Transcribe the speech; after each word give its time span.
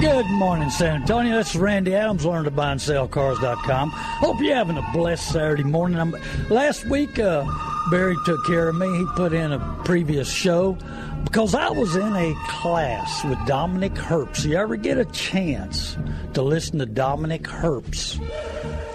Good 0.00 0.30
morning, 0.30 0.70
San 0.70 1.02
Antonio. 1.02 1.38
This 1.38 1.56
is 1.56 1.60
Randy 1.60 1.92
Adams, 1.92 2.24
learn 2.24 2.44
to 2.44 2.52
buy 2.52 2.70
and 2.70 2.80
sell 2.80 3.08
cars.com. 3.08 3.90
Hope 3.90 4.40
you're 4.40 4.54
having 4.54 4.78
a 4.78 4.90
blessed 4.92 5.32
Saturday 5.32 5.64
morning. 5.64 5.98
I'm, 5.98 6.14
last 6.48 6.84
week, 6.84 7.18
uh, 7.18 7.44
Barry 7.90 8.14
took 8.24 8.46
care 8.46 8.68
of 8.68 8.76
me. 8.76 8.86
He 8.96 9.04
put 9.16 9.32
in 9.32 9.50
a 9.50 9.58
previous 9.84 10.30
show 10.30 10.78
because 11.24 11.52
I 11.52 11.70
was 11.70 11.96
in 11.96 12.14
a 12.14 12.32
class 12.46 13.24
with 13.24 13.44
Dominic 13.44 13.94
Herbst. 13.94 14.44
You 14.44 14.56
ever 14.56 14.76
get 14.76 14.98
a 14.98 15.04
chance 15.06 15.96
to 16.34 16.42
listen 16.42 16.78
to 16.78 16.86
Dominic 16.86 17.42
Herbst? 17.42 18.24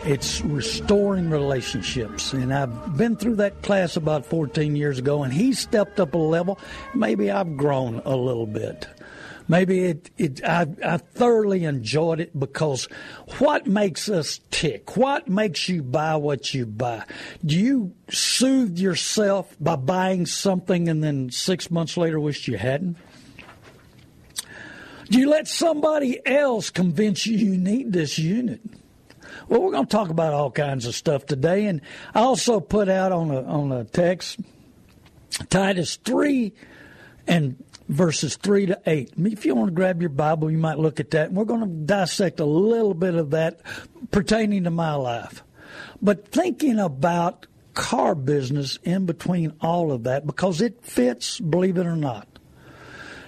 It's 0.06 0.40
restoring 0.40 1.30
relationships. 1.30 2.32
And 2.32 2.54
I've 2.54 2.96
been 2.96 3.18
through 3.18 3.36
that 3.36 3.62
class 3.62 3.98
about 3.98 4.26
14 4.26 4.78
years 4.78 5.00
ago, 5.00 5.24
and 5.24 5.34
he 5.34 5.52
stepped 5.52 6.00
up 6.00 6.14
a 6.14 6.18
level. 6.18 6.60
Maybe 6.96 7.30
I've 7.30 7.58
grown 7.58 8.02
a 8.06 8.16
little 8.16 8.48
bit 8.48 8.88
maybe 9.48 9.86
it, 9.86 10.10
it 10.18 10.44
I, 10.44 10.68
I 10.84 10.98
thoroughly 10.98 11.66
enjoyed 11.66 12.20
it 12.20 12.38
because 12.38 12.88
what 13.40 13.68
makes 13.68 14.10
us 14.10 14.40
tick? 14.52 14.96
What 14.98 15.28
makes 15.28 15.68
you 15.70 15.84
buy 15.84 16.16
what 16.16 16.54
you 16.54 16.66
buy? 16.66 17.06
Do 17.46 17.60
you 17.60 17.94
soothe 18.10 18.78
yourself 18.78 19.56
by 19.60 19.76
buying 19.76 20.26
something 20.26 20.90
and 20.90 21.04
then 21.04 21.30
six 21.32 21.70
months 21.70 21.98
later 21.98 22.20
wish 22.20 22.48
you 22.48 22.58
hadn't? 22.58 22.98
Do 25.10 25.20
you 25.20 25.30
let 25.30 25.48
somebody 25.48 26.26
else 26.26 26.70
convince 26.70 27.26
you 27.26 27.38
you 27.38 27.58
need 27.58 27.94
this 27.94 28.18
unit? 28.18 28.62
Well, 29.48 29.62
we're 29.62 29.72
going 29.72 29.86
to 29.86 29.92
talk 29.92 30.10
about 30.10 30.34
all 30.34 30.52
kinds 30.52 30.86
of 30.86 30.96
stuff 30.96 31.26
today, 31.26 31.66
and 31.66 31.82
I 32.16 32.22
also 32.22 32.60
put 32.60 32.88
out 32.88 33.12
on 33.12 33.32
a 33.32 33.44
on 33.44 33.72
a 33.72 33.84
text 33.84 34.40
Titus 35.50 35.98
three 35.98 36.54
and 37.28 37.64
verses 37.94 38.36
3 38.38 38.66
to 38.68 38.82
8. 38.86 39.14
If 39.18 39.46
you 39.46 39.56
want 39.56 39.70
to 39.70 39.76
grab 39.76 40.02
your 40.02 40.10
Bible, 40.10 40.52
you 40.52 40.58
might 40.58 40.80
look 40.80 41.00
at 41.00 41.12
that. 41.12 41.28
And 41.28 41.38
we're 41.38 41.46
going 41.46 41.62
to 41.62 41.86
dissect 41.86 42.40
a 42.40 42.46
little 42.46 42.94
bit 42.94 43.16
of 43.16 43.32
that 43.32 43.62
pertaining 44.12 44.64
to 44.66 44.72
my 44.72 44.96
life. 44.96 45.44
But 46.02 46.28
thinking 46.30 46.80
about 46.80 47.48
car 47.74 48.16
business 48.16 48.78
in 48.84 49.06
between 49.06 49.54
all 49.62 49.92
of 49.92 50.04
that, 50.04 50.26
because 50.26 50.62
it 50.62 50.84
fits, 50.84 51.40
believe 51.40 51.78
it 51.78 51.86
or 51.86 51.96
not. 51.96 52.28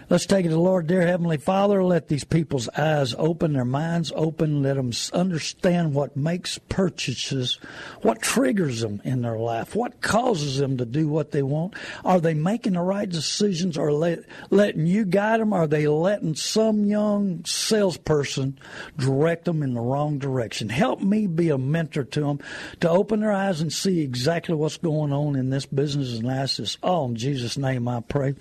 Let's 0.08 0.28
take 0.28 0.46
it 0.46 0.50
to 0.50 0.54
the 0.54 0.60
Lord, 0.60 0.86
dear 0.86 1.02
Heavenly 1.02 1.38
Father. 1.38 1.84
Let 1.84 2.10
these 2.10 2.24
people's 2.24 2.70
eyes 2.70 3.16
open, 3.18 3.54
their 3.54 3.66
minds 3.66 4.12
open. 4.16 4.62
Let 4.62 4.76
them 4.76 4.92
understand 5.14 5.96
what 5.96 6.16
makes 6.16 6.60
purchases, 6.70 7.58
what 8.04 8.22
triggers 8.22 8.82
them 8.82 9.02
in 9.04 9.24
their 9.24 9.40
life, 9.40 9.76
what 9.76 10.02
causes 10.02 10.60
them 10.60 10.78
to 10.78 10.86
do 10.86 11.08
what 11.08 11.32
they 11.32 11.42
want. 11.42 11.74
Are 12.04 12.20
they 12.20 12.36
making 12.36 12.74
the 12.74 12.82
right 12.82 13.10
decisions 13.10 13.80
or 13.80 13.92
let, 13.92 14.20
letting 14.52 14.86
you 14.86 15.06
guide 15.06 15.40
them? 15.40 15.54
Are 15.54 15.66
they 15.66 15.88
letting 15.88 16.36
some 16.36 16.86
young 16.86 17.44
salesperson 17.44 18.60
direct 18.98 19.46
them 19.46 19.64
in 19.64 19.74
the 19.74 19.82
wrong 19.82 20.20
direction? 20.20 20.70
Help 20.70 21.02
me 21.02 21.26
be 21.26 21.50
a 21.50 21.58
mentor 21.58 22.04
to 22.04 22.20
them 22.20 22.40
to 22.82 22.90
open 22.92 23.22
their 23.22 23.34
eyes 23.34 23.60
and 23.60 23.74
see 23.74 24.02
exactly 24.02 24.54
what's 24.54 24.78
going 24.78 25.12
on 25.12 25.36
in 25.36 25.50
this 25.50 25.66
business. 25.66 26.14
And 26.14 26.30
ask 26.30 26.58
this 26.58 26.78
all 26.84 27.08
in 27.08 27.16
Jesus' 27.16 27.58
name 27.58 27.88
I 27.88 28.02
pray. 28.02 28.36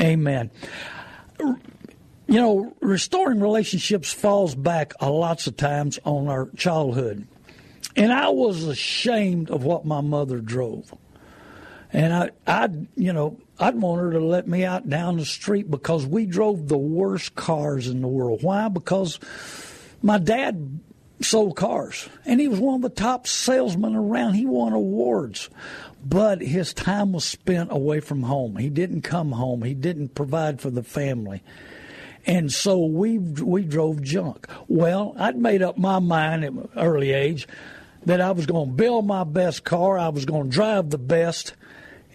Amen 0.00 0.52
you 1.40 2.36
know, 2.40 2.76
restoring 2.80 3.40
relationships 3.40 4.12
falls 4.12 4.54
back 4.54 4.92
a 5.00 5.10
lots 5.10 5.46
of 5.46 5.56
times 5.56 5.98
on 6.04 6.28
our 6.28 6.48
childhood. 6.56 7.26
And 7.96 8.12
I 8.12 8.28
was 8.28 8.64
ashamed 8.64 9.50
of 9.50 9.64
what 9.64 9.84
my 9.84 10.00
mother 10.00 10.40
drove. 10.40 10.94
And 11.92 12.12
I, 12.12 12.30
I, 12.46 12.68
you 12.96 13.12
know, 13.12 13.38
I'd 13.58 13.76
want 13.76 14.02
her 14.02 14.12
to 14.12 14.20
let 14.20 14.46
me 14.46 14.64
out 14.64 14.88
down 14.88 15.16
the 15.16 15.24
street 15.24 15.70
because 15.70 16.06
we 16.06 16.26
drove 16.26 16.68
the 16.68 16.78
worst 16.78 17.34
cars 17.34 17.88
in 17.88 18.02
the 18.02 18.08
world. 18.08 18.42
Why? 18.42 18.68
Because 18.68 19.18
my 20.02 20.18
dad 20.18 20.80
sold 21.20 21.56
cars, 21.56 22.08
and 22.26 22.40
he 22.40 22.46
was 22.46 22.60
one 22.60 22.76
of 22.76 22.82
the 22.82 22.88
top 22.88 23.26
salesmen 23.26 23.96
around. 23.96 24.34
He 24.34 24.46
won 24.46 24.72
awards, 24.72 25.48
but 26.04 26.40
his 26.40 26.72
time 26.72 27.12
was 27.12 27.24
spent 27.24 27.72
away 27.72 28.00
from 28.00 28.22
home. 28.22 28.56
He 28.56 28.70
didn't 28.70 29.02
come 29.02 29.32
home. 29.32 29.62
He 29.62 29.74
didn't 29.74 30.14
provide 30.14 30.60
for 30.60 30.70
the 30.70 30.82
family. 30.82 31.42
And 32.26 32.52
so 32.52 32.84
we 32.84 33.18
we 33.18 33.62
drove 33.62 34.02
junk. 34.02 34.46
Well, 34.68 35.14
I'd 35.18 35.36
made 35.36 35.62
up 35.62 35.78
my 35.78 35.98
mind 35.98 36.44
at 36.44 36.52
an 36.52 36.68
early 36.76 37.12
age 37.12 37.48
that 38.04 38.20
I 38.20 38.32
was 38.32 38.46
going 38.46 38.68
to 38.68 38.74
build 38.74 39.06
my 39.06 39.24
best 39.24 39.64
car. 39.64 39.98
I 39.98 40.08
was 40.08 40.24
going 40.24 40.44
to 40.44 40.54
drive 40.54 40.90
the 40.90 40.98
best, 40.98 41.54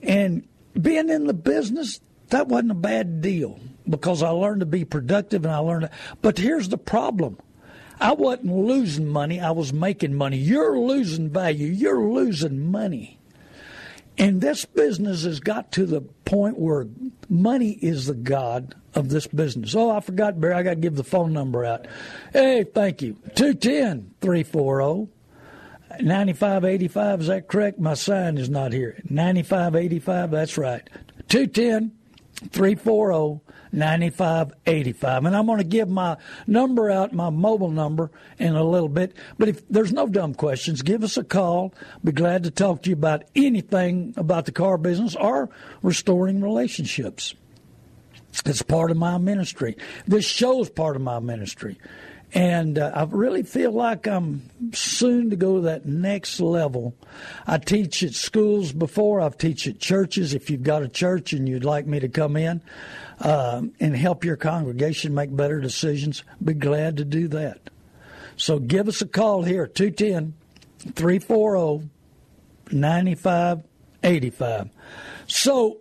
and 0.02 0.48
being 0.80 1.10
in 1.10 1.26
the 1.28 1.34
business 1.34 2.00
that 2.30 2.48
wasn't 2.48 2.72
a 2.72 2.76
bad 2.76 3.22
deal 3.22 3.60
because 3.88 4.24
I 4.24 4.30
learned 4.30 4.62
to 4.62 4.66
be 4.66 4.86
productive 4.86 5.46
and 5.46 5.54
I 5.54 5.60
learned. 5.60 5.84
To, 5.84 5.92
but 6.22 6.38
here's 6.38 6.70
the 6.70 6.78
problem. 6.78 7.38
I 8.00 8.14
wasn't 8.14 8.56
losing 8.56 9.08
money. 9.08 9.40
I 9.40 9.52
was 9.52 9.72
making 9.72 10.16
money. 10.16 10.38
You're 10.38 10.78
losing 10.80 11.30
value. 11.30 11.68
You're 11.68 12.04
losing 12.04 12.72
money. 12.72 13.20
And 14.18 14.42
this 14.42 14.66
business 14.66 15.24
has 15.24 15.40
got 15.40 15.72
to 15.74 15.86
the 15.86 16.02
point 16.02 16.60
where 16.60 16.88
money 17.30 17.72
is 17.72 18.06
the 18.06 18.14
god 18.14 18.76
of 18.94 19.10
this 19.10 19.26
business. 19.28 19.76
Oh, 19.76 19.90
I 19.90 20.02
forgot, 20.02 20.40
Barry. 20.40 20.54
I 20.54 20.64
got 20.64 20.72
to 20.72 20.76
give 20.76 20.96
the 20.96 21.04
phone 21.04 21.34
number 21.34 21.66
out. 21.66 21.88
Hey, 22.32 22.64
thank 22.64 23.02
you. 23.02 23.14
210 23.36 24.14
340 24.22 25.12
9585. 26.02 27.22
Is 27.22 27.28
that 27.28 27.48
correct? 27.48 27.80
My 27.80 27.94
sign 27.94 28.38
is 28.38 28.50
not 28.50 28.74
here. 28.74 29.00
9585. 29.10 30.32
That's 30.32 30.58
right. 30.58 30.88
210 31.30 31.92
340 32.50 33.43
9585. 33.74 35.26
And 35.26 35.36
I'm 35.36 35.46
going 35.46 35.58
to 35.58 35.64
give 35.64 35.90
my 35.90 36.18
number 36.48 36.90
out, 36.90 37.14
my 37.14 37.30
mobile 37.30 37.72
number, 37.72 38.12
in 38.38 38.56
a 38.56 38.64
little 38.64 38.90
bit. 38.90 39.14
But 39.38 39.50
if 39.50 39.68
there's 39.68 39.92
no 39.92 40.08
dumb 40.08 40.36
questions, 40.36 40.82
give 40.82 41.04
us 41.04 41.18
a 41.18 41.24
call. 41.24 41.74
Be 42.04 42.12
glad 42.12 42.44
to 42.44 42.52
talk 42.52 42.84
to 42.84 42.90
you 42.90 42.96
about 42.96 43.24
anything 43.36 44.14
about 44.16 44.46
the 44.46 44.52
car 44.52 44.78
business 44.78 45.16
or 45.16 45.50
restoring 45.82 46.42
relationships. 46.42 47.34
It's 48.46 48.62
part 48.62 48.92
of 48.92 48.98
my 48.98 49.18
ministry. 49.18 49.78
This 50.08 50.26
show 50.26 50.62
is 50.62 50.70
part 50.70 50.96
of 50.96 51.02
my 51.02 51.20
ministry. 51.20 51.78
And 52.36 52.80
uh, 52.80 52.92
I 52.96 53.04
really 53.04 53.44
feel 53.44 53.72
like 53.72 54.08
I'm 54.08 54.50
soon 54.74 55.30
to 55.30 55.36
go 55.36 55.58
to 55.58 55.62
that 55.62 55.86
next 55.86 56.40
level. 56.40 56.96
I 57.46 57.60
teach 57.60 58.02
at 58.02 58.16
schools 58.16 58.72
before, 58.72 59.22
I've 59.22 59.38
teach 59.38 59.68
at 59.68 59.80
churches. 59.80 60.34
If 60.34 60.50
you've 60.50 60.64
got 60.64 60.82
a 60.82 60.88
church 60.88 61.34
and 61.34 61.48
you'd 61.48 61.64
like 61.64 61.86
me 61.86 62.00
to 62.00 62.10
come 62.10 62.36
in, 62.36 62.62
uh, 63.24 63.62
and 63.80 63.96
help 63.96 64.24
your 64.24 64.36
congregation 64.36 65.16
make 65.16 65.36
better 65.36 65.60
decisions, 65.60 66.24
be 66.44 66.54
glad 66.54 66.98
to 66.98 67.06
do 67.06 67.28
that. 67.30 67.70
So 68.36 68.60
give 68.60 68.88
us 68.88 69.02
a 69.02 69.08
call 69.08 69.44
here, 69.44 69.66
210 69.66 70.34
340 70.94 71.90
9585. 72.72 74.70
So, 75.28 75.78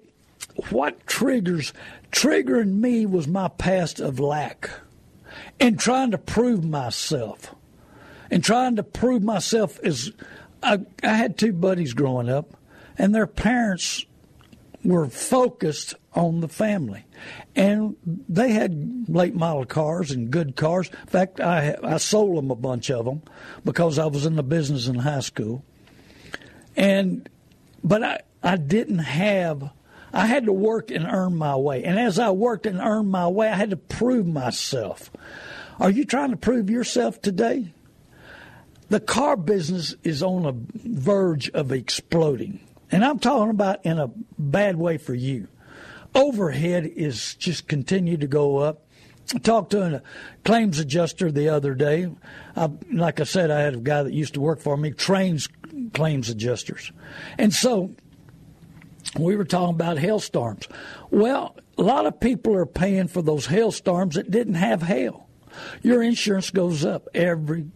what 0.71 1.07
triggers? 1.07 1.73
Triggering 2.11 2.75
me 2.75 3.07
was 3.07 3.27
my 3.27 3.49
past 3.49 3.99
of 3.99 4.21
lack 4.21 4.71
and 5.59 5.79
trying 5.79 6.11
to 6.11 6.19
prove 6.19 6.63
myself. 6.63 7.55
And 8.31 8.45
trying 8.45 8.77
to 8.77 8.83
prove 8.83 9.23
myself 9.23 9.79
is. 9.83 10.13
I, 10.63 10.79
I 11.03 11.15
had 11.15 11.37
two 11.37 11.53
buddies 11.53 11.93
growing 11.93 12.29
up, 12.29 12.57
and 12.97 13.15
their 13.15 13.27
parents 13.27 14.07
were 14.85 15.09
focused 15.09 15.95
on 16.15 16.41
the 16.41 16.49
family, 16.49 17.05
and 17.55 17.97
they 18.05 18.53
had 18.53 19.07
late 19.09 19.35
model 19.35 19.65
cars 19.65 20.11
and 20.11 20.31
good 20.31 20.57
cars. 20.57 20.89
In 20.89 21.07
fact, 21.09 21.41
I 21.41 21.77
I 21.83 21.99
sold 21.99 22.37
them 22.37 22.51
a 22.51 22.57
bunch 22.57 22.91
of 22.91 23.05
them 23.05 23.23
because 23.65 23.99
I 23.99 24.07
was 24.07 24.27
in 24.27 24.37
the 24.37 24.43
business 24.43 24.87
in 24.87 24.97
high 24.97 25.21
school, 25.21 25.65
and 26.77 27.29
but 27.85 28.03
I 28.03 28.21
I 28.43 28.57
didn't 28.57 28.99
have. 28.99 29.71
I 30.15 30.27
had 30.27 30.45
to 30.45 30.53
work 30.53 30.91
and 30.91 31.07
earn 31.07 31.37
my 31.37 31.57
way. 31.57 31.85
And 31.85 31.99
as 31.99 32.19
I 32.19 32.31
worked 32.31 32.67
and 32.67 32.79
earned 32.79 33.11
my 33.11 33.29
way, 33.29 33.49
I 33.49 33.57
had 33.57 33.71
to 33.71 33.79
prove 33.79 34.27
myself. 34.27 35.11
Are 35.81 35.91
you 35.91 36.05
trying 36.05 36.33
to 36.33 36.37
prove 36.37 36.69
yourself 36.69 37.23
today? 37.23 37.73
The 38.91 39.01
car 39.01 39.39
business 39.39 39.95
is 40.05 40.23
on 40.23 40.45
a 40.45 40.53
verge 40.87 41.49
of 41.51 41.73
exploding. 41.73 42.61
And 42.91 43.03
I'm 43.03 43.19
talking 43.19 43.49
about 43.49 43.87
in 43.87 43.99
a 43.99 44.11
bad 44.39 44.77
way 44.77 44.99
for 44.99 45.15
you. 45.15 45.49
Overhead 46.15 46.87
is 46.87 47.35
just 47.35 47.69
continue 47.69 48.17
to 48.17 48.27
go 48.27 48.59
up. 48.59 48.87
I 49.35 49.39
talked 49.39 49.71
to 49.71 49.97
a 49.97 50.03
claims 50.45 50.79
adjuster 50.79 51.31
the 51.31 51.49
other 51.49 51.75
day. 51.75 52.11
I, 52.57 52.71
like 52.93 53.21
I 53.21 53.25
said, 53.25 53.51
I 53.51 53.61
had 53.61 53.75
a 53.75 53.79
guy 53.79 54.03
that 54.03 54.13
used 54.13 54.35
to 54.35 54.41
work 54.41 54.61
for 54.61 54.77
me, 54.77 54.91
trains 54.91 55.49
claims 55.95 56.29
adjusters. 56.29 56.93
And 57.39 57.53
so 57.53 57.95
we 59.19 59.37
were 59.37 59.45
talking 59.45 59.75
about 59.75 59.99
hailstorms. 59.99 60.69
Well, 61.11 61.57
a 61.79 61.83
lot 61.83 62.07
of 62.07 62.21
people 62.21 62.55
are 62.55 62.67
paying 62.67 63.09
for 63.09 63.23
those 63.23 63.47
hailstorms 63.47 64.17
that 64.17 64.31
didn't 64.31 64.55
have 64.55 64.83
hail. 64.83 65.29
Your 65.83 66.03
insurance 66.03 66.51
goes 66.51 66.85
up 66.85 67.09
every, 67.15 67.67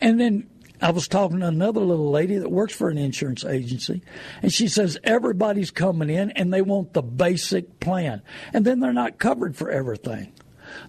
and 0.00 0.18
then 0.18 0.48
I 0.80 0.90
was 0.90 1.08
talking 1.08 1.40
to 1.40 1.46
another 1.46 1.80
little 1.80 2.10
lady 2.10 2.38
that 2.38 2.50
works 2.50 2.74
for 2.74 2.88
an 2.88 2.98
insurance 2.98 3.44
agency, 3.44 4.02
and 4.42 4.52
she 4.52 4.68
says 4.68 4.98
everybody's 5.04 5.70
coming 5.70 6.10
in 6.10 6.30
and 6.32 6.52
they 6.52 6.62
want 6.62 6.92
the 6.92 7.02
basic 7.02 7.80
plan, 7.80 8.22
and 8.52 8.64
then 8.64 8.80
they're 8.80 8.92
not 8.92 9.18
covered 9.18 9.56
for 9.56 9.70
everything. 9.70 10.32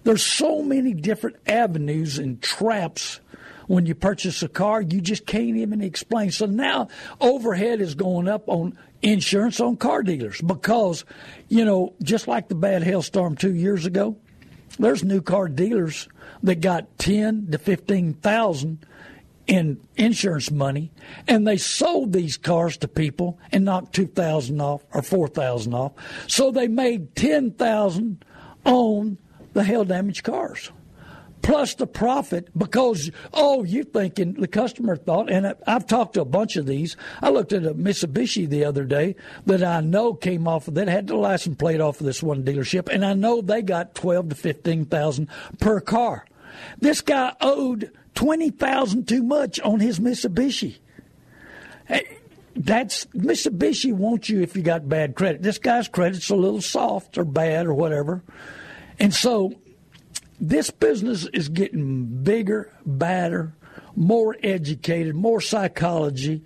There's 0.04 0.24
so 0.24 0.62
many 0.62 0.92
different 0.92 1.36
avenues 1.46 2.18
and 2.18 2.42
traps 2.42 3.20
when 3.68 3.86
you 3.86 3.94
purchase 3.94 4.42
a 4.42 4.48
car, 4.48 4.80
you 4.80 5.00
just 5.00 5.26
can't 5.26 5.56
even 5.56 5.82
explain. 5.82 6.30
So 6.30 6.46
now 6.46 6.88
overhead 7.20 7.80
is 7.80 7.94
going 7.94 8.26
up 8.26 8.48
on 8.48 8.76
insurance 9.02 9.60
on 9.60 9.76
car 9.76 10.02
dealers 10.02 10.40
because, 10.40 11.04
you 11.48 11.64
know, 11.64 11.94
just 12.02 12.26
like 12.26 12.48
the 12.48 12.54
bad 12.54 12.82
hailstorm 12.82 13.36
two 13.36 13.54
years 13.54 13.86
ago, 13.86 14.16
there's 14.78 15.04
new 15.04 15.20
car 15.20 15.48
dealers 15.48 16.08
that 16.42 16.60
got 16.60 16.98
ten 16.98 17.48
to 17.50 17.58
fifteen 17.58 18.14
thousand 18.14 18.86
in 19.48 19.80
insurance 19.96 20.50
money, 20.50 20.92
and 21.26 21.46
they 21.46 21.56
sold 21.56 22.12
these 22.12 22.36
cars 22.36 22.76
to 22.76 22.86
people 22.86 23.38
and 23.50 23.64
knocked 23.64 23.94
two 23.94 24.06
thousand 24.06 24.60
off 24.60 24.84
or 24.92 25.02
four 25.02 25.26
thousand 25.26 25.74
off. 25.74 25.92
So 26.28 26.52
they 26.52 26.68
made 26.68 27.16
ten 27.16 27.50
thousand 27.52 28.24
on 28.64 29.18
the 29.54 29.64
hail 29.64 29.84
damaged 29.84 30.22
cars. 30.22 30.70
Plus 31.40 31.74
the 31.74 31.86
profit 31.86 32.50
because 32.58 33.10
oh 33.32 33.64
you're 33.64 33.84
thinking 33.84 34.34
the 34.34 34.48
customer 34.48 34.96
thought 34.96 35.30
and 35.30 35.54
I've 35.66 35.86
talked 35.86 36.14
to 36.14 36.20
a 36.20 36.26
bunch 36.26 36.56
of 36.56 36.66
these. 36.66 36.96
I 37.22 37.30
looked 37.30 37.54
at 37.54 37.64
a 37.64 37.72
Mitsubishi 37.72 38.46
the 38.46 38.64
other 38.64 38.84
day 38.84 39.16
that 39.46 39.62
I 39.62 39.80
know 39.80 40.12
came 40.12 40.46
off 40.46 40.68
of 40.68 40.74
that 40.74 40.88
had 40.88 41.06
the 41.06 41.16
license 41.16 41.56
plate 41.56 41.80
off 41.80 42.00
of 42.00 42.06
this 42.06 42.22
one 42.22 42.42
dealership 42.42 42.92
and 42.92 43.04
I 43.04 43.14
know 43.14 43.40
they 43.40 43.62
got 43.62 43.94
12 43.94 44.30
to 44.30 44.34
15,000 44.34 45.28
per 45.58 45.80
car. 45.80 46.26
This 46.80 47.00
guy 47.00 47.32
owed 47.40 47.92
20,000 48.18 49.06
too 49.06 49.22
much 49.22 49.60
on 49.60 49.78
his 49.78 50.00
Mitsubishi. 50.00 50.78
That's 52.56 53.04
Mitsubishi 53.14 53.92
wants 53.92 54.28
you 54.28 54.42
if 54.42 54.56
you 54.56 54.62
got 54.62 54.88
bad 54.88 55.14
credit. 55.14 55.40
This 55.40 55.58
guy's 55.58 55.86
credit's 55.86 56.28
a 56.28 56.34
little 56.34 56.60
soft 56.60 57.16
or 57.16 57.24
bad 57.24 57.66
or 57.66 57.74
whatever. 57.74 58.24
And 58.98 59.14
so 59.14 59.52
this 60.40 60.68
business 60.68 61.26
is 61.26 61.48
getting 61.48 62.24
bigger, 62.24 62.72
badder, 62.84 63.54
more 63.94 64.36
educated, 64.42 65.14
more 65.14 65.40
psychology 65.40 66.42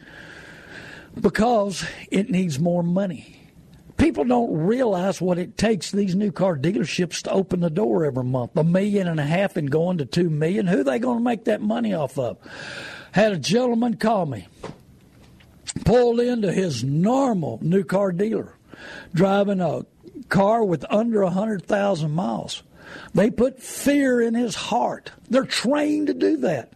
because 1.18 1.86
it 2.10 2.28
needs 2.28 2.58
more 2.58 2.82
money. 2.82 3.41
People 4.02 4.24
don't 4.24 4.66
realize 4.66 5.20
what 5.20 5.38
it 5.38 5.56
takes 5.56 5.92
these 5.92 6.16
new 6.16 6.32
car 6.32 6.56
dealerships 6.56 7.22
to 7.22 7.30
open 7.30 7.60
the 7.60 7.70
door 7.70 8.04
every 8.04 8.24
month. 8.24 8.56
A 8.56 8.64
million 8.64 9.06
and 9.06 9.20
a 9.20 9.24
half 9.24 9.56
and 9.56 9.70
going 9.70 9.98
to 9.98 10.04
two 10.04 10.28
million. 10.28 10.66
Who 10.66 10.80
are 10.80 10.84
they 10.84 10.98
going 10.98 11.18
to 11.18 11.22
make 11.22 11.44
that 11.44 11.60
money 11.60 11.94
off 11.94 12.18
of? 12.18 12.36
Had 13.12 13.30
a 13.30 13.38
gentleman 13.38 13.98
call 13.98 14.26
me, 14.26 14.48
pulled 15.84 16.18
into 16.18 16.50
his 16.50 16.82
normal 16.82 17.60
new 17.62 17.84
car 17.84 18.10
dealer, 18.10 18.56
driving 19.14 19.60
a 19.60 19.86
car 20.28 20.64
with 20.64 20.84
under 20.90 21.22
a 21.22 21.30
hundred 21.30 21.64
thousand 21.64 22.10
miles 22.10 22.64
they 23.14 23.30
put 23.30 23.62
fear 23.62 24.20
in 24.20 24.34
his 24.34 24.54
heart. 24.54 25.12
They're 25.28 25.44
trained 25.44 26.08
to 26.08 26.14
do 26.14 26.38
that. 26.38 26.72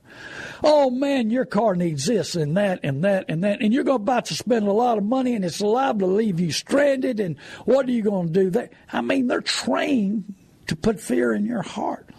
Oh 0.69 0.91
man, 0.91 1.31
your 1.31 1.45
car 1.45 1.77
needs 1.77 2.07
this 2.07 2.35
and 2.35 2.57
that 2.57 2.81
and 2.83 3.05
that 3.05 3.27
and 3.29 3.45
that, 3.45 3.61
and 3.63 3.73
you're 3.73 3.85
going 3.85 4.03
about 4.03 4.25
to 4.27 4.35
spend 4.35 4.67
a 4.67 4.73
lot 4.73 4.99
of 4.99 5.05
money, 5.05 5.37
and 5.37 5.45
it's 5.45 5.61
liable 5.61 6.09
to 6.09 6.15
leave 6.15 6.41
you 6.41 6.51
stranded. 6.51 7.21
And 7.21 7.39
what 7.67 7.87
are 7.87 7.93
you 7.93 8.03
going 8.03 8.27
to 8.27 8.33
do? 8.33 8.51
That 8.51 8.73
I 8.93 9.01
mean, 9.01 9.29
they're 9.29 9.41
trained 9.41 10.35
to 10.67 10.75
put 10.75 11.01
fear 11.01 11.33
in 11.33 11.47
your 11.47 11.63
heart 11.63 12.11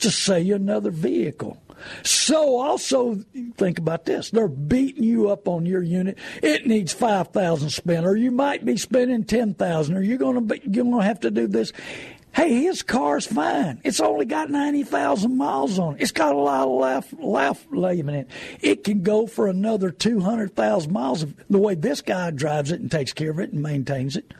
to 0.00 0.10
sell 0.10 0.40
you 0.40 0.56
another 0.56 0.90
vehicle. 0.90 1.62
So 2.02 2.56
also 2.58 3.20
think 3.56 3.78
about 3.78 4.06
this: 4.06 4.30
they're 4.30 4.48
beating 4.48 5.04
you 5.04 5.30
up 5.30 5.46
on 5.46 5.64
your 5.64 5.82
unit. 5.82 6.18
It 6.42 6.66
needs 6.66 6.92
five 6.92 7.28
thousand 7.28 7.70
spent, 7.70 8.06
or 8.06 8.16
you 8.16 8.32
might 8.32 8.64
be 8.64 8.76
spending 8.76 9.22
ten 9.22 9.54
thousand, 9.54 9.96
or 9.96 10.02
you're 10.02 10.18
going 10.18 10.34
to 10.34 10.40
be, 10.40 10.60
you're 10.64 10.84
going 10.84 10.98
to 10.98 11.06
have 11.06 11.20
to 11.20 11.30
do 11.30 11.46
this. 11.46 11.72
Hey, 12.34 12.64
his 12.64 12.82
car's 12.82 13.26
fine. 13.26 13.80
It's 13.84 14.00
only 14.00 14.24
got 14.24 14.50
90,000 14.50 15.36
miles 15.36 15.78
on 15.78 15.94
it. 15.94 16.02
It's 16.02 16.10
got 16.10 16.34
a 16.34 16.38
lot 16.38 16.66
of 16.66 16.72
life 16.72 17.14
laugh 17.20 17.64
in 17.72 18.08
it. 18.08 18.28
It 18.60 18.82
can 18.82 19.02
go 19.02 19.28
for 19.28 19.46
another 19.46 19.90
200,000 19.90 20.92
miles 20.92 21.24
the 21.48 21.58
way 21.58 21.76
this 21.76 22.00
guy 22.00 22.32
drives 22.32 22.72
it 22.72 22.80
and 22.80 22.90
takes 22.90 23.12
care 23.12 23.30
of 23.30 23.38
it 23.38 23.52
and 23.52 23.62
maintains 23.62 24.16
it. 24.16 24.34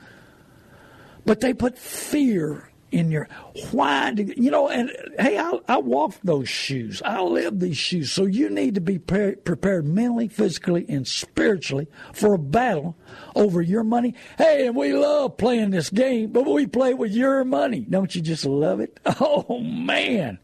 But 1.24 1.40
they 1.40 1.54
put 1.54 1.78
fear 1.78 2.68
in 2.94 3.10
your 3.10 3.28
why 3.72 4.12
do 4.12 4.32
you 4.36 4.50
know 4.50 4.68
and 4.68 4.90
hey 5.18 5.36
I, 5.36 5.58
I 5.68 5.78
walk 5.78 6.14
those 6.22 6.48
shoes. 6.48 7.02
I 7.04 7.20
live 7.20 7.58
these 7.58 7.76
shoes. 7.76 8.12
So 8.12 8.24
you 8.24 8.48
need 8.48 8.76
to 8.76 8.80
be 8.80 8.98
pre- 8.98 9.34
prepared 9.34 9.86
mentally 9.86 10.28
physically 10.28 10.86
and 10.88 11.06
spiritually 11.06 11.88
for 12.12 12.34
a 12.34 12.38
battle 12.38 12.96
over 13.34 13.60
your 13.60 13.82
money. 13.82 14.14
Hey 14.38 14.66
and 14.66 14.76
we 14.76 14.92
love 14.92 15.36
playing 15.36 15.70
this 15.70 15.90
game 15.90 16.30
but 16.30 16.46
we 16.46 16.66
play 16.66 16.94
with 16.94 17.12
your 17.12 17.44
money. 17.44 17.80
Don't 17.80 18.14
you 18.14 18.22
just 18.22 18.44
love 18.44 18.80
it? 18.80 19.00
Oh 19.20 19.58
man. 19.60 20.38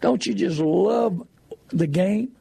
Don't 0.00 0.24
you 0.26 0.34
just 0.34 0.58
love 0.58 1.26
the 1.68 1.86
game 1.86 2.32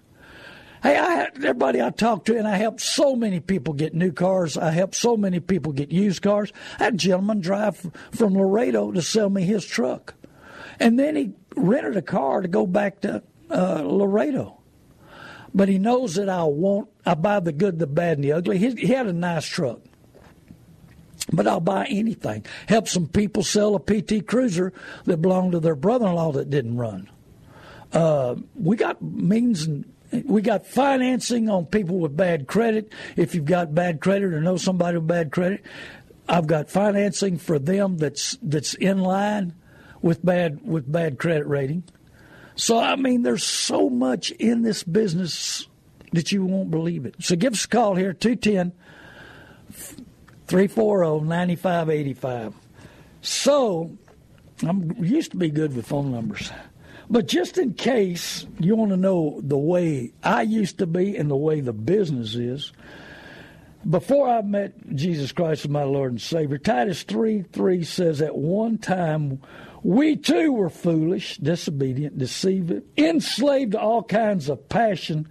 Hey, 0.81 0.97
I 0.97 1.25
everybody 1.35 1.79
I 1.79 1.91
talk 1.91 2.25
to, 2.25 2.37
and 2.37 2.47
I 2.47 2.55
help 2.55 2.79
so 2.79 3.15
many 3.15 3.39
people 3.39 3.75
get 3.75 3.93
new 3.93 4.11
cars. 4.11 4.57
I 4.57 4.71
help 4.71 4.95
so 4.95 5.15
many 5.15 5.39
people 5.39 5.73
get 5.73 5.91
used 5.91 6.23
cars. 6.23 6.51
A 6.79 6.91
gentleman 6.91 7.39
drive 7.39 7.85
from 8.11 8.33
Laredo 8.33 8.91
to 8.91 9.01
sell 9.01 9.29
me 9.29 9.43
his 9.43 9.63
truck, 9.63 10.15
and 10.79 10.97
then 10.97 11.15
he 11.15 11.33
rented 11.55 11.97
a 11.97 12.01
car 12.01 12.41
to 12.41 12.47
go 12.47 12.65
back 12.65 13.01
to 13.01 13.21
uh, 13.51 13.83
Laredo. 13.83 14.59
But 15.53 15.69
he 15.69 15.77
knows 15.77 16.15
that 16.15 16.29
I 16.29 16.45
want. 16.45 16.89
I 17.05 17.13
buy 17.13 17.41
the 17.41 17.51
good, 17.51 17.77
the 17.77 17.85
bad, 17.85 18.17
and 18.17 18.23
the 18.23 18.31
ugly. 18.31 18.57
He, 18.57 18.71
he 18.71 18.87
had 18.87 19.05
a 19.07 19.13
nice 19.13 19.45
truck 19.45 19.81
but 21.31 21.47
I'll 21.47 21.61
buy 21.61 21.85
anything. 21.85 22.45
Help 22.67 22.89
some 22.89 23.07
people 23.07 23.43
sell 23.43 23.75
a 23.75 23.79
PT 23.79 24.25
Cruiser 24.25 24.73
that 25.05 25.21
belonged 25.21 25.53
to 25.53 25.59
their 25.59 25.75
brother-in-law 25.75 26.33
that 26.33 26.49
didn't 26.49 26.75
run. 26.75 27.09
Uh, 27.93 28.35
we 28.55 28.75
got 28.75 29.01
means 29.01 29.65
and 29.65 29.85
we 30.25 30.41
got 30.41 30.65
financing 30.65 31.49
on 31.49 31.65
people 31.65 31.99
with 31.99 32.15
bad 32.15 32.47
credit. 32.47 32.91
If 33.15 33.33
you've 33.35 33.45
got 33.45 33.73
bad 33.73 34.01
credit 34.01 34.33
or 34.33 34.41
know 34.41 34.57
somebody 34.57 34.97
with 34.97 35.07
bad 35.07 35.31
credit, 35.31 35.63
I've 36.27 36.47
got 36.47 36.69
financing 36.69 37.37
for 37.37 37.59
them 37.59 37.97
that's 37.97 38.37
that's 38.41 38.73
in 38.73 38.99
line 38.99 39.53
with 40.01 40.23
bad 40.23 40.65
with 40.65 40.91
bad 40.91 41.19
credit 41.19 41.47
rating. 41.47 41.83
So 42.55 42.79
I 42.79 42.95
mean, 42.95 43.23
there's 43.23 43.43
so 43.43 43.89
much 43.89 44.31
in 44.31 44.61
this 44.61 44.83
business 44.83 45.67
that 46.11 46.31
you 46.31 46.45
won't 46.45 46.71
believe 46.71 47.05
it. 47.05 47.15
So 47.19 47.35
give 47.35 47.53
us 47.53 47.65
a 47.65 47.67
call 47.67 47.95
here 47.95 48.13
210 48.13 48.73
340 50.47 51.25
9585. 51.25 52.53
So 53.21 53.97
I 54.63 54.69
am 54.69 54.95
used 55.03 55.31
to 55.31 55.37
be 55.37 55.49
good 55.49 55.75
with 55.75 55.87
phone 55.87 56.11
numbers. 56.11 56.51
But 57.11 57.27
just 57.27 57.57
in 57.57 57.73
case 57.73 58.47
you 58.57 58.77
want 58.77 58.91
to 58.91 58.97
know 58.97 59.41
the 59.43 59.57
way 59.57 60.13
I 60.23 60.43
used 60.43 60.77
to 60.77 60.87
be 60.87 61.17
and 61.17 61.29
the 61.29 61.35
way 61.35 61.59
the 61.59 61.73
business 61.73 62.35
is, 62.35 62.71
before 63.87 64.29
I 64.29 64.41
met 64.41 64.95
Jesus 64.95 65.33
Christ 65.33 65.65
as 65.65 65.69
my 65.69 65.83
Lord 65.83 66.11
and 66.11 66.21
Savior, 66.21 66.57
Titus 66.57 67.03
3 67.03 67.43
3 67.51 67.83
says, 67.83 68.21
At 68.21 68.37
one 68.37 68.77
time 68.77 69.41
we 69.83 70.15
too 70.15 70.53
were 70.53 70.69
foolish, 70.69 71.35
disobedient, 71.35 72.17
deceived, 72.17 72.81
enslaved 72.97 73.73
to 73.73 73.81
all 73.81 74.03
kinds 74.03 74.47
of 74.47 74.69
passion 74.69 75.27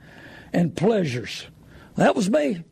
and 0.53 0.77
pleasures. 0.77 1.47
That 1.97 2.15
was 2.15 2.29
me. 2.29 2.63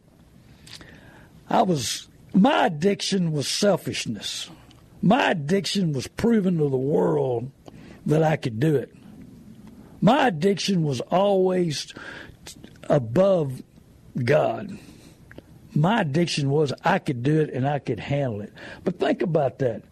I 1.48 1.62
was, 1.62 2.08
my 2.34 2.66
addiction 2.66 3.32
was 3.32 3.48
selfishness. 3.48 4.50
My 5.00 5.30
addiction 5.30 5.94
was 5.94 6.08
proving 6.08 6.58
to 6.58 6.68
the 6.68 6.76
world 6.76 7.50
that 8.04 8.22
I 8.22 8.36
could 8.36 8.60
do 8.60 8.76
it. 8.76 8.97
My 10.00 10.28
addiction 10.28 10.82
was 10.82 11.00
always 11.00 11.92
above 12.84 13.62
God. 14.16 14.78
My 15.74 16.00
addiction 16.00 16.50
was 16.50 16.72
I 16.84 16.98
could 16.98 17.22
do 17.22 17.40
it 17.40 17.50
and 17.50 17.68
I 17.68 17.78
could 17.78 18.00
handle 18.00 18.40
it. 18.40 18.52
But 18.84 18.98
think 18.98 19.22
about 19.22 19.58
that 19.58 19.82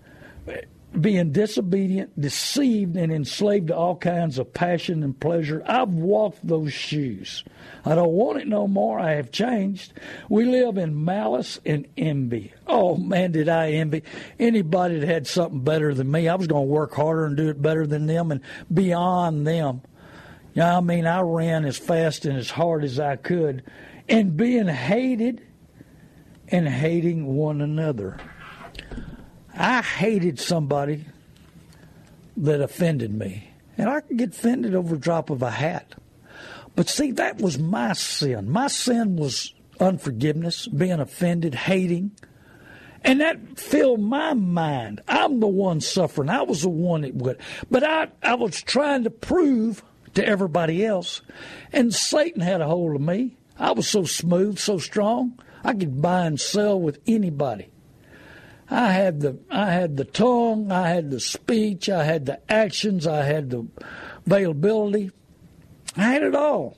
being 1.00 1.32
disobedient, 1.32 2.18
deceived, 2.18 2.96
and 2.96 3.12
enslaved 3.12 3.68
to 3.68 3.76
all 3.76 3.96
kinds 3.96 4.38
of 4.38 4.52
passion 4.52 5.02
and 5.02 5.18
pleasure. 5.18 5.62
I've 5.66 5.90
walked 5.90 6.46
those 6.46 6.72
shoes. 6.72 7.44
I 7.84 7.94
don't 7.94 8.12
want 8.12 8.40
it 8.40 8.48
no 8.48 8.66
more. 8.66 8.98
I 8.98 9.12
have 9.12 9.30
changed. 9.30 9.92
We 10.28 10.44
live 10.44 10.78
in 10.78 11.04
malice 11.04 11.60
and 11.66 11.86
envy. 11.96 12.52
Oh, 12.66 12.96
man, 12.96 13.32
did 13.32 13.48
I 13.48 13.72
envy 13.72 14.02
anybody 14.38 14.98
that 14.98 15.08
had 15.08 15.26
something 15.26 15.60
better 15.60 15.92
than 15.92 16.10
me. 16.10 16.28
I 16.28 16.34
was 16.34 16.46
going 16.46 16.66
to 16.66 16.72
work 16.72 16.94
harder 16.94 17.26
and 17.26 17.36
do 17.36 17.48
it 17.48 17.60
better 17.60 17.86
than 17.86 18.06
them 18.06 18.32
and 18.32 18.40
beyond 18.72 19.46
them. 19.46 19.82
Know, 20.56 20.78
I 20.78 20.80
mean, 20.80 21.06
I 21.06 21.20
ran 21.20 21.66
as 21.66 21.76
fast 21.76 22.25
and 22.25 22.38
as 22.38 22.50
hard 22.50 22.82
as 22.82 22.98
I 22.98 23.16
could, 23.16 23.62
and 24.08 24.36
being 24.36 24.68
hated 24.68 25.42
and 26.48 26.66
hating 26.66 27.26
one 27.26 27.60
another. 27.60 28.18
I 29.54 29.82
hated 29.82 30.40
somebody 30.40 31.04
that 32.38 32.60
offended 32.60 33.12
me. 33.12 33.50
And 33.76 33.90
I 33.90 34.00
could 34.00 34.16
get 34.16 34.30
offended 34.30 34.75
over 34.75 34.94
a 34.94 34.98
drop 34.98 35.28
of 35.28 35.42
a 35.42 35.50
hat. 35.50 35.94
But 36.75 36.88
see, 36.88 37.12
that 37.12 37.38
was 37.38 37.58
my 37.58 37.92
sin. 37.92 38.50
My 38.50 38.68
sin 38.68 39.16
was 39.16 39.52
unforgiveness, 39.78 40.66
being 40.68 41.00
offended, 41.00 41.54
hating. 41.54 42.12
And 43.04 43.20
that 43.20 43.58
filled 43.58 44.00
my 44.00 44.34
mind. 44.34 45.00
I'm 45.06 45.40
the 45.40 45.46
one 45.46 45.80
suffering. 45.80 46.28
I 46.30 46.42
was 46.42 46.62
the 46.62 46.70
one 46.70 47.02
that 47.02 47.14
would. 47.14 47.38
But 47.70 47.84
I, 47.84 48.08
I 48.22 48.34
was 48.34 48.62
trying 48.62 49.04
to 49.04 49.10
prove 49.10 49.82
to 50.16 50.26
everybody 50.26 50.85
else. 50.85 51.23
And 51.73 51.94
Satan 51.94 52.40
had 52.42 52.61
a 52.61 52.66
hold 52.66 52.96
of 52.96 53.00
me. 53.00 53.37
I 53.58 53.73
was 53.73 53.88
so 53.88 54.04
smooth, 54.04 54.58
so 54.58 54.78
strong. 54.78 55.38
I 55.64 55.73
could 55.73 56.02
buy 56.02 56.26
and 56.26 56.40
sell 56.40 56.80
with 56.80 57.00
anybody. 57.06 57.70
I 58.68 58.92
had 58.92 59.20
the 59.20 59.38
I 59.50 59.70
had 59.70 59.96
the 59.96 60.04
tongue, 60.04 60.73
I 60.73 60.88
had 60.88 61.11
the 61.11 61.20
speech, 61.20 61.88
I 61.88 62.02
had 62.04 62.26
the 62.26 62.40
actions, 62.50 63.06
I 63.06 63.23
had 63.23 63.50
the 63.50 63.66
availability. 64.26 65.12
I 65.96 66.02
had 66.02 66.23
it 66.23 66.35
all. 66.35 66.76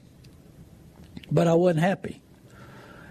But 1.31 1.49
I 1.49 1.55
wasn't 1.55 1.81
happy. 1.81 2.21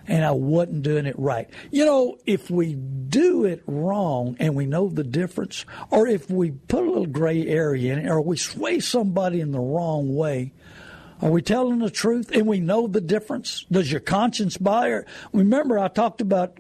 And 0.08 0.24
I 0.24 0.32
wasn't 0.32 0.84
doing 0.84 1.06
it 1.06 1.20
right. 1.20 1.50
You 1.70 1.86
know, 1.86 2.18
if 2.26 2.50
we 2.50 2.76
do 2.76 3.44
it 3.44 3.62
wrong 3.68 4.38
and 4.40 4.56
we 4.56 4.66
know 4.66 4.88
the 4.88 5.04
difference, 5.04 5.66
or 5.90 6.08
if 6.08 6.30
we 6.30 6.52
put 6.52 6.84
a 6.84 6.88
little 6.88 7.06
gray 7.06 7.46
area 7.46 7.94
in 7.94 8.00
it, 8.00 8.10
or 8.10 8.22
we 8.22 8.38
sway 8.38 8.80
somebody 8.80 9.42
in 9.42 9.52
the 9.52 9.60
wrong 9.60 10.16
way, 10.16 10.54
are 11.22 11.32
we 11.32 11.42
telling 11.42 11.80
the 11.80 11.90
truth 11.90 12.32
and 12.32 12.46
we 12.46 12.60
know 12.60 12.88
the 12.88 13.02
difference? 13.02 13.66
Does 13.72 13.92
your 13.92 14.02
conscience 14.02 14.56
buy 14.56 14.92
it? 14.92 15.06
Remember, 15.34 15.80
I 15.80 15.88
talked 15.88 16.22
about 16.22 16.58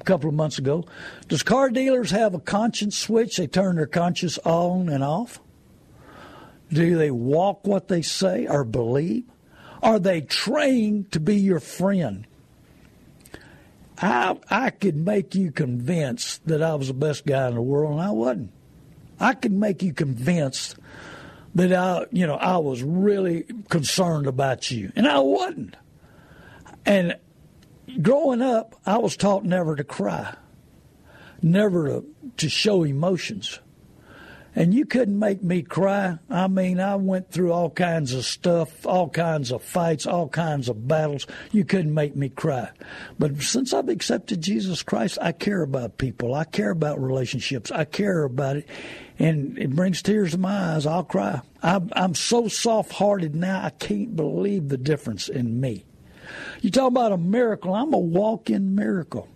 a 0.00 0.04
couple 0.04 0.28
of 0.28 0.34
months 0.34 0.58
ago. 0.58 0.84
Does 1.28 1.42
car 1.42 1.70
dealers 1.70 2.12
have 2.12 2.32
a 2.32 2.38
conscience 2.38 2.96
switch? 2.96 3.36
They 3.36 3.48
turn 3.48 3.76
their 3.76 3.86
conscience 3.86 4.38
on 4.44 4.88
and 4.88 5.02
off? 5.02 5.40
Do 6.72 6.96
they 6.96 7.10
walk 7.10 7.66
what 7.66 7.88
they 7.88 8.02
say 8.02 8.46
or 8.46 8.64
believe? 8.64 9.24
Are 9.82 9.98
they 9.98 10.20
trained 10.20 11.12
to 11.12 11.20
be 11.20 11.36
your 11.36 11.60
friend? 11.60 12.26
I 13.98 14.36
I 14.50 14.70
could 14.70 14.96
make 14.96 15.34
you 15.34 15.50
convinced 15.50 16.46
that 16.46 16.62
I 16.62 16.74
was 16.74 16.88
the 16.88 16.94
best 16.94 17.26
guy 17.26 17.48
in 17.48 17.54
the 17.54 17.62
world, 17.62 17.92
and 17.92 18.00
I 18.00 18.10
wasn't. 18.10 18.52
I 19.18 19.34
could 19.34 19.52
make 19.52 19.82
you 19.82 19.92
convinced 19.92 20.76
that 21.54 21.72
I, 21.72 22.04
you 22.12 22.26
know, 22.26 22.34
I 22.34 22.58
was 22.58 22.82
really 22.82 23.46
concerned 23.70 24.26
about 24.26 24.70
you, 24.70 24.92
and 24.94 25.08
I 25.08 25.20
wasn't. 25.20 25.74
And 26.84 27.16
growing 28.02 28.42
up, 28.42 28.78
I 28.84 28.98
was 28.98 29.16
taught 29.16 29.44
never 29.44 29.74
to 29.74 29.84
cry, 29.84 30.34
never 31.40 31.88
to, 31.88 32.04
to 32.36 32.48
show 32.50 32.82
emotions. 32.82 33.58
And 34.56 34.72
you 34.72 34.86
couldn't 34.86 35.18
make 35.18 35.42
me 35.42 35.62
cry. 35.62 36.18
I 36.28 36.48
mean, 36.48 36.80
I 36.80 36.96
went 36.96 37.30
through 37.30 37.52
all 37.52 37.70
kinds 37.70 38.14
of 38.14 38.24
stuff, 38.24 38.86
all 38.86 39.08
kinds 39.08 39.52
of 39.52 39.62
fights, 39.62 40.06
all 40.06 40.28
kinds 40.28 40.68
of 40.68 40.88
battles. 40.88 41.26
You 41.52 41.64
couldn't 41.64 41.92
make 41.92 42.16
me 42.16 42.30
cry. 42.30 42.70
But 43.18 43.42
since 43.42 43.74
I've 43.74 43.90
accepted 43.90 44.40
Jesus 44.40 44.82
Christ, 44.82 45.18
I 45.20 45.32
care 45.32 45.62
about 45.62 45.98
people. 45.98 46.34
I 46.34 46.44
care 46.44 46.70
about 46.70 47.00
relationships. 47.00 47.70
I 47.70 47.84
care 47.84 48.24
about 48.24 48.56
it 48.56 48.68
and 49.18 49.58
it 49.58 49.70
brings 49.70 50.02
tears 50.02 50.32
to 50.32 50.38
my 50.38 50.74
eyes. 50.74 50.86
I'll 50.86 51.04
cry. 51.04 51.40
I'm, 51.62 51.90
I'm 51.94 52.14
so 52.14 52.48
soft 52.48 52.92
hearted 52.92 53.34
now, 53.34 53.64
I 53.64 53.70
can't 53.70 54.14
believe 54.14 54.68
the 54.68 54.76
difference 54.76 55.28
in 55.28 55.60
me. 55.60 55.84
You 56.60 56.70
talk 56.70 56.88
about 56.88 57.12
a 57.12 57.18
miracle, 57.18 57.74
I'm 57.74 57.92
a 57.92 57.98
walk 57.98 58.50
in 58.50 58.74
miracle. 58.74 59.28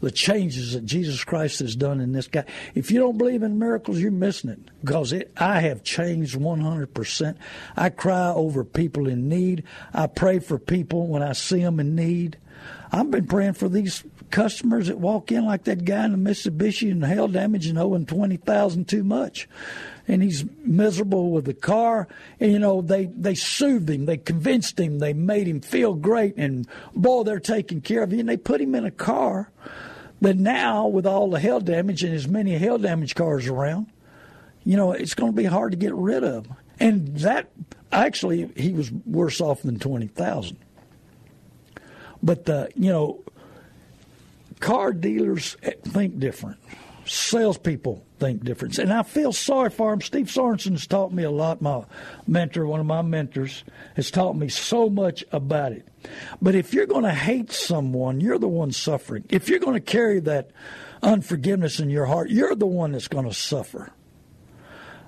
The 0.00 0.10
changes 0.10 0.72
that 0.72 0.84
Jesus 0.84 1.24
Christ 1.24 1.60
has 1.60 1.76
done 1.76 2.00
in 2.00 2.12
this 2.12 2.26
guy. 2.26 2.44
If 2.74 2.90
you 2.90 3.00
don't 3.00 3.18
believe 3.18 3.42
in 3.42 3.58
miracles, 3.58 3.98
you're 3.98 4.10
missing 4.10 4.50
it 4.50 4.60
because 4.80 5.12
it, 5.12 5.30
I 5.36 5.60
have 5.60 5.82
changed 5.84 6.38
100%. 6.38 7.36
I 7.76 7.90
cry 7.90 8.28
over 8.28 8.64
people 8.64 9.08
in 9.08 9.28
need. 9.28 9.64
I 9.92 10.06
pray 10.06 10.38
for 10.38 10.58
people 10.58 11.06
when 11.06 11.22
I 11.22 11.32
see 11.32 11.62
them 11.62 11.80
in 11.80 11.94
need. 11.94 12.38
I've 12.92 13.10
been 13.10 13.26
praying 13.26 13.54
for 13.54 13.68
these 13.68 14.02
customers 14.30 14.88
that 14.88 14.98
walk 14.98 15.30
in 15.30 15.44
like 15.44 15.64
that 15.64 15.84
guy 15.84 16.04
in 16.04 16.12
the 16.12 16.30
Mitsubishi 16.30 16.90
and 16.90 17.04
hail 17.04 17.28
damage 17.28 17.66
and 17.66 17.78
owing 17.78 18.06
twenty 18.06 18.36
thousand 18.36 18.88
too 18.88 19.04
much, 19.04 19.48
and 20.08 20.22
he's 20.22 20.44
miserable 20.64 21.30
with 21.30 21.44
the 21.44 21.54
car. 21.54 22.08
And 22.40 22.52
you 22.52 22.58
know 22.58 22.82
they 22.82 23.06
they 23.06 23.34
soothed 23.34 23.88
him, 23.88 24.06
they 24.06 24.16
convinced 24.16 24.78
him, 24.78 24.98
they 24.98 25.12
made 25.12 25.46
him 25.46 25.60
feel 25.60 25.94
great, 25.94 26.34
and 26.36 26.66
boy, 26.94 27.22
they're 27.22 27.40
taking 27.40 27.80
care 27.80 28.02
of 28.02 28.12
you. 28.12 28.20
And 28.20 28.28
they 28.28 28.36
put 28.36 28.60
him 28.60 28.74
in 28.74 28.84
a 28.84 28.90
car 28.90 29.50
that 30.20 30.36
now, 30.36 30.86
with 30.86 31.06
all 31.06 31.30
the 31.30 31.40
hail 31.40 31.60
damage 31.60 32.02
and 32.04 32.14
as 32.14 32.28
many 32.28 32.56
hail 32.58 32.78
damage 32.78 33.14
cars 33.14 33.46
around, 33.46 33.86
you 34.64 34.76
know 34.76 34.92
it's 34.92 35.14
going 35.14 35.32
to 35.32 35.36
be 35.36 35.44
hard 35.44 35.72
to 35.72 35.78
get 35.78 35.94
rid 35.94 36.24
of. 36.24 36.46
And 36.78 37.16
that 37.18 37.50
actually, 37.92 38.50
he 38.56 38.72
was 38.72 38.90
worse 38.90 39.40
off 39.40 39.62
than 39.62 39.78
twenty 39.78 40.06
thousand. 40.06 40.58
But 42.22 42.44
the 42.44 42.70
you 42.74 42.90
know 42.90 43.24
car 44.60 44.92
dealers 44.92 45.56
eh, 45.62 45.72
think 45.82 46.18
different. 46.18 46.58
Salespeople 47.12 48.06
think 48.20 48.44
different. 48.44 48.78
And 48.78 48.92
I 48.92 49.02
feel 49.02 49.32
sorry 49.32 49.70
for 49.70 49.90
them. 49.90 50.00
Steve 50.00 50.26
Sorensen 50.26 50.72
has 50.72 50.86
taught 50.86 51.12
me 51.12 51.24
a 51.24 51.30
lot. 51.30 51.60
My 51.60 51.82
mentor, 52.28 52.66
one 52.66 52.78
of 52.78 52.86
my 52.86 53.02
mentors, 53.02 53.64
has 53.96 54.12
taught 54.12 54.36
me 54.36 54.48
so 54.48 54.88
much 54.88 55.24
about 55.32 55.72
it. 55.72 55.88
But 56.40 56.54
if 56.54 56.72
you're 56.72 56.86
going 56.86 57.02
to 57.02 57.10
hate 57.10 57.50
someone, 57.50 58.20
you're 58.20 58.38
the 58.38 58.46
one 58.46 58.70
suffering. 58.70 59.24
If 59.28 59.48
you're 59.48 59.58
going 59.58 59.74
to 59.74 59.80
carry 59.80 60.20
that 60.20 60.52
unforgiveness 61.02 61.80
in 61.80 61.90
your 61.90 62.06
heart, 62.06 62.30
you're 62.30 62.54
the 62.54 62.68
one 62.68 62.92
that's 62.92 63.08
going 63.08 63.26
to 63.26 63.34
suffer. 63.34 63.90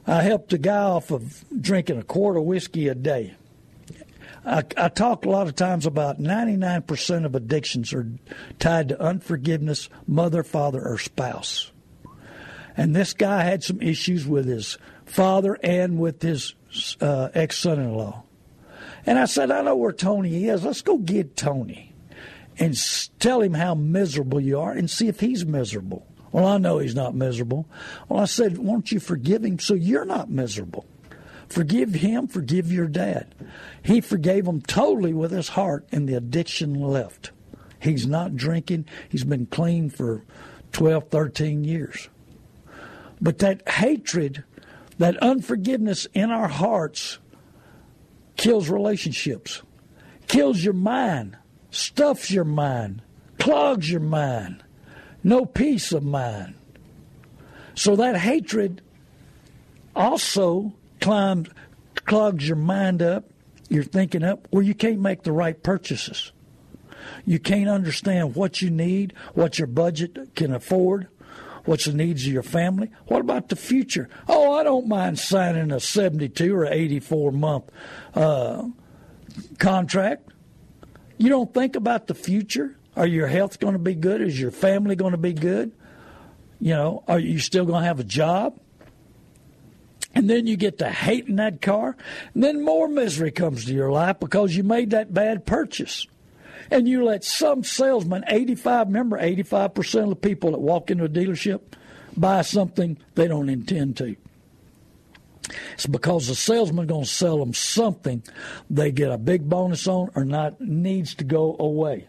I 0.04 0.23
helped 0.23 0.52
a 0.52 0.59
guy 0.59 0.82
off 0.82 1.12
of 1.12 1.44
drinking 1.61 2.00
a 2.00 2.02
quart 2.02 2.37
of 2.37 2.42
whiskey 2.42 2.88
a 2.88 2.97
day. 2.97 3.37
I, 4.44 4.64
I 4.76 4.88
talk 4.88 5.25
a 5.25 5.30
lot 5.30 5.47
of 5.47 5.54
times 5.54 5.87
about 5.87 6.21
99% 6.21 7.25
of 7.25 7.37
addictions 7.37 7.92
are 7.92 8.11
tied 8.59 8.88
to 8.88 9.00
unforgiveness, 9.00 9.88
mother, 10.09 10.42
father, 10.42 10.85
or 10.85 10.99
spouse. 10.99 11.72
And 12.76 12.95
this 12.95 13.12
guy 13.12 13.43
had 13.43 13.62
some 13.62 13.81
issues 13.81 14.26
with 14.26 14.47
his 14.47 14.79
father 15.05 15.59
and 15.62 15.99
with 15.99 16.23
his 16.23 16.55
uh, 17.00 17.29
ex 17.35 17.59
son 17.59 17.79
in 17.79 17.95
law. 17.95 18.25
And 19.05 19.19
I 19.19 19.25
said, 19.26 19.50
I 19.50 19.62
know 19.62 19.76
where 19.76 19.93
Tony 19.93 20.49
is. 20.49 20.64
Let's 20.64 20.83
go 20.83 20.97
get 20.99 21.37
Tony 21.37 21.93
and 22.59 22.76
tell 23.19 23.41
him 23.41 23.55
how 23.55 23.75
miserable 23.75 24.41
you 24.41 24.61
are 24.61 24.73
and 24.73 24.91
see 24.91 25.09
if 25.09 25.21
he's 25.21 25.45
miserable. 25.45 26.07
Well, 26.31 26.47
I 26.47 26.59
know 26.59 26.79
he's 26.79 26.95
not 26.95 27.14
miserable. 27.14 27.67
Well, 28.09 28.21
I 28.21 28.25
said, 28.25 28.59
won't 28.59 28.91
you 28.91 29.00
forgive 29.00 29.45
him 29.45 29.59
so 29.59 29.75
you're 29.75 30.05
not 30.05 30.31
miserable? 30.31 30.87
Forgive 31.49 31.93
him, 31.93 32.29
forgive 32.29 32.73
your 32.73 32.87
dad. 32.87 33.35
He 33.83 34.00
forgave 34.00 34.47
him 34.47 34.62
totally 34.62 35.12
with 35.12 35.33
his 35.33 35.50
heart, 35.50 35.87
and 35.93 36.09
the 36.09 36.14
addiction 36.14 36.81
left. 36.81 37.31
He's 37.79 38.07
not 38.07 38.37
drinking. 38.37 38.87
He's 39.11 39.25
been 39.25 39.47
clean 39.47 39.91
for 39.91 40.25
12, 40.73 41.09
13 41.09 41.64
years. 41.64 42.09
But 43.23 43.38
that 43.38 43.67
hatred, 43.69 44.43
that 44.99 45.17
unforgiveness 45.19 46.09
in 46.12 46.33
our 46.33 46.49
hearts 46.49 47.19
kills 48.37 48.69
relationships, 48.69 49.62
kills 50.26 50.64
your 50.64 50.75
mind, 50.75 51.37
stuffs 51.71 52.33
your 52.33 52.45
mind, 52.45 53.00
clogs 53.38 53.88
your 53.88 54.00
mind, 54.00 54.64
no 55.23 55.47
peace 55.47 55.93
of 55.93 56.02
mind. 56.02 56.55
So 57.76 57.95
that 57.95 58.17
hatred 58.17 58.83
also 59.95 60.75
climbs, 61.00 61.49
clogs 61.95 62.47
your 62.47 62.57
mind 62.57 63.02
up, 63.02 63.25
your 63.69 63.85
thinking 63.85 64.25
up, 64.25 64.49
where 64.50 64.64
you 64.64 64.75
can't 64.75 65.00
make 65.00 65.23
the 65.23 65.33
right 65.33 65.62
purchases. 65.62 66.33
You 67.25 67.38
can't 67.38 67.69
understand 67.69 68.35
what 68.35 68.62
you 68.62 68.71
need, 68.71 69.14
what 69.35 69.59
your 69.59 69.69
budget 69.69 70.35
can 70.35 70.52
afford, 70.52 71.09
What's 71.64 71.85
the 71.85 71.92
needs 71.92 72.26
of 72.26 72.33
your 72.33 72.42
family? 72.42 72.90
What 73.07 73.21
about 73.21 73.49
the 73.49 73.57
future? 73.57 74.09
Oh, 74.28 74.52
I 74.52 74.64
don't 74.64 74.88
mind 74.88 75.19
signing 75.19 75.71
a 75.71 75.81
72 75.81 76.54
or 76.54 76.66
84 76.66 77.33
month 77.33 77.64
uh, 78.14 78.64
contract. 79.59 80.28
You 81.19 81.28
don't 81.28 81.54
think 81.54 81.76
about 81.76 82.09
the 82.09 82.14
future? 82.14 82.76
Are 82.97 83.07
your 83.07 83.28
health 83.28 83.61
going 83.61 83.75
to 83.75 83.78
be 83.78 83.95
good? 83.95 84.21
Is 84.21 84.40
your 84.40 84.50
family 84.50 84.97
going 84.97 85.12
to 85.12 85.19
be 85.19 85.33
good? 85.33 85.73
You 86.61 86.75
know, 86.75 87.04
are 87.09 87.19
you 87.19 87.38
still 87.38 87.64
going 87.64 87.83
to 87.83 87.87
have 87.87 88.00
a 88.00 88.04
job? 88.04 88.59
And 90.14 90.28
then 90.28 90.47
you 90.47 90.57
get 90.57 90.78
to 90.78 90.90
hating 90.90 91.37
that 91.37 91.62
car. 91.62 91.97
And 92.35 92.42
then 92.42 92.64
more 92.64 92.87
misery 92.88 93.31
comes 93.31 93.64
to 93.64 93.73
your 93.73 93.90
life 93.90 94.21
because 94.21 94.54
you 94.54 94.62
made 94.62 94.90
that 94.90 95.14
bad 95.14 95.47
purchase. 95.47 96.07
And 96.71 96.88
you 96.88 97.04
let 97.04 97.25
some 97.25 97.64
salesman, 97.64 98.25
85, 98.28 98.87
remember 98.88 99.19
85% 99.19 100.04
of 100.04 100.09
the 100.11 100.16
people 100.16 100.52
that 100.52 100.61
walk 100.61 100.90
into 100.90 101.04
a 101.04 101.09
dealership 101.09 101.61
buy 102.16 102.42
something 102.42 102.99
they 103.14 103.28
don't 103.28 103.49
intend 103.49 103.97
to. 103.99 104.16
It's 105.75 105.87
because 105.87 106.28
the 106.28 106.35
salesman 106.35 106.87
going 106.87 107.04
to 107.04 107.11
sell 107.11 107.38
them 107.38 107.54
something 107.54 108.23
they 108.71 108.92
get 108.92 109.11
a 109.11 109.19
big 109.19 109.49
bonus 109.49 109.87
on 109.87 110.11
or 110.14 110.25
not 110.25 110.61
needs 110.61 111.14
to 111.16 111.25
go 111.25 111.57
away. 111.59 112.07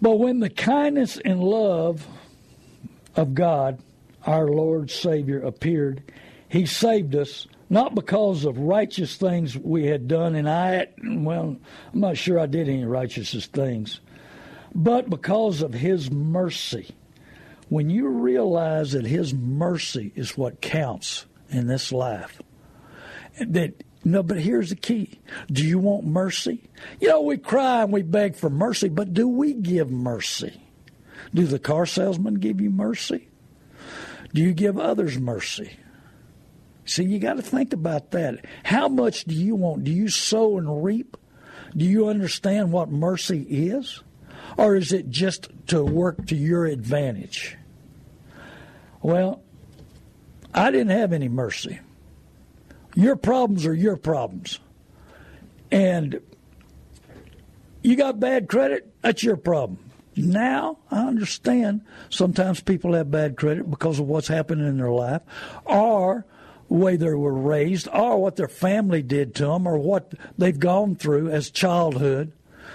But 0.00 0.18
when 0.18 0.40
the 0.40 0.50
kindness 0.50 1.18
and 1.24 1.42
love 1.42 2.06
of 3.16 3.34
God, 3.34 3.78
our 4.26 4.46
Lord 4.48 4.90
Savior, 4.90 5.40
appeared, 5.40 6.02
He 6.48 6.66
saved 6.66 7.14
us 7.14 7.46
not 7.74 7.96
because 7.96 8.44
of 8.44 8.56
righteous 8.56 9.16
things 9.16 9.58
we 9.58 9.84
had 9.84 10.06
done, 10.06 10.36
and 10.36 10.48
I, 10.48 10.86
well, 11.02 11.56
I'm 11.92 12.00
not 12.00 12.16
sure 12.16 12.38
I 12.38 12.46
did 12.46 12.68
any 12.68 12.84
righteous 12.84 13.46
things, 13.46 13.98
but 14.72 15.10
because 15.10 15.60
of 15.60 15.74
His 15.74 16.08
mercy. 16.08 16.94
When 17.70 17.90
you 17.90 18.06
realize 18.06 18.92
that 18.92 19.04
His 19.04 19.34
mercy 19.34 20.12
is 20.14 20.38
what 20.38 20.60
counts 20.60 21.26
in 21.50 21.66
this 21.66 21.90
life, 21.90 22.40
that 23.40 23.82
no, 24.04 24.22
but 24.22 24.38
here's 24.38 24.70
the 24.70 24.76
key. 24.76 25.18
Do 25.50 25.66
you 25.66 25.80
want 25.80 26.06
mercy? 26.06 26.62
You 27.00 27.08
know, 27.08 27.22
we 27.22 27.38
cry 27.38 27.82
and 27.82 27.92
we 27.92 28.02
beg 28.02 28.36
for 28.36 28.50
mercy, 28.50 28.88
but 28.88 29.12
do 29.12 29.26
we 29.26 29.52
give 29.52 29.90
mercy? 29.90 30.62
Do 31.34 31.44
the 31.44 31.58
car 31.58 31.86
salesman 31.86 32.34
give 32.34 32.60
you 32.60 32.70
mercy? 32.70 33.26
Do 34.32 34.42
you 34.42 34.52
give 34.52 34.78
others 34.78 35.18
mercy? 35.18 35.76
See, 36.84 37.04
you 37.04 37.18
got 37.18 37.34
to 37.34 37.42
think 37.42 37.72
about 37.72 38.10
that. 38.10 38.44
How 38.62 38.88
much 38.88 39.24
do 39.24 39.34
you 39.34 39.54
want? 39.54 39.84
Do 39.84 39.90
you 39.90 40.08
sow 40.08 40.58
and 40.58 40.84
reap? 40.84 41.16
Do 41.76 41.84
you 41.84 42.08
understand 42.08 42.72
what 42.72 42.90
mercy 42.90 43.42
is? 43.42 44.02
Or 44.56 44.76
is 44.76 44.92
it 44.92 45.10
just 45.10 45.48
to 45.68 45.82
work 45.82 46.26
to 46.26 46.36
your 46.36 46.66
advantage? 46.66 47.56
Well, 49.02 49.42
I 50.52 50.70
didn't 50.70 50.96
have 50.96 51.12
any 51.12 51.28
mercy. 51.28 51.80
Your 52.94 53.16
problems 53.16 53.66
are 53.66 53.74
your 53.74 53.96
problems. 53.96 54.60
And 55.70 56.20
you 57.82 57.96
got 57.96 58.20
bad 58.20 58.48
credit, 58.48 58.92
that's 59.02 59.22
your 59.22 59.36
problem. 59.36 59.78
Now 60.16 60.78
I 60.90 61.00
understand 61.00 61.80
sometimes 62.08 62.60
people 62.60 62.94
have 62.94 63.10
bad 63.10 63.36
credit 63.36 63.68
because 63.68 63.98
of 63.98 64.06
what's 64.06 64.28
happening 64.28 64.66
in 64.66 64.78
their 64.78 64.92
life 64.92 65.22
or 65.64 66.24
way 66.68 66.96
they 66.96 67.12
were 67.12 67.34
raised 67.34 67.88
or 67.92 68.20
what 68.20 68.36
their 68.36 68.48
family 68.48 69.02
did 69.02 69.34
to 69.36 69.46
them 69.46 69.66
or 69.66 69.78
what 69.78 70.14
they've 70.38 70.58
gone 70.58 70.94
through 70.94 71.30
as 71.30 71.50
childhood. 71.50 72.32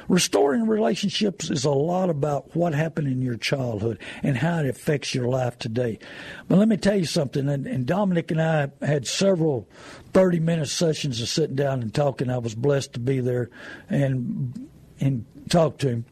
Restoring 0.08 0.67
relationships 0.67 1.50
is 1.50 1.65
a 1.65 1.72
lot 1.72 2.10
about 2.10 2.55
what 2.55 2.74
happened 2.74 3.08
in 3.08 3.22
your 3.22 3.38
childhood 3.38 4.00
and 4.24 4.38
how 4.38 4.60
it 4.60 4.67
affects 4.67 5.13
your 5.13 5.27
life 5.27 5.58
today. 5.60 6.00
But 6.48 6.58
let 6.58 6.67
me 6.67 6.77
tell 6.77 6.98
you 6.98 7.05
something, 7.05 7.48
and, 7.48 7.67
and 7.67 7.86
Dominic 7.86 8.31
and 8.31 8.41
I 8.41 8.72
had 8.81 9.08
several 9.08 9.67
30 10.13 10.39
minute 10.39 10.69
sessions 10.69 11.22
of 11.22 11.29
sitting 11.29 11.55
down 11.55 11.81
and 11.81 11.93
talking. 11.93 12.29
I 12.29 12.39
was 12.39 12.55
blessed 12.55 12.93
to 12.93 13.00
be 13.00 13.19
there 13.19 13.50
and, 13.89 14.69
and 15.00 15.25
talk 15.50 15.77
to 15.79 15.89
him. 15.89 16.05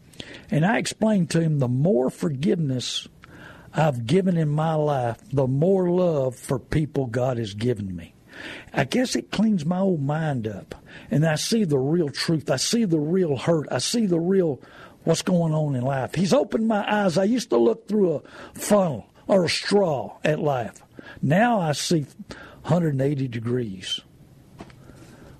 And 0.51 0.65
I 0.65 0.77
explained 0.77 1.29
to 1.31 1.41
him 1.41 1.59
the 1.59 1.67
more 1.67 2.09
forgiveness 2.09 3.07
I've 3.77 4.07
given 4.07 4.37
in 4.37 4.49
my 4.49 4.73
life, 4.73 5.17
the 5.31 5.47
more 5.47 5.89
love 5.89 6.35
for 6.35 6.57
people 6.57 7.05
God 7.05 7.37
has 7.37 7.53
given 7.53 7.95
me. 7.95 8.15
I 8.73 8.83
guess 8.85 9.15
it 9.15 9.31
cleans 9.31 9.65
my 9.65 9.79
old 9.79 10.01
mind 10.01 10.47
up. 10.47 10.75
And 11.11 11.25
I 11.25 11.35
see 11.35 11.63
the 11.63 11.77
real 11.77 12.09
truth. 12.09 12.49
I 12.49 12.55
see 12.55 12.85
the 12.85 12.99
real 12.99 13.37
hurt. 13.37 13.67
I 13.71 13.77
see 13.77 14.07
the 14.07 14.19
real 14.19 14.61
what's 15.03 15.21
going 15.21 15.53
on 15.53 15.75
in 15.75 15.83
life. 15.83 16.15
He's 16.15 16.33
opened 16.33 16.67
my 16.67 16.85
eyes. 16.91 17.17
I 17.17 17.23
used 17.23 17.51
to 17.51 17.57
look 17.57 17.87
through 17.87 18.15
a 18.15 18.21
funnel 18.59 19.07
or 19.27 19.45
a 19.45 19.49
straw 19.49 20.17
at 20.23 20.39
life. 20.39 20.83
Now 21.21 21.59
I 21.59 21.71
see 21.71 22.05
180 22.63 23.27
degrees. 23.27 24.01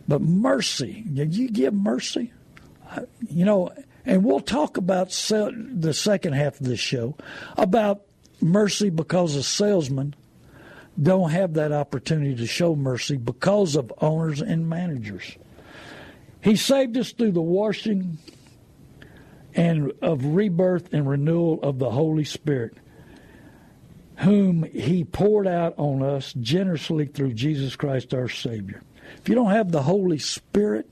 But 0.08 0.22
mercy, 0.22 1.04
did 1.12 1.36
you 1.36 1.50
give 1.50 1.74
mercy. 1.74 2.32
You 3.28 3.46
know, 3.46 3.74
and 4.06 4.24
we'll 4.24 4.40
talk 4.40 4.78
about 4.78 5.10
the 5.10 5.94
second 5.94 6.34
half 6.34 6.62
of 6.62 6.66
this 6.66 6.80
show 6.80 7.18
about 7.58 8.04
mercy 8.42 8.90
because 8.90 9.36
a 9.36 9.44
salesman 9.44 10.16
don't 11.02 11.30
have 11.32 11.54
that 11.54 11.72
opportunity 11.72 12.36
to 12.36 12.48
show 12.48 12.76
mercy 12.76 13.18
because 13.18 13.76
of 13.76 13.94
owners 14.00 14.42
and 14.42 14.68
managers. 14.68 15.38
He 16.42 16.56
saved 16.56 16.98
us 16.98 17.12
through 17.12 17.32
the 17.34 17.42
washing 17.42 18.18
and 19.54 19.92
of 20.02 20.24
rebirth 20.24 20.94
and 20.94 21.10
renewal 21.10 21.60
of 21.62 21.80
the 21.80 21.92
Holy 21.92 22.24
Spirit, 22.24 22.78
whom 24.18 24.64
he 24.64 25.04
poured 25.04 25.48
out 25.48 25.74
on 25.78 26.02
us 26.02 26.34
generously 26.34 27.06
through 27.06 27.34
Jesus 27.34 27.76
Christ 27.76 28.14
our 28.14 28.30
Savior. 28.30 28.82
If 29.20 29.30
you 29.30 29.36
don't 29.36 29.52
have 29.52 29.72
the 29.72 29.84
Holy 29.84 30.20
Spirit, 30.20 30.90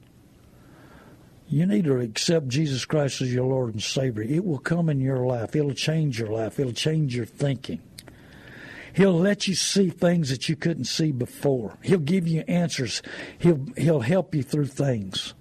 you 1.47 1.65
need 1.65 1.85
to 1.85 1.99
accept 1.99 2.47
Jesus 2.47 2.85
Christ 2.85 3.21
as 3.21 3.33
your 3.33 3.45
Lord 3.45 3.73
and 3.73 3.83
Savior. 3.83 4.23
It 4.23 4.43
will 4.43 4.57
come 4.57 4.89
in 4.89 4.99
your 4.99 5.25
life. 5.25 5.55
It'll 5.55 5.73
change 5.73 6.19
your 6.19 6.29
life. 6.29 6.59
It'll 6.59 6.73
change 6.73 7.15
your 7.15 7.25
thinking. 7.25 7.81
He'll 8.93 9.19
let 9.19 9.47
you 9.47 9.55
see 9.55 9.89
things 9.89 10.29
that 10.29 10.47
you 10.47 10.55
couldn't 10.55 10.85
see 10.85 11.11
before. 11.11 11.77
He'll 11.83 11.99
give 11.99 12.27
you 12.27 12.41
answers. 12.47 13.01
He'll 13.37 13.59
he'll 13.77 13.99
help 13.99 14.33
you 14.33 14.41
through 14.41 14.67
things, 14.67 15.33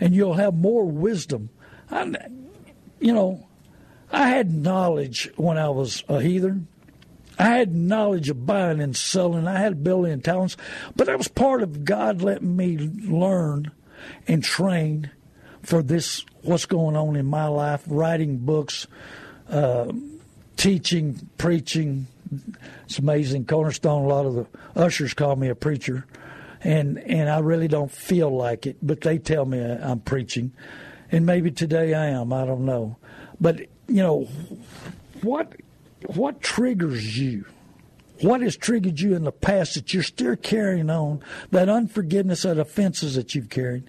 and 0.00 0.14
you'll 0.14 0.34
have 0.34 0.54
more 0.54 0.86
wisdom. 0.86 1.50
I, 1.90 2.10
you 2.98 3.12
know, 3.12 3.46
I 4.10 4.28
had 4.28 4.52
knowledge 4.52 5.30
when 5.36 5.58
I 5.58 5.68
was 5.68 6.02
a 6.08 6.22
heathen. 6.22 6.68
I 7.38 7.56
had 7.56 7.74
knowledge 7.74 8.30
of 8.30 8.46
buying 8.46 8.80
and 8.80 8.96
selling. 8.96 9.46
I 9.46 9.58
had 9.58 9.72
ability 9.72 10.12
and 10.12 10.24
talents, 10.24 10.56
but 10.96 11.06
that 11.06 11.18
was 11.18 11.28
part 11.28 11.62
of 11.62 11.84
God 11.84 12.22
letting 12.22 12.56
me 12.56 12.78
learn 12.78 13.70
and 14.26 14.42
train 14.42 15.10
for 15.62 15.82
this. 15.82 16.24
What's 16.42 16.66
going 16.66 16.96
on 16.96 17.16
in 17.16 17.26
my 17.26 17.46
life? 17.46 17.82
Writing 17.86 18.38
books, 18.38 18.86
uh, 19.48 19.92
teaching, 20.56 21.28
preaching, 21.38 22.06
it's 22.84 22.98
amazing. 22.98 23.46
Cornerstone, 23.46 24.04
a 24.04 24.08
lot 24.08 24.26
of 24.26 24.34
the 24.34 24.46
ushers 24.76 25.14
call 25.14 25.36
me 25.36 25.48
a 25.48 25.54
preacher, 25.54 26.06
and 26.62 26.98
and 26.98 27.28
I 27.28 27.38
really 27.40 27.68
don't 27.68 27.90
feel 27.90 28.30
like 28.30 28.66
it, 28.66 28.76
but 28.82 29.00
they 29.00 29.18
tell 29.18 29.44
me 29.44 29.60
I'm 29.60 30.00
preaching, 30.00 30.52
and 31.10 31.26
maybe 31.26 31.50
today 31.50 31.94
I 31.94 32.06
am. 32.06 32.32
I 32.32 32.44
don't 32.44 32.64
know, 32.64 32.96
but 33.40 33.60
you 33.88 34.02
know, 34.02 34.28
what 35.22 35.54
what 36.06 36.40
triggers 36.40 37.18
you? 37.18 37.46
What 38.20 38.42
has 38.42 38.56
triggered 38.56 39.00
you 39.00 39.16
in 39.16 39.24
the 39.24 39.32
past 39.32 39.74
that 39.74 39.94
you're 39.94 40.02
still 40.02 40.36
carrying 40.36 40.90
on? 40.90 41.22
That 41.52 41.70
unforgiveness, 41.70 42.42
that 42.42 42.58
offenses 42.58 43.14
that 43.14 43.34
you've 43.34 43.48
carried. 43.48 43.84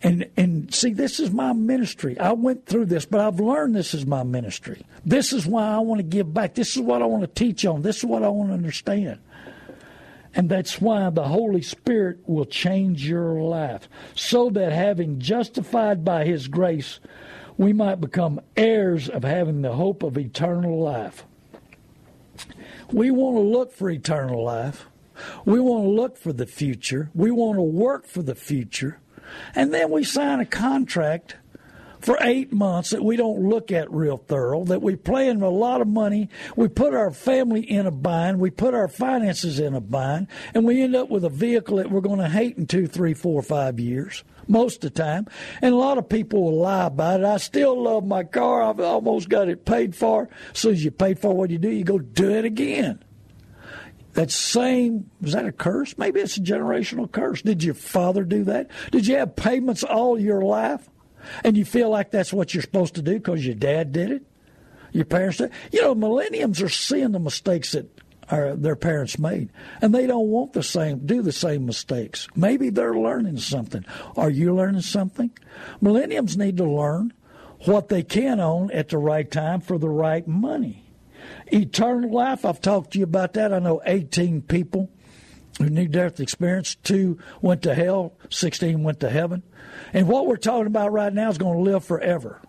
And 0.00 0.28
and 0.36 0.72
see, 0.72 0.92
this 0.92 1.18
is 1.18 1.32
my 1.32 1.52
ministry. 1.52 2.18
I 2.20 2.32
went 2.32 2.66
through 2.66 2.86
this, 2.86 3.04
but 3.04 3.20
I've 3.20 3.40
learned 3.40 3.74
this 3.74 3.94
is 3.94 4.06
my 4.06 4.22
ministry. 4.22 4.86
This 5.04 5.32
is 5.32 5.44
why 5.44 5.66
I 5.66 5.78
want 5.78 5.98
to 5.98 6.04
give 6.04 6.32
back. 6.32 6.54
This 6.54 6.76
is 6.76 6.82
what 6.82 7.02
I 7.02 7.06
want 7.06 7.22
to 7.22 7.26
teach 7.26 7.66
on. 7.66 7.82
This 7.82 7.98
is 7.98 8.04
what 8.04 8.22
I 8.22 8.28
want 8.28 8.50
to 8.50 8.54
understand. 8.54 9.18
And 10.34 10.48
that's 10.48 10.80
why 10.80 11.10
the 11.10 11.24
Holy 11.24 11.62
Spirit 11.62 12.18
will 12.26 12.44
change 12.44 13.08
your 13.08 13.40
life, 13.40 13.88
so 14.14 14.50
that 14.50 14.70
having 14.72 15.18
justified 15.18 16.04
by 16.04 16.24
His 16.24 16.46
grace, 16.46 17.00
we 17.56 17.72
might 17.72 18.00
become 18.00 18.40
heirs 18.56 19.08
of 19.08 19.24
having 19.24 19.62
the 19.62 19.72
hope 19.72 20.04
of 20.04 20.16
eternal 20.16 20.78
life. 20.80 21.24
We 22.92 23.10
want 23.10 23.36
to 23.36 23.40
look 23.40 23.72
for 23.72 23.90
eternal 23.90 24.44
life. 24.44 24.86
We 25.44 25.58
want 25.58 25.84
to 25.84 25.90
look 25.90 26.16
for 26.16 26.32
the 26.32 26.46
future. 26.46 27.10
We 27.14 27.32
want 27.32 27.56
to 27.56 27.62
work 27.62 28.06
for 28.06 28.22
the 28.22 28.36
future. 28.36 29.00
And 29.54 29.72
then 29.72 29.90
we 29.90 30.04
sign 30.04 30.40
a 30.40 30.46
contract 30.46 31.36
for 32.00 32.16
eight 32.20 32.52
months 32.52 32.90
that 32.90 33.02
we 33.02 33.16
don't 33.16 33.48
look 33.48 33.72
at 33.72 33.90
real 33.90 34.16
thorough, 34.16 34.64
that 34.64 34.82
we 34.82 34.96
plan 34.96 35.42
a 35.42 35.48
lot 35.48 35.80
of 35.80 35.88
money, 35.88 36.28
we 36.56 36.68
put 36.68 36.94
our 36.94 37.10
family 37.10 37.60
in 37.60 37.86
a 37.86 37.90
bind, 37.90 38.38
we 38.38 38.50
put 38.50 38.74
our 38.74 38.88
finances 38.88 39.58
in 39.58 39.74
a 39.74 39.80
bind, 39.80 40.28
and 40.54 40.64
we 40.64 40.82
end 40.82 40.94
up 40.94 41.08
with 41.08 41.24
a 41.24 41.28
vehicle 41.28 41.78
that 41.78 41.90
we're 41.90 42.00
going 42.00 42.20
to 42.20 42.28
hate 42.28 42.56
in 42.56 42.66
two, 42.66 42.86
three, 42.86 43.14
four, 43.14 43.42
five 43.42 43.80
years 43.80 44.24
most 44.46 44.84
of 44.84 44.94
the 44.94 45.02
time. 45.02 45.26
And 45.60 45.74
a 45.74 45.76
lot 45.76 45.98
of 45.98 46.08
people 46.08 46.44
will 46.44 46.60
lie 46.60 46.86
about 46.86 47.20
it. 47.20 47.26
I 47.26 47.36
still 47.36 47.82
love 47.82 48.06
my 48.06 48.24
car. 48.24 48.62
I've 48.62 48.80
almost 48.80 49.28
got 49.28 49.48
it 49.48 49.64
paid 49.64 49.94
for. 49.94 50.28
As 50.52 50.58
soon 50.58 50.72
as 50.72 50.84
you 50.84 50.90
paid 50.90 51.18
for 51.18 51.34
what 51.34 51.50
you 51.50 51.58
do, 51.58 51.70
you 51.70 51.84
go 51.84 51.98
do 51.98 52.30
it 52.30 52.44
again. 52.44 53.04
That 54.14 54.30
same, 54.30 55.10
was 55.20 55.32
that 55.32 55.46
a 55.46 55.52
curse? 55.52 55.96
Maybe 55.98 56.20
it's 56.20 56.36
a 56.36 56.40
generational 56.40 57.10
curse. 57.10 57.42
Did 57.42 57.62
your 57.62 57.74
father 57.74 58.24
do 58.24 58.44
that? 58.44 58.70
Did 58.90 59.06
you 59.06 59.16
have 59.16 59.36
payments 59.36 59.84
all 59.84 60.18
your 60.18 60.42
life? 60.42 60.88
And 61.44 61.56
you 61.56 61.64
feel 61.64 61.90
like 61.90 62.10
that's 62.10 62.32
what 62.32 62.54
you're 62.54 62.62
supposed 62.62 62.94
to 62.94 63.02
do 63.02 63.14
because 63.14 63.44
your 63.44 63.54
dad 63.54 63.92
did 63.92 64.10
it? 64.10 64.22
Your 64.92 65.04
parents 65.04 65.38
did? 65.38 65.52
You 65.72 65.82
know, 65.82 65.94
millenniums 65.94 66.62
are 66.62 66.68
seeing 66.68 67.12
the 67.12 67.18
mistakes 67.18 67.72
that 67.72 67.88
their 68.30 68.76
parents 68.76 69.18
made, 69.18 69.50
and 69.80 69.94
they 69.94 70.06
don't 70.06 70.28
want 70.28 70.52
the 70.52 70.62
same 70.62 71.06
do 71.06 71.22
the 71.22 71.32
same 71.32 71.64
mistakes. 71.64 72.28
Maybe 72.36 72.70
they're 72.70 72.94
learning 72.98 73.38
something. 73.38 73.84
Are 74.16 74.30
you 74.30 74.54
learning 74.54 74.82
something? 74.82 75.30
Millenniums 75.80 76.36
need 76.36 76.56
to 76.58 76.64
learn 76.64 77.12
what 77.64 77.88
they 77.88 78.02
can 78.02 78.38
own 78.38 78.70
at 78.70 78.90
the 78.90 78.98
right 78.98 79.30
time 79.30 79.60
for 79.60 79.78
the 79.78 79.88
right 79.88 80.26
money. 80.26 80.84
Eternal 81.46 82.12
life, 82.12 82.44
I've 82.44 82.60
talked 82.60 82.92
to 82.92 82.98
you 82.98 83.04
about 83.04 83.34
that. 83.34 83.52
I 83.52 83.58
know 83.58 83.80
18 83.84 84.42
people 84.42 84.90
who 85.58 85.68
near 85.68 85.88
death 85.88 86.20
experience. 86.20 86.74
Two 86.76 87.18
went 87.40 87.62
to 87.62 87.74
hell, 87.74 88.14
16 88.30 88.82
went 88.82 89.00
to 89.00 89.10
heaven. 89.10 89.42
And 89.92 90.08
what 90.08 90.26
we're 90.26 90.36
talking 90.36 90.66
about 90.66 90.92
right 90.92 91.12
now 91.12 91.28
is 91.30 91.38
going 91.38 91.56
to 91.56 91.70
live 91.70 91.84
forever. 91.84 92.40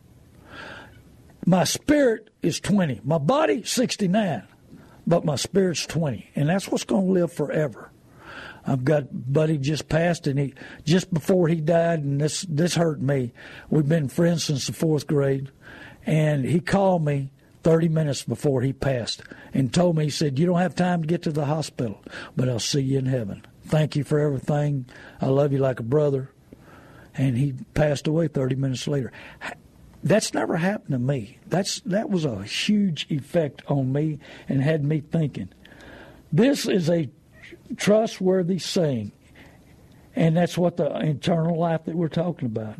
My 1.46 1.63
spirit 1.63 2.30
is 2.42 2.60
20, 2.60 3.02
my 3.04 3.18
body, 3.18 3.63
69 3.63 4.44
but 5.10 5.26
my 5.26 5.36
spirit's 5.36 5.88
20, 5.88 6.30
and 6.36 6.50
that's 6.50 6.68
what's 6.68 6.84
going 6.84 7.08
to 7.08 7.12
live 7.12 7.34
forever. 7.34 7.92
I've 8.65 8.86
got 8.86 9.08
buddy 9.12 9.58
just 9.58 9.89
passed, 9.89 10.28
and 10.28 10.38
he 10.38 10.54
just 10.86 11.12
before 11.12 11.48
he 11.48 11.56
died, 11.56 12.04
and 12.04 12.22
this 12.22 12.42
this 12.48 12.76
hurt 12.76 13.02
me. 13.02 13.34
We've 13.72 13.88
been 13.88 14.08
friends 14.08 14.44
since 14.44 14.68
the 14.68 14.74
fourth 14.74 15.08
grade, 15.08 15.52
and 16.06 16.46
he 16.46 16.60
called 16.60 17.04
me 17.04 17.32
30 17.63 17.89
minutes 17.89 18.24
before 18.24 18.62
he 18.62 18.74
passed 18.74 19.22
and 19.54 19.74
told 19.74 19.98
me 19.98 20.06
he 20.06 20.10
said, 20.10 20.39
"You 20.39 20.45
don't 20.45 20.60
have 20.60 20.76
time 20.76 21.02
to 21.02 21.08
get 21.08 21.24
to 21.24 21.32
the 21.32 21.45
hospital, 21.45 22.02
but 22.36 22.48
I'll 22.48 22.60
see 22.60 22.82
you 22.82 23.00
in 23.00 23.06
heaven. 23.06 23.45
Thank 23.65 23.95
you 23.95 24.04
for 24.04 24.19
everything. 24.19 24.86
I 25.22 25.28
love 25.28 25.52
you 25.52 25.60
like 25.60 25.80
a 25.80 25.84
brother." 25.84 26.30
And 27.15 27.38
he 27.38 27.54
passed 27.74 28.08
away 28.08 28.28
30 28.28 28.56
minutes 28.56 28.88
later. 28.88 29.12
That's 30.04 30.34
never 30.34 30.58
happened 30.58 30.91
to 30.91 31.00
me. 31.00 31.39
That's 31.48 31.82
that 31.82 32.10
was 32.10 32.24
a 32.24 32.43
huge 32.43 33.08
effect 33.10 33.62
on 33.67 33.91
me 33.91 34.19
and 34.48 34.62
had 34.62 34.84
me 34.84 35.02
thinking. 35.02 35.50
This 36.32 36.65
is 36.65 36.89
a 36.89 37.10
trustworthy 37.76 38.60
saying, 38.60 39.12
and 40.15 40.38
that's 40.38 40.58
what 40.58 40.78
the 40.78 40.89
eternal 41.00 41.58
life 41.60 41.86
that 41.86 41.95
we're 41.95 42.08
talking 42.08 42.45
about. 42.45 42.76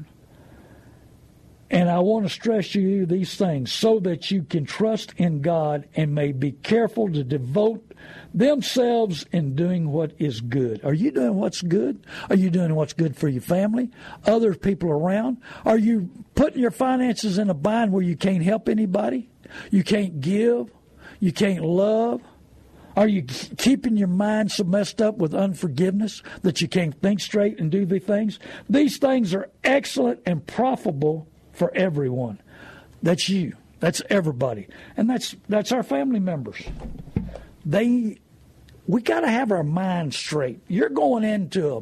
And 1.72 1.90
I 1.90 2.00
want 2.00 2.26
to 2.26 2.30
stress 2.30 2.70
to 2.70 2.82
you 2.82 3.06
these 3.06 3.36
things 3.36 3.72
so 3.72 4.00
that 4.00 4.32
you 4.32 4.44
can 4.44 4.66
trust 4.66 5.14
in 5.18 5.42
God 5.42 5.88
and 5.96 6.16
may 6.16 6.32
be 6.32 6.52
careful 6.52 7.12
to 7.12 7.24
devote 7.24 7.94
themselves 8.34 9.26
in 9.32 9.56
doing 9.56 9.92
what 9.92 10.14
is 10.18 10.42
good. 10.42 10.84
Are 10.84 10.94
you 10.94 11.12
doing 11.12 11.36
what's 11.36 11.62
good? 11.62 12.04
Are 12.30 12.36
you 12.36 12.50
doing 12.50 12.74
what's 12.74 12.94
good 12.94 13.16
for 13.16 13.28
your 13.28 13.42
family, 13.42 13.92
other 14.26 14.56
people 14.56 14.90
around? 14.90 15.38
Are 15.66 15.78
you 15.78 16.10
putting 16.36 16.60
your 16.60 16.72
finances 16.72 17.38
in 17.38 17.50
a 17.50 17.54
bind 17.54 17.92
where 17.92 18.04
you 18.04 18.16
can't 18.16 18.44
help 18.44 18.68
anybody? 18.68 19.30
You 19.70 19.84
can't 19.84 20.22
give? 20.22 20.72
You 21.20 21.32
can't 21.32 21.64
love? 21.64 22.22
Are 22.96 23.08
you 23.08 23.22
keeping 23.22 23.96
your 23.96 24.08
mind 24.08 24.52
so 24.52 24.64
messed 24.64 25.02
up 25.02 25.18
with 25.18 25.34
unforgiveness 25.34 26.24
that 26.42 26.62
you 26.62 26.68
can't 26.68 27.00
think 27.02 27.20
straight 27.20 27.60
and 27.60 27.72
do 27.72 27.86
the 27.86 28.00
things? 28.00 28.40
These 28.70 28.98
things 28.98 29.34
are 29.34 29.50
excellent 29.64 30.22
and 30.26 30.46
profitable 30.46 31.29
for 31.60 31.72
everyone. 31.76 32.42
That's 33.04 33.30
you. 33.30 33.56
That's 33.80 34.02
everybody. 34.10 34.68
And 34.98 35.08
that's 35.08 35.36
that's 35.48 35.72
our 35.72 35.84
family 35.84 36.20
members 36.20 36.64
they 37.70 38.18
we 38.88 39.02
got 39.02 39.20
to 39.20 39.30
have 39.30 39.52
our 39.52 39.64
mind 39.64 40.16
straight. 40.16 40.62
You're 40.68 40.90
going 40.90 41.24
into 41.24 41.78
a 41.78 41.82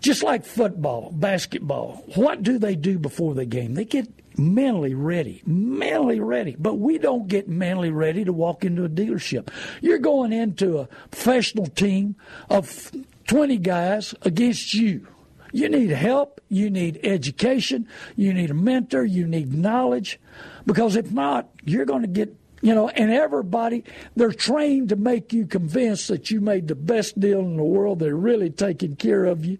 just 0.00 0.22
like 0.22 0.44
football, 0.44 1.10
basketball. 1.10 2.04
What 2.14 2.42
do 2.42 2.58
they 2.58 2.74
do 2.76 2.98
before 2.98 3.34
the 3.34 3.46
game? 3.46 3.74
They 3.74 3.86
get 3.86 4.06
mentally 4.38 4.94
ready, 4.94 5.42
mentally 5.46 6.20
ready. 6.20 6.54
But 6.58 6.74
we 6.74 6.98
don't 6.98 7.28
get 7.28 7.48
mentally 7.48 7.90
ready 7.90 8.24
to 8.24 8.32
walk 8.32 8.62
into 8.62 8.84
a 8.84 8.90
dealership. 8.90 9.48
You're 9.80 9.98
going 9.98 10.34
into 10.34 10.78
a 10.78 10.86
professional 11.10 11.66
team 11.66 12.14
of 12.50 12.92
20 13.26 13.56
guys 13.56 14.14
against 14.20 14.74
you. 14.74 15.08
You 15.56 15.70
need 15.70 15.88
help, 15.88 16.42
you 16.50 16.68
need 16.68 17.00
education, 17.02 17.88
you 18.14 18.34
need 18.34 18.50
a 18.50 18.54
mentor, 18.54 19.06
you 19.06 19.26
need 19.26 19.54
knowledge. 19.54 20.20
Because 20.66 20.96
if 20.96 21.10
not, 21.10 21.48
you're 21.64 21.86
going 21.86 22.02
to 22.02 22.08
get 22.08 22.36
you 22.60 22.74
know, 22.74 22.90
and 22.90 23.10
everybody, 23.10 23.84
they're 24.16 24.32
trained 24.32 24.90
to 24.90 24.96
make 24.96 25.32
you 25.32 25.46
convinced 25.46 26.08
that 26.08 26.30
you 26.30 26.42
made 26.42 26.68
the 26.68 26.74
best 26.74 27.18
deal 27.18 27.40
in 27.40 27.56
the 27.56 27.62
world. 27.62 28.00
They're 28.00 28.16
really 28.16 28.50
taking 28.50 28.96
care 28.96 29.24
of 29.24 29.46
you. 29.46 29.56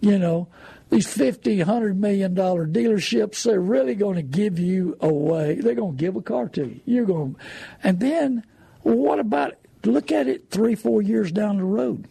You 0.00 0.18
know, 0.18 0.48
these 0.90 1.12
fifty, 1.12 1.60
hundred 1.60 2.00
million 2.00 2.34
dollar 2.34 2.66
dealerships, 2.66 3.44
they're 3.44 3.60
really 3.60 3.94
going 3.94 4.16
to 4.16 4.22
give 4.22 4.58
you 4.58 4.96
away. 5.00 5.56
They're 5.56 5.76
going 5.76 5.96
to 5.96 6.00
give 6.00 6.16
a 6.16 6.22
car 6.22 6.48
to 6.50 6.66
you. 6.66 6.80
You're 6.86 7.04
going, 7.04 7.36
and 7.84 8.00
then 8.00 8.44
what 8.82 9.20
about? 9.20 9.54
Look 9.84 10.10
at 10.10 10.26
it 10.26 10.50
three, 10.50 10.74
four 10.74 11.02
years 11.02 11.30
down 11.30 11.58
the 11.58 11.64
road. 11.64 12.08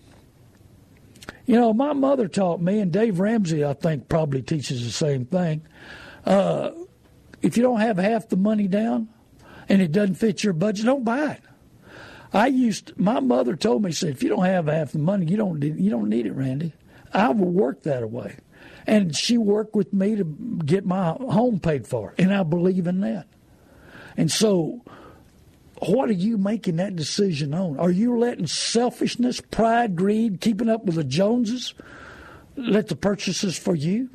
You 1.46 1.56
know, 1.56 1.74
my 1.74 1.94
mother 1.94 2.28
taught 2.28 2.62
me, 2.62 2.80
and 2.80 2.92
Dave 2.92 3.20
Ramsey, 3.20 3.64
I 3.64 3.74
think, 3.74 4.10
probably 4.10 4.42
teaches 4.42 4.84
the 4.84 4.92
same 4.92 5.26
thing. 5.26 5.62
Uh, 6.26 6.72
if 7.42 7.56
you 7.56 7.64
don't 7.64 7.82
have 7.82 7.98
half 7.98 8.30
the 8.30 8.38
money 8.38 8.68
down, 8.68 9.10
and 9.70 9.82
it 9.82 9.92
doesn't 9.92 10.16
fit 10.16 10.44
your 10.44 10.54
budget, 10.54 10.86
don't 10.86 11.04
buy 11.04 11.34
it. 11.34 11.42
I 12.34 12.48
used 12.48 12.98
my 12.98 13.20
mother 13.20 13.56
told 13.56 13.84
me 13.84 13.92
said 13.92 14.10
if 14.10 14.22
you 14.22 14.30
don't 14.30 14.44
have 14.46 14.68
half 14.68 14.92
the 14.92 15.00
money, 15.00 15.26
you 15.26 15.38
don't 15.38 15.62
you 15.64 15.90
don't 15.90 16.10
need 16.10 16.26
it, 16.26 16.34
Randy. 16.34 16.74
I 17.14 17.30
will 17.30 17.52
work 17.52 17.84
that 17.84 18.10
way, 18.10 18.38
and 18.86 19.16
she 19.16 19.38
worked 19.38 19.76
with 19.76 19.94
me 19.94 20.16
to 20.18 20.24
get 20.66 20.86
my 20.86 21.12
home 21.12 21.60
paid 21.60 21.88
for, 21.88 22.14
and 22.18 22.34
I 22.34 22.44
believe 22.44 22.88
in 22.88 23.00
that. 23.02 23.28
And 24.18 24.32
so, 24.32 24.82
what 25.80 26.10
are 26.10 26.14
you 26.14 26.38
making 26.38 26.78
that 26.78 26.96
decision 26.96 27.54
on? 27.54 27.80
Are 27.80 27.92
you 27.92 28.18
letting 28.18 28.48
selfishness, 28.48 29.42
pride, 29.42 29.96
greed, 29.96 30.42
keeping 30.42 30.70
up 30.70 30.86
with 30.86 30.96
the 30.96 31.04
Joneses, 31.04 31.74
let 32.56 32.88
the 32.88 32.96
purchases 32.96 33.58
for 33.58 33.76
you? 33.76 34.10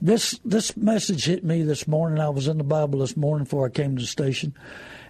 this 0.00 0.38
this 0.44 0.76
message 0.76 1.24
hit 1.24 1.44
me 1.44 1.62
this 1.62 1.88
morning. 1.88 2.20
I 2.20 2.28
was 2.28 2.48
in 2.48 2.58
the 2.58 2.64
Bible 2.64 3.00
this 3.00 3.16
morning 3.16 3.44
before 3.44 3.66
I 3.66 3.70
came 3.70 3.96
to 3.96 4.02
the 4.02 4.06
station, 4.06 4.54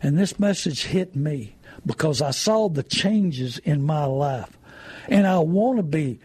and 0.03 0.19
this 0.19 0.39
message 0.39 0.85
hit 0.85 1.17
me 1.17 1.57
because 1.85 2.23
I 2.23 2.31
saw 2.31 2.69
the 2.69 2.83
changes 2.83 3.59
in 3.59 3.83
my 3.83 4.05
life, 4.05 4.59
and 5.09 5.27
I 5.27 5.39
want 5.41 5.79
to 5.79 5.83
be 5.83 6.21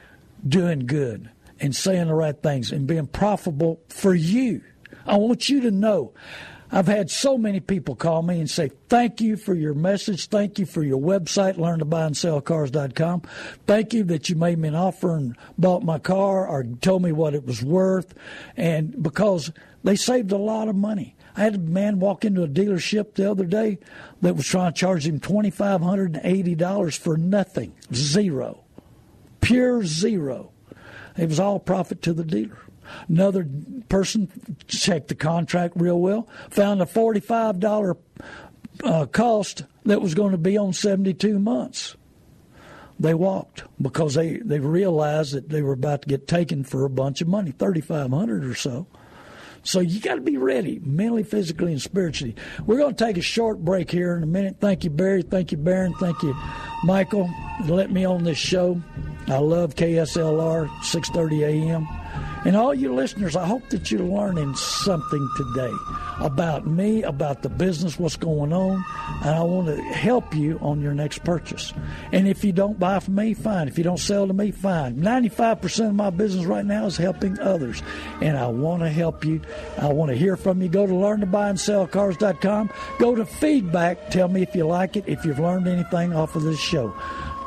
doing 0.47 0.85
good 0.85 1.29
and 1.59 1.75
saying 1.75 2.07
the 2.07 2.13
right 2.13 2.39
things 2.41 2.71
and 2.71 2.87
being 2.87 3.07
profitable 3.07 3.81
for 3.89 4.13
you. 4.13 4.61
I 5.05 5.17
want 5.17 5.49
you 5.49 5.61
to 5.61 5.71
know 5.71 6.13
I've 6.71 6.87
had 6.87 7.11
so 7.11 7.37
many 7.37 7.59
people 7.59 7.95
call 7.95 8.21
me 8.21 8.39
and 8.39 8.49
say, 8.49 8.71
Thank 8.87 9.19
you 9.19 9.35
for 9.35 9.53
your 9.53 9.73
message. 9.73 10.27
Thank 10.27 10.57
you 10.57 10.65
for 10.65 10.83
your 10.83 10.99
website, 10.99 11.57
learn 11.57 11.79
to 11.79 11.85
buy 11.85 12.05
and 12.05 12.15
sell 12.15 12.39
cars.com. 12.39 13.23
Thank 13.67 13.93
you 13.93 14.03
that 14.05 14.29
you 14.29 14.35
made 14.35 14.57
me 14.57 14.69
an 14.69 14.75
offer 14.75 15.15
and 15.15 15.35
bought 15.57 15.83
my 15.83 15.99
car 15.99 16.47
or 16.47 16.63
told 16.63 17.03
me 17.03 17.11
what 17.11 17.35
it 17.35 17.45
was 17.45 17.61
worth. 17.61 18.13
And 18.55 19.01
because 19.03 19.51
they 19.83 19.95
saved 19.95 20.31
a 20.31 20.37
lot 20.37 20.67
of 20.67 20.75
money. 20.75 21.15
I 21.35 21.41
had 21.41 21.55
a 21.55 21.59
man 21.59 21.99
walk 21.99 22.25
into 22.25 22.43
a 22.43 22.47
dealership 22.47 23.15
the 23.15 23.29
other 23.29 23.45
day 23.45 23.79
that 24.21 24.35
was 24.35 24.47
trying 24.47 24.73
to 24.73 24.79
charge 24.79 25.07
him 25.07 25.19
$2,580 25.19 26.97
for 26.97 27.17
nothing. 27.17 27.73
Zero. 27.93 28.63
Pure 29.39 29.85
zero. 29.85 30.51
It 31.17 31.27
was 31.27 31.39
all 31.39 31.59
profit 31.59 32.01
to 32.03 32.13
the 32.13 32.23
dealer. 32.23 32.57
Another 33.07 33.47
person 33.89 34.29
checked 34.67 35.07
the 35.09 35.15
contract 35.15 35.73
real 35.77 35.99
well, 35.99 36.27
found 36.49 36.81
a 36.81 36.85
$45 36.85 37.97
uh, 38.83 39.05
cost 39.07 39.63
that 39.85 40.01
was 40.01 40.13
going 40.13 40.31
to 40.31 40.37
be 40.37 40.57
on 40.57 40.73
72 40.73 41.39
months. 41.39 41.95
They 42.99 43.13
walked 43.13 43.63
because 43.81 44.13
they, 44.13 44.37
they 44.37 44.59
realized 44.59 45.33
that 45.33 45.49
they 45.49 45.63
were 45.63 45.73
about 45.73 46.03
to 46.03 46.07
get 46.07 46.27
taken 46.27 46.63
for 46.63 46.85
a 46.85 46.89
bunch 46.89 47.21
of 47.21 47.27
money, 47.27 47.51
3500 47.51 48.45
or 48.45 48.53
so. 48.53 48.85
So 49.63 49.79
you 49.79 49.99
got 49.99 50.15
to 50.15 50.21
be 50.21 50.37
ready 50.37 50.79
mentally, 50.83 51.23
physically, 51.23 51.71
and 51.71 51.81
spiritually. 51.81 52.35
We're 52.65 52.77
going 52.77 52.95
to 52.95 53.05
take 53.05 53.17
a 53.17 53.21
short 53.21 53.59
break 53.59 53.91
here 53.91 54.15
in 54.15 54.23
a 54.23 54.27
minute. 54.27 54.57
Thank 54.59 54.83
you, 54.83 54.89
Barry. 54.89 55.21
Thank 55.21 55.51
you, 55.51 55.57
Baron. 55.57 55.93
Thank 55.99 56.21
you, 56.23 56.35
Michael, 56.83 57.29
let 57.65 57.91
me 57.91 58.05
on 58.05 58.23
this 58.23 58.37
show. 58.37 58.81
I 59.27 59.37
love 59.37 59.75
KSLR 59.75 60.67
6:30 60.67 61.43
a.m. 61.43 61.87
And 62.43 62.55
all 62.55 62.73
you 62.73 62.93
listeners, 62.93 63.35
I 63.35 63.45
hope 63.45 63.69
that 63.69 63.91
you're 63.91 64.01
learning 64.01 64.55
something 64.55 65.29
today 65.37 65.71
about 66.19 66.65
me, 66.65 67.03
about 67.03 67.43
the 67.43 67.49
business, 67.49 67.99
what's 67.99 68.15
going 68.15 68.51
on, 68.51 68.83
and 69.21 69.29
I 69.29 69.43
want 69.43 69.67
to 69.67 69.81
help 69.81 70.33
you 70.33 70.57
on 70.59 70.81
your 70.81 70.95
next 70.95 71.23
purchase. 71.23 71.71
And 72.11 72.27
if 72.27 72.43
you 72.43 72.51
don't 72.51 72.79
buy 72.79 72.99
from 72.99 73.15
me, 73.15 73.35
fine. 73.35 73.67
If 73.67 73.77
you 73.77 73.83
don't 73.83 73.99
sell 73.99 74.25
to 74.25 74.33
me, 74.33 74.49
fine. 74.49 74.95
95% 74.95 75.89
of 75.89 75.95
my 75.95 76.09
business 76.09 76.45
right 76.45 76.65
now 76.65 76.87
is 76.87 76.97
helping 76.97 77.39
others, 77.39 77.83
and 78.21 78.35
I 78.37 78.47
want 78.47 78.81
to 78.81 78.89
help 78.89 79.23
you. 79.23 79.41
I 79.77 79.93
want 79.93 80.09
to 80.09 80.17
hear 80.17 80.35
from 80.35 80.63
you. 80.63 80.69
Go 80.69 80.87
to 80.87 80.93
learntobuyandsellcars.com. 80.93 82.71
Go 82.97 83.15
to 83.15 83.25
feedback. 83.25 84.09
Tell 84.09 84.27
me 84.27 84.41
if 84.41 84.55
you 84.55 84.65
like 84.65 84.95
it, 84.95 85.03
if 85.07 85.23
you've 85.25 85.39
learned 85.39 85.67
anything 85.67 86.13
off 86.13 86.35
of 86.35 86.41
this 86.41 86.59
show. 86.59 86.95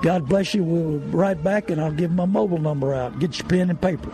God 0.02 0.28
bless 0.28 0.54
you. 0.54 0.62
We'll 0.62 0.98
be 0.98 1.16
right 1.16 1.42
back, 1.42 1.70
and 1.70 1.80
I'll 1.80 1.90
give 1.90 2.12
my 2.12 2.26
mobile 2.26 2.58
number 2.58 2.94
out. 2.94 3.18
Get 3.18 3.38
your 3.38 3.48
pen 3.48 3.70
and 3.70 3.80
paper. 3.80 4.12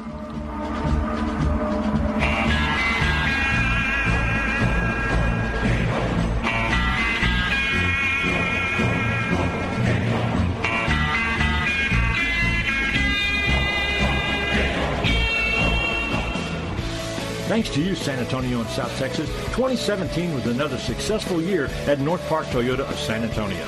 Thanks 17.51 17.69
to 17.71 17.83
you, 17.83 17.97
San 17.97 18.21
Antonio 18.21 18.61
and 18.61 18.71
South 18.71 18.97
Texas, 18.97 19.29
2017 19.57 20.33
was 20.33 20.47
another 20.47 20.79
successful 20.79 21.43
year 21.43 21.67
at 21.89 21.99
North 21.99 22.25
Park 22.29 22.47
Toyota 22.47 22.89
of 22.89 22.97
San 22.97 23.25
Antonio. 23.25 23.65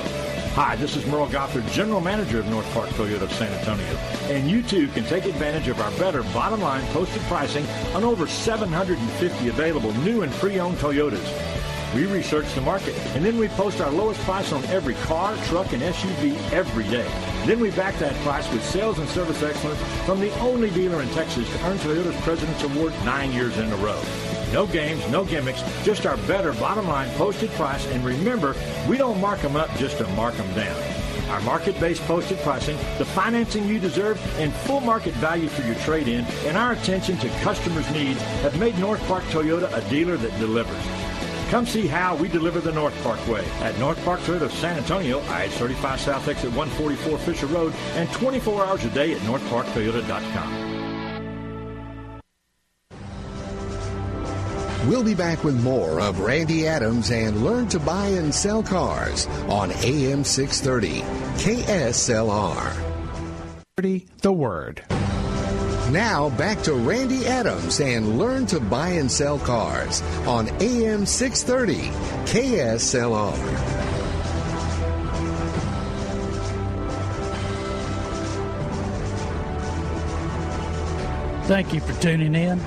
Hi, 0.55 0.77
this 0.77 0.95
is 0.95 1.05
Merle 1.05 1.27
Gothard, 1.27 1.69
General 1.69 1.99
Manager 1.99 2.39
of 2.39 2.47
North 2.47 2.65
Park 2.73 2.87
Toyota 2.91 3.23
of 3.23 3.31
San 3.33 3.51
Antonio. 3.51 3.85
And 4.33 4.49
you 4.49 4.63
too 4.63 4.87
can 4.87 5.03
take 5.03 5.25
advantage 5.25 5.67
of 5.67 5.81
our 5.81 5.91
better 5.99 6.23
bottom 6.31 6.61
line 6.61 6.85
posted 6.93 7.21
pricing 7.23 7.67
on 7.93 8.05
over 8.05 8.25
750 8.25 9.49
available 9.49 9.91
new 9.95 10.21
and 10.21 10.31
pre-owned 10.35 10.77
Toyotas. 10.77 11.52
We 11.95 12.07
research 12.07 12.51
the 12.55 12.61
market, 12.61 12.95
and 13.15 13.23
then 13.23 13.37
we 13.37 13.47
post 13.49 13.79
our 13.79 13.91
lowest 13.91 14.19
price 14.21 14.51
on 14.51 14.65
every 14.65 14.95
car, 14.95 15.37
truck, 15.45 15.73
and 15.73 15.83
SUV 15.83 16.35
every 16.51 16.85
day. 16.85 17.07
Then 17.45 17.59
we 17.59 17.69
back 17.69 17.95
that 17.99 18.15
price 18.23 18.51
with 18.51 18.65
sales 18.65 18.97
and 18.97 19.07
service 19.09 19.43
excellence 19.43 19.79
from 20.05 20.19
the 20.19 20.33
only 20.39 20.71
dealer 20.71 21.03
in 21.03 21.09
Texas 21.09 21.47
to 21.47 21.65
earn 21.65 21.77
Toyota's 21.77 22.19
President's 22.21 22.63
Award 22.63 22.93
nine 23.05 23.31
years 23.31 23.57
in 23.59 23.71
a 23.71 23.75
row. 23.75 24.01
No 24.51 24.65
games, 24.65 25.07
no 25.11 25.23
gimmicks, 25.23 25.61
just 25.83 26.07
our 26.07 26.17
better 26.25 26.53
bottom 26.53 26.87
line 26.87 27.09
posted 27.11 27.51
price. 27.51 27.85
And 27.87 28.03
remember, 28.03 28.55
we 28.89 28.97
don't 28.97 29.21
mark 29.21 29.41
them 29.41 29.55
up 29.55 29.69
just 29.77 29.99
to 29.99 30.07
mark 30.09 30.35
them 30.35 30.51
down. 30.55 30.81
Our 31.29 31.41
market-based 31.41 32.01
posted 32.03 32.39
pricing, 32.39 32.77
the 32.97 33.05
financing 33.05 33.67
you 33.67 33.79
deserve, 33.79 34.19
and 34.39 34.51
full 34.51 34.79
market 34.79 35.13
value 35.15 35.47
for 35.47 35.61
your 35.61 35.75
trade-in, 35.75 36.25
and 36.45 36.57
our 36.57 36.73
attention 36.73 37.17
to 37.17 37.29
customers' 37.41 37.89
needs 37.91 38.21
have 38.41 38.59
made 38.59 38.77
North 38.79 39.01
Park 39.07 39.23
Toyota 39.25 39.71
a 39.75 39.89
dealer 39.89 40.17
that 40.17 40.37
delivers. 40.39 41.02
Come 41.53 41.67
see 41.67 41.85
how 41.85 42.15
we 42.15 42.27
deliver 42.29 42.59
the 42.59 42.71
North 42.71 42.99
Parkway 43.03 43.45
at 43.59 43.77
North 43.77 44.03
Park 44.03 44.19
Toyota 44.21 44.41
of 44.41 44.53
San 44.53 44.75
Antonio, 44.75 45.19
I-35 45.27 45.99
South 45.99 46.27
Exit 46.27 46.51
144 46.53 47.19
Fisher 47.19 47.45
Road, 47.45 47.71
and 47.93 48.11
24 48.11 48.65
hours 48.65 48.83
a 48.83 48.89
day 48.89 49.13
at 49.13 49.19
northparktoyota.com. 49.19 50.71
We'll 54.89 55.03
be 55.03 55.13
back 55.13 55.43
with 55.43 55.63
more 55.63 56.01
of 56.01 56.21
Randy 56.21 56.67
Adams 56.67 57.11
and 57.11 57.43
Learn 57.43 57.67
to 57.67 57.79
Buy 57.79 58.07
and 58.07 58.33
Sell 58.33 58.63
Cars 58.63 59.27
on 59.47 59.71
AM 59.83 60.23
630 60.23 61.01
KSLR. 61.37 62.73
The 63.77 64.33
Word. 64.33 64.83
Now 65.91 66.29
back 66.31 66.61
to 66.63 66.73
Randy 66.73 67.27
Adams 67.27 67.79
and 67.79 68.17
Learn 68.17 68.45
to 68.47 68.59
Buy 68.59 68.89
and 68.89 69.11
Sell 69.11 69.37
Cars 69.37 70.01
on 70.25 70.49
AM 70.61 71.05
630 71.05 71.89
KSLR. 72.25 73.93
Thank 81.45 81.73
you 81.73 81.81
for 81.81 82.01
tuning 82.01 82.35
in. 82.35 82.59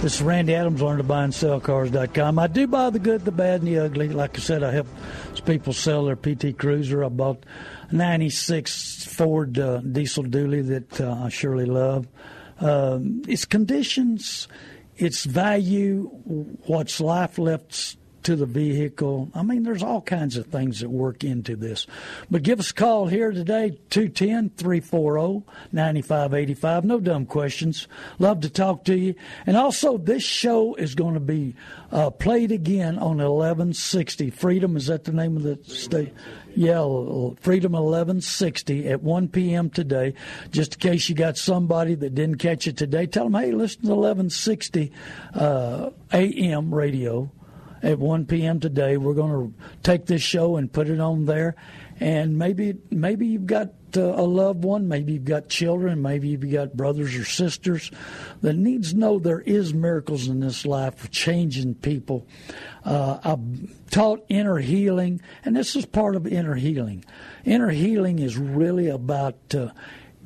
This 0.00 0.16
is 0.16 0.22
Randy 0.22 0.54
Adams, 0.54 0.80
learn 0.80 0.96
to 0.96 1.02
buy 1.02 1.24
and 1.24 1.34
sell 1.34 1.60
cars.com. 1.60 2.38
I 2.38 2.46
do 2.46 2.66
buy 2.66 2.90
the 2.90 2.98
good, 2.98 3.24
the 3.24 3.32
bad, 3.32 3.60
and 3.60 3.68
the 3.68 3.78
ugly. 3.78 4.08
Like 4.08 4.38
I 4.38 4.40
said, 4.40 4.62
I 4.62 4.72
help 4.72 4.86
people 5.44 5.72
sell 5.72 6.06
their 6.06 6.16
PT 6.16 6.56
Cruiser. 6.56 7.04
I 7.04 7.08
bought 7.08 7.44
a 7.90 7.94
96 7.94 9.04
Ford 9.04 9.58
uh, 9.58 9.78
diesel 9.78 10.24
dually 10.24 10.66
that 10.68 11.00
uh, 11.00 11.24
I 11.24 11.28
surely 11.28 11.66
love. 11.66 12.06
Um, 12.60 13.22
it's 13.28 13.44
conditions, 13.44 14.48
it's 14.96 15.24
value, 15.24 16.04
what's 16.66 17.00
life 17.00 17.38
left 17.38 17.96
to 18.26 18.34
the 18.34 18.44
vehicle. 18.44 19.30
I 19.36 19.44
mean, 19.44 19.62
there's 19.62 19.84
all 19.84 20.00
kinds 20.00 20.36
of 20.36 20.46
things 20.46 20.80
that 20.80 20.88
work 20.88 21.22
into 21.22 21.54
this. 21.54 21.86
But 22.28 22.42
give 22.42 22.58
us 22.58 22.72
a 22.72 22.74
call 22.74 23.06
here 23.06 23.30
today, 23.30 23.78
210 23.90 24.50
340 24.56 25.46
9585. 25.70 26.84
No 26.84 26.98
dumb 26.98 27.26
questions. 27.26 27.86
Love 28.18 28.40
to 28.40 28.50
talk 28.50 28.84
to 28.86 28.98
you. 28.98 29.14
And 29.46 29.56
also, 29.56 29.96
this 29.96 30.24
show 30.24 30.74
is 30.74 30.96
going 30.96 31.14
to 31.14 31.20
be 31.20 31.54
uh, 31.92 32.10
played 32.10 32.50
again 32.50 32.98
on 32.98 33.18
1160. 33.18 34.30
Freedom, 34.30 34.76
is 34.76 34.88
that 34.88 35.04
the 35.04 35.12
name 35.12 35.36
of 35.36 35.44
the 35.44 35.60
state? 35.62 36.12
Yeah, 36.56 36.82
Freedom 37.38 37.72
1160 37.72 38.88
at 38.88 39.04
1 39.04 39.28
p.m. 39.28 39.70
today. 39.70 40.14
Just 40.50 40.74
in 40.74 40.80
case 40.80 41.08
you 41.08 41.14
got 41.14 41.36
somebody 41.36 41.94
that 41.94 42.16
didn't 42.16 42.38
catch 42.38 42.66
it 42.66 42.76
today, 42.76 43.06
tell 43.06 43.30
them, 43.30 43.40
hey, 43.40 43.52
listen 43.52 43.82
to 43.82 43.94
1160 43.94 44.90
uh, 45.34 45.90
a.m. 46.12 46.74
radio 46.74 47.30
at 47.86 48.00
1 48.00 48.26
p.m. 48.26 48.58
today. 48.58 48.96
We're 48.96 49.14
going 49.14 49.30
to 49.30 49.54
take 49.82 50.06
this 50.06 50.20
show 50.20 50.56
and 50.56 50.72
put 50.72 50.88
it 50.88 50.98
on 50.98 51.26
there. 51.26 51.54
And 52.00 52.36
maybe 52.36 52.74
maybe 52.90 53.28
you've 53.28 53.46
got 53.46 53.70
uh, 53.96 54.02
a 54.02 54.26
loved 54.26 54.64
one, 54.64 54.86
maybe 54.86 55.14
you've 55.14 55.24
got 55.24 55.48
children, 55.48 56.02
maybe 56.02 56.28
you've 56.28 56.52
got 56.52 56.76
brothers 56.76 57.14
or 57.14 57.24
sisters 57.24 57.90
that 58.42 58.54
needs 58.54 58.92
to 58.92 58.98
know 58.98 59.18
there 59.18 59.40
is 59.40 59.72
miracles 59.72 60.26
in 60.26 60.40
this 60.40 60.66
life 60.66 60.96
for 60.96 61.08
changing 61.08 61.76
people. 61.76 62.26
Uh, 62.84 63.18
I've 63.24 63.90
taught 63.90 64.26
inner 64.28 64.58
healing, 64.58 65.22
and 65.44 65.56
this 65.56 65.74
is 65.74 65.86
part 65.86 66.16
of 66.16 66.26
inner 66.26 66.56
healing. 66.56 67.02
Inner 67.46 67.70
healing 67.70 68.18
is 68.18 68.36
really 68.36 68.88
about 68.88 69.54
uh, 69.54 69.70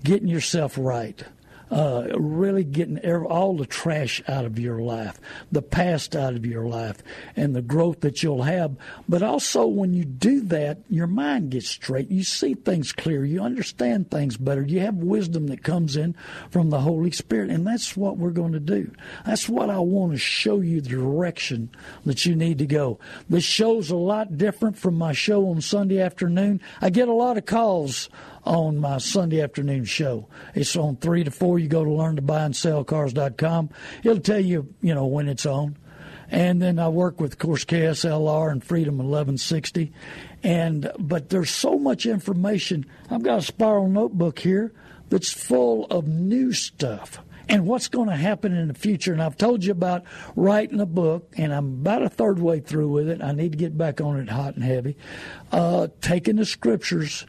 getting 0.02 0.28
yourself 0.28 0.76
right 0.76 1.22
uh, 1.70 2.08
really 2.18 2.64
getting 2.64 2.98
all 3.24 3.56
the 3.56 3.66
trash 3.66 4.22
out 4.28 4.44
of 4.44 4.58
your 4.58 4.80
life, 4.80 5.20
the 5.52 5.62
past 5.62 6.16
out 6.16 6.34
of 6.34 6.44
your 6.44 6.64
life, 6.66 6.98
and 7.36 7.54
the 7.54 7.62
growth 7.62 8.00
that 8.00 8.22
you'll 8.22 8.42
have. 8.42 8.76
But 9.08 9.22
also, 9.22 9.66
when 9.66 9.94
you 9.94 10.04
do 10.04 10.40
that, 10.42 10.78
your 10.88 11.06
mind 11.06 11.50
gets 11.50 11.68
straight. 11.68 12.10
You 12.10 12.24
see 12.24 12.54
things 12.54 12.92
clear. 12.92 13.24
You 13.24 13.40
understand 13.40 14.10
things 14.10 14.36
better. 14.36 14.62
You 14.62 14.80
have 14.80 14.96
wisdom 14.96 15.46
that 15.48 15.62
comes 15.62 15.96
in 15.96 16.14
from 16.50 16.70
the 16.70 16.80
Holy 16.80 17.10
Spirit. 17.10 17.50
And 17.50 17.66
that's 17.66 17.96
what 17.96 18.16
we're 18.16 18.30
going 18.30 18.52
to 18.52 18.60
do. 18.60 18.90
That's 19.24 19.48
what 19.48 19.70
I 19.70 19.78
want 19.78 20.12
to 20.12 20.18
show 20.18 20.60
you 20.60 20.80
the 20.80 20.90
direction 20.90 21.70
that 22.04 22.26
you 22.26 22.34
need 22.34 22.58
to 22.58 22.66
go. 22.66 22.98
This 23.28 23.44
show's 23.44 23.90
a 23.90 23.96
lot 23.96 24.36
different 24.36 24.76
from 24.76 24.94
my 24.96 25.12
show 25.12 25.48
on 25.48 25.60
Sunday 25.60 26.00
afternoon. 26.00 26.60
I 26.80 26.90
get 26.90 27.08
a 27.08 27.12
lot 27.12 27.36
of 27.36 27.46
calls 27.46 28.08
on 28.44 28.78
my 28.78 28.98
Sunday 28.98 29.40
afternoon 29.40 29.84
show. 29.84 30.28
It's 30.54 30.76
on 30.76 30.96
3 30.96 31.24
to 31.24 31.30
4. 31.30 31.58
You 31.58 31.68
go 31.68 31.84
to 31.84 31.92
learn 31.92 32.16
to 32.16 32.22
buy 32.22 32.44
and 32.44 32.56
sell 32.56 32.84
cars.com. 32.84 33.70
It'll 34.02 34.20
tell 34.20 34.40
you, 34.40 34.74
you 34.80 34.94
know, 34.94 35.06
when 35.06 35.28
it's 35.28 35.46
on. 35.46 35.76
And 36.30 36.62
then 36.62 36.78
I 36.78 36.88
work 36.88 37.20
with, 37.20 37.32
of 37.32 37.38
course, 37.38 37.64
KSLR 37.64 38.52
and 38.52 38.62
Freedom 38.62 38.98
1160. 38.98 39.92
And, 40.42 40.90
but 40.98 41.28
there's 41.28 41.50
so 41.50 41.78
much 41.78 42.06
information. 42.06 42.86
I've 43.10 43.24
got 43.24 43.40
a 43.40 43.42
spiral 43.42 43.88
notebook 43.88 44.38
here 44.38 44.72
that's 45.08 45.32
full 45.32 45.86
of 45.86 46.06
new 46.06 46.52
stuff 46.52 47.20
and 47.50 47.66
what's 47.66 47.88
going 47.88 48.08
to 48.08 48.16
happen 48.16 48.56
in 48.56 48.68
the 48.68 48.74
future. 48.74 49.12
And 49.12 49.20
I've 49.20 49.36
told 49.36 49.64
you 49.64 49.72
about 49.72 50.04
writing 50.36 50.80
a 50.80 50.86
book, 50.86 51.34
and 51.36 51.52
I'm 51.52 51.80
about 51.80 52.02
a 52.02 52.08
third 52.08 52.38
way 52.38 52.60
through 52.60 52.88
with 52.88 53.08
it. 53.08 53.20
I 53.20 53.32
need 53.32 53.52
to 53.52 53.58
get 53.58 53.76
back 53.76 54.00
on 54.00 54.20
it 54.20 54.28
hot 54.28 54.54
and 54.54 54.62
heavy. 54.62 54.96
Uh, 55.50 55.88
taking 56.00 56.36
the 56.36 56.46
scriptures 56.46 57.26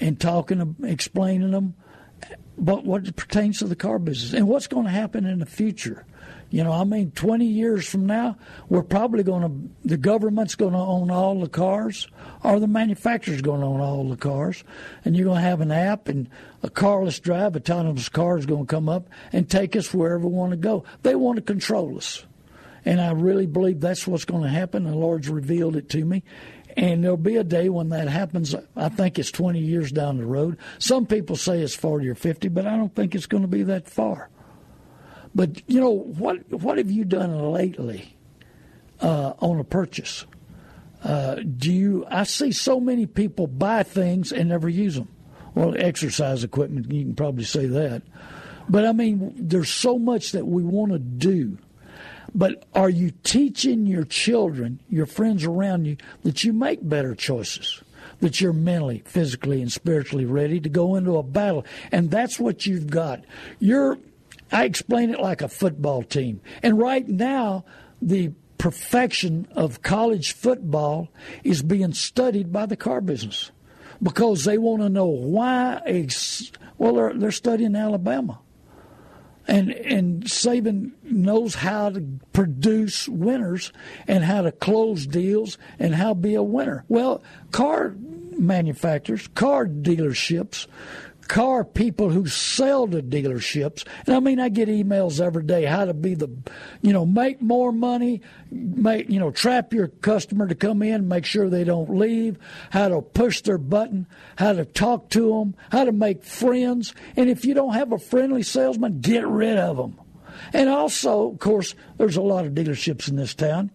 and 0.00 0.18
talking, 0.18 0.76
explaining 0.82 1.50
them, 1.50 1.74
but 2.58 2.84
what 2.84 3.16
pertains 3.16 3.58
to 3.58 3.66
the 3.66 3.76
car 3.76 3.98
business 3.98 4.32
and 4.32 4.48
what's 4.48 4.66
going 4.66 4.84
to 4.84 4.90
happen 4.90 5.26
in 5.26 5.38
the 5.38 5.46
future. 5.46 6.04
You 6.50 6.64
know, 6.64 6.72
I 6.72 6.82
mean, 6.82 7.12
20 7.12 7.46
years 7.46 7.88
from 7.88 8.06
now, 8.06 8.36
we're 8.68 8.82
probably 8.82 9.22
going 9.22 9.42
to, 9.42 9.88
the 9.88 9.96
government's 9.96 10.56
going 10.56 10.72
to 10.72 10.78
own 10.78 11.08
all 11.08 11.38
the 11.38 11.48
cars, 11.48 12.08
or 12.42 12.58
the 12.58 12.66
manufacturer's 12.66 13.40
going 13.40 13.60
to 13.60 13.66
own 13.66 13.80
all 13.80 14.08
the 14.08 14.16
cars. 14.16 14.64
And 15.04 15.16
you're 15.16 15.26
going 15.26 15.40
to 15.40 15.48
have 15.48 15.60
an 15.60 15.70
app, 15.70 16.08
and 16.08 16.28
a 16.64 16.68
carless 16.68 17.20
drive, 17.20 17.54
autonomous 17.54 18.08
car 18.08 18.36
is 18.36 18.46
going 18.46 18.66
to 18.66 18.74
come 18.74 18.88
up 18.88 19.08
and 19.32 19.48
take 19.48 19.76
us 19.76 19.94
wherever 19.94 20.26
we 20.26 20.34
want 20.34 20.50
to 20.50 20.56
go. 20.56 20.82
They 21.02 21.14
want 21.14 21.36
to 21.36 21.42
control 21.42 21.96
us. 21.96 22.24
And 22.84 23.00
I 23.00 23.12
really 23.12 23.46
believe 23.46 23.80
that's 23.80 24.06
what's 24.06 24.24
going 24.24 24.42
to 24.42 24.48
happen. 24.48 24.84
The 24.84 24.94
Lord's 24.94 25.28
revealed 25.28 25.76
it 25.76 25.88
to 25.90 26.04
me. 26.04 26.24
And 26.80 27.04
there'll 27.04 27.18
be 27.18 27.36
a 27.36 27.44
day 27.44 27.68
when 27.68 27.90
that 27.90 28.08
happens. 28.08 28.54
I 28.74 28.88
think 28.88 29.18
it's 29.18 29.30
20 29.30 29.58
years 29.60 29.92
down 29.92 30.16
the 30.16 30.24
road. 30.24 30.56
Some 30.78 31.04
people 31.04 31.36
say 31.36 31.60
it's 31.60 31.74
40 31.74 32.08
or 32.08 32.14
50, 32.14 32.48
but 32.48 32.66
I 32.66 32.74
don't 32.78 32.94
think 32.94 33.14
it's 33.14 33.26
going 33.26 33.42
to 33.42 33.48
be 33.48 33.62
that 33.64 33.86
far. 33.86 34.30
But 35.34 35.60
you 35.68 35.78
know 35.78 35.90
what? 35.90 36.50
What 36.50 36.78
have 36.78 36.90
you 36.90 37.04
done 37.04 37.52
lately 37.52 38.16
uh, 38.98 39.34
on 39.40 39.60
a 39.60 39.64
purchase? 39.64 40.24
Uh, 41.04 41.34
do 41.34 41.70
you? 41.70 42.06
I 42.10 42.22
see 42.22 42.50
so 42.50 42.80
many 42.80 43.04
people 43.04 43.46
buy 43.46 43.82
things 43.82 44.32
and 44.32 44.48
never 44.48 44.70
use 44.70 44.94
them. 44.94 45.08
Well, 45.54 45.74
exercise 45.76 46.44
equipment, 46.44 46.90
you 46.90 47.04
can 47.04 47.14
probably 47.14 47.44
say 47.44 47.66
that. 47.66 48.02
But 48.70 48.86
I 48.86 48.92
mean, 48.92 49.34
there's 49.36 49.68
so 49.68 49.98
much 49.98 50.32
that 50.32 50.46
we 50.46 50.62
want 50.62 50.92
to 50.92 50.98
do. 50.98 51.58
But 52.34 52.66
are 52.74 52.90
you 52.90 53.12
teaching 53.22 53.86
your 53.86 54.04
children, 54.04 54.80
your 54.88 55.06
friends 55.06 55.44
around 55.44 55.86
you, 55.86 55.96
that 56.22 56.44
you 56.44 56.52
make 56.52 56.88
better 56.88 57.14
choices? 57.14 57.82
That 58.20 58.40
you're 58.40 58.52
mentally, 58.52 59.02
physically, 59.06 59.62
and 59.62 59.72
spiritually 59.72 60.24
ready 60.24 60.60
to 60.60 60.68
go 60.68 60.94
into 60.94 61.16
a 61.16 61.22
battle. 61.22 61.64
And 61.90 62.10
that's 62.10 62.38
what 62.38 62.66
you've 62.66 62.88
got. 62.88 63.24
You're 63.58 63.98
I 64.52 64.64
explain 64.64 65.10
it 65.10 65.20
like 65.20 65.42
a 65.42 65.48
football 65.48 66.02
team. 66.02 66.40
And 66.62 66.78
right 66.78 67.06
now, 67.08 67.64
the 68.02 68.32
perfection 68.58 69.48
of 69.52 69.82
college 69.82 70.32
football 70.32 71.08
is 71.44 71.62
being 71.62 71.92
studied 71.94 72.52
by 72.52 72.66
the 72.66 72.76
car 72.76 73.00
business 73.00 73.50
because 74.02 74.44
they 74.44 74.58
want 74.58 74.82
to 74.82 74.88
know 74.88 75.06
why. 75.06 75.80
Well, 76.78 76.94
they're, 76.94 77.14
they're 77.14 77.32
studying 77.32 77.76
Alabama. 77.76 78.40
And, 79.50 79.72
and 79.72 80.22
Saban 80.22 80.92
knows 81.02 81.56
how 81.56 81.90
to 81.90 82.06
produce 82.32 83.08
winners 83.08 83.72
and 84.06 84.22
how 84.22 84.42
to 84.42 84.52
close 84.52 85.06
deals 85.06 85.58
and 85.80 85.92
how 85.92 86.10
to 86.10 86.14
be 86.14 86.36
a 86.36 86.42
winner. 86.42 86.84
Well, 86.88 87.20
car 87.50 87.96
manufacturers, 88.38 89.26
car 89.34 89.66
dealerships 89.66 90.68
car 91.30 91.62
people 91.64 92.10
who 92.10 92.26
sell 92.26 92.88
to 92.88 93.00
dealerships. 93.00 93.86
And 94.04 94.16
I 94.16 94.18
mean, 94.18 94.40
I 94.40 94.48
get 94.48 94.68
emails 94.68 95.24
every 95.24 95.44
day 95.44 95.64
how 95.64 95.84
to 95.84 95.94
be 95.94 96.16
the, 96.16 96.28
you 96.82 96.92
know, 96.92 97.06
make 97.06 97.40
more 97.40 97.70
money, 97.70 98.20
make, 98.50 99.08
you 99.08 99.20
know, 99.20 99.30
trap 99.30 99.72
your 99.72 99.86
customer 99.86 100.48
to 100.48 100.56
come 100.56 100.82
in, 100.82 101.06
make 101.06 101.24
sure 101.24 101.48
they 101.48 101.62
don't 101.62 101.88
leave, 101.96 102.36
how 102.70 102.88
to 102.88 103.00
push 103.00 103.42
their 103.42 103.58
button, 103.58 104.08
how 104.38 104.54
to 104.54 104.64
talk 104.64 105.08
to 105.10 105.38
them, 105.38 105.54
how 105.70 105.84
to 105.84 105.92
make 105.92 106.24
friends. 106.24 106.96
And 107.16 107.30
if 107.30 107.44
you 107.44 107.54
don't 107.54 107.74
have 107.74 107.92
a 107.92 107.98
friendly 107.98 108.42
salesman, 108.42 109.00
get 109.00 109.24
rid 109.24 109.56
of 109.56 109.76
them. 109.76 110.00
And 110.52 110.68
also, 110.68 111.30
of 111.30 111.38
course, 111.38 111.76
there's 111.96 112.16
a 112.16 112.22
lot 112.22 112.44
of 112.44 112.54
dealerships 112.54 113.08
in 113.08 113.14
this 113.14 113.36
town. 113.36 113.70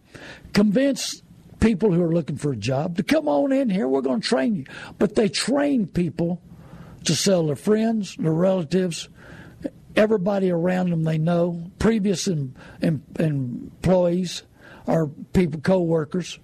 Convince 0.52 1.22
people 1.62 1.94
who 1.94 2.04
are 2.04 2.14
looking 2.14 2.36
for 2.36 2.52
a 2.52 2.58
job 2.58 2.98
to 2.98 3.04
come 3.04 3.30
on 3.30 3.54
in 3.54 3.70
here. 3.70 3.88
We're 3.88 4.02
going 4.02 4.20
to 4.20 4.28
train 4.28 4.56
you. 4.56 4.66
But 5.00 5.16
they 5.16 5.30
train 5.30 5.88
people 5.88 6.42
to 7.06 7.16
sell 7.16 7.48
their 7.48 7.56
friends, 7.56 8.16
their 8.18 8.32
relatives, 8.32 9.10
everybody 9.96 10.52
around 10.52 10.90
them 10.90 11.04
they 11.04 11.18
know, 11.18 11.72
previous 11.80 12.28
em, 12.28 12.54
em, 12.82 13.04
employees 13.20 14.44
or 14.88 15.08
people, 15.34 15.60
co-workers. 15.62 16.40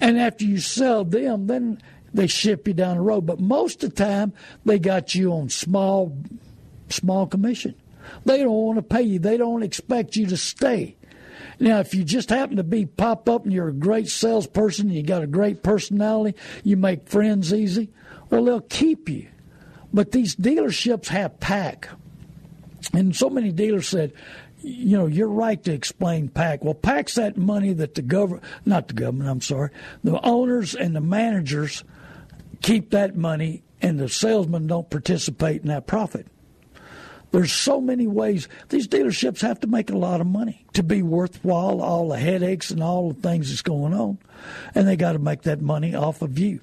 And 0.00 0.18
after 0.18 0.44
you 0.44 0.58
sell 0.58 1.04
them, 1.04 1.46
then 1.46 1.80
they 2.12 2.26
ship 2.26 2.68
you 2.68 2.74
down 2.74 2.96
the 2.96 3.02
road. 3.02 3.26
But 3.26 3.40
most 3.40 3.82
of 3.82 3.94
the 3.94 4.04
time, 4.04 4.32
they 4.64 4.78
got 4.78 5.14
you 5.14 5.32
on 5.32 5.48
small, 5.48 6.16
small 6.88 7.26
commission. 7.26 7.74
They 8.24 8.38
don't 8.38 8.52
want 8.52 8.76
to 8.76 8.82
pay 8.82 9.02
you. 9.02 9.18
They 9.18 9.36
don't 9.36 9.62
expect 9.62 10.16
you 10.16 10.26
to 10.26 10.36
stay. 10.36 10.96
Now, 11.58 11.80
if 11.80 11.94
you 11.94 12.04
just 12.04 12.30
happen 12.30 12.56
to 12.56 12.64
be 12.64 12.86
pop 12.86 13.28
up 13.28 13.44
and 13.44 13.52
you're 13.52 13.68
a 13.68 13.72
great 13.72 14.08
salesperson, 14.08 14.90
you 14.90 15.02
got 15.02 15.22
a 15.22 15.26
great 15.26 15.62
personality, 15.62 16.36
you 16.62 16.76
make 16.76 17.08
friends 17.08 17.52
easy, 17.52 17.90
well, 18.30 18.44
they'll 18.44 18.60
keep 18.60 19.08
you. 19.08 19.28
But 19.94 20.10
these 20.10 20.34
dealerships 20.34 21.06
have 21.06 21.38
PAC. 21.38 21.88
And 22.92 23.14
so 23.14 23.30
many 23.30 23.52
dealers 23.52 23.86
said, 23.86 24.12
you 24.60 24.98
know, 24.98 25.06
you're 25.06 25.28
right 25.28 25.62
to 25.62 25.72
explain 25.72 26.28
PAC. 26.28 26.64
Well, 26.64 26.74
PAC's 26.74 27.14
that 27.14 27.36
money 27.36 27.72
that 27.74 27.94
the 27.94 28.02
government, 28.02 28.42
not 28.66 28.88
the 28.88 28.94
government, 28.94 29.30
I'm 29.30 29.40
sorry, 29.40 29.70
the 30.02 30.20
owners 30.26 30.74
and 30.74 30.96
the 30.96 31.00
managers 31.00 31.84
keep 32.60 32.90
that 32.90 33.16
money 33.16 33.62
and 33.80 34.00
the 34.00 34.08
salesmen 34.08 34.66
don't 34.66 34.90
participate 34.90 35.62
in 35.62 35.68
that 35.68 35.86
profit. 35.86 36.26
There's 37.30 37.52
so 37.52 37.80
many 37.80 38.06
ways. 38.06 38.48
These 38.70 38.88
dealerships 38.88 39.42
have 39.42 39.60
to 39.60 39.66
make 39.68 39.90
a 39.90 39.98
lot 39.98 40.20
of 40.20 40.26
money 40.26 40.64
to 40.72 40.82
be 40.82 41.02
worthwhile, 41.02 41.80
all 41.80 42.08
the 42.08 42.18
headaches 42.18 42.70
and 42.70 42.82
all 42.82 43.12
the 43.12 43.20
things 43.20 43.48
that's 43.48 43.62
going 43.62 43.94
on. 43.94 44.18
And 44.74 44.88
they 44.88 44.96
got 44.96 45.12
to 45.12 45.18
make 45.18 45.42
that 45.42 45.60
money 45.60 45.94
off 45.94 46.22
of 46.22 46.38
you. 46.38 46.60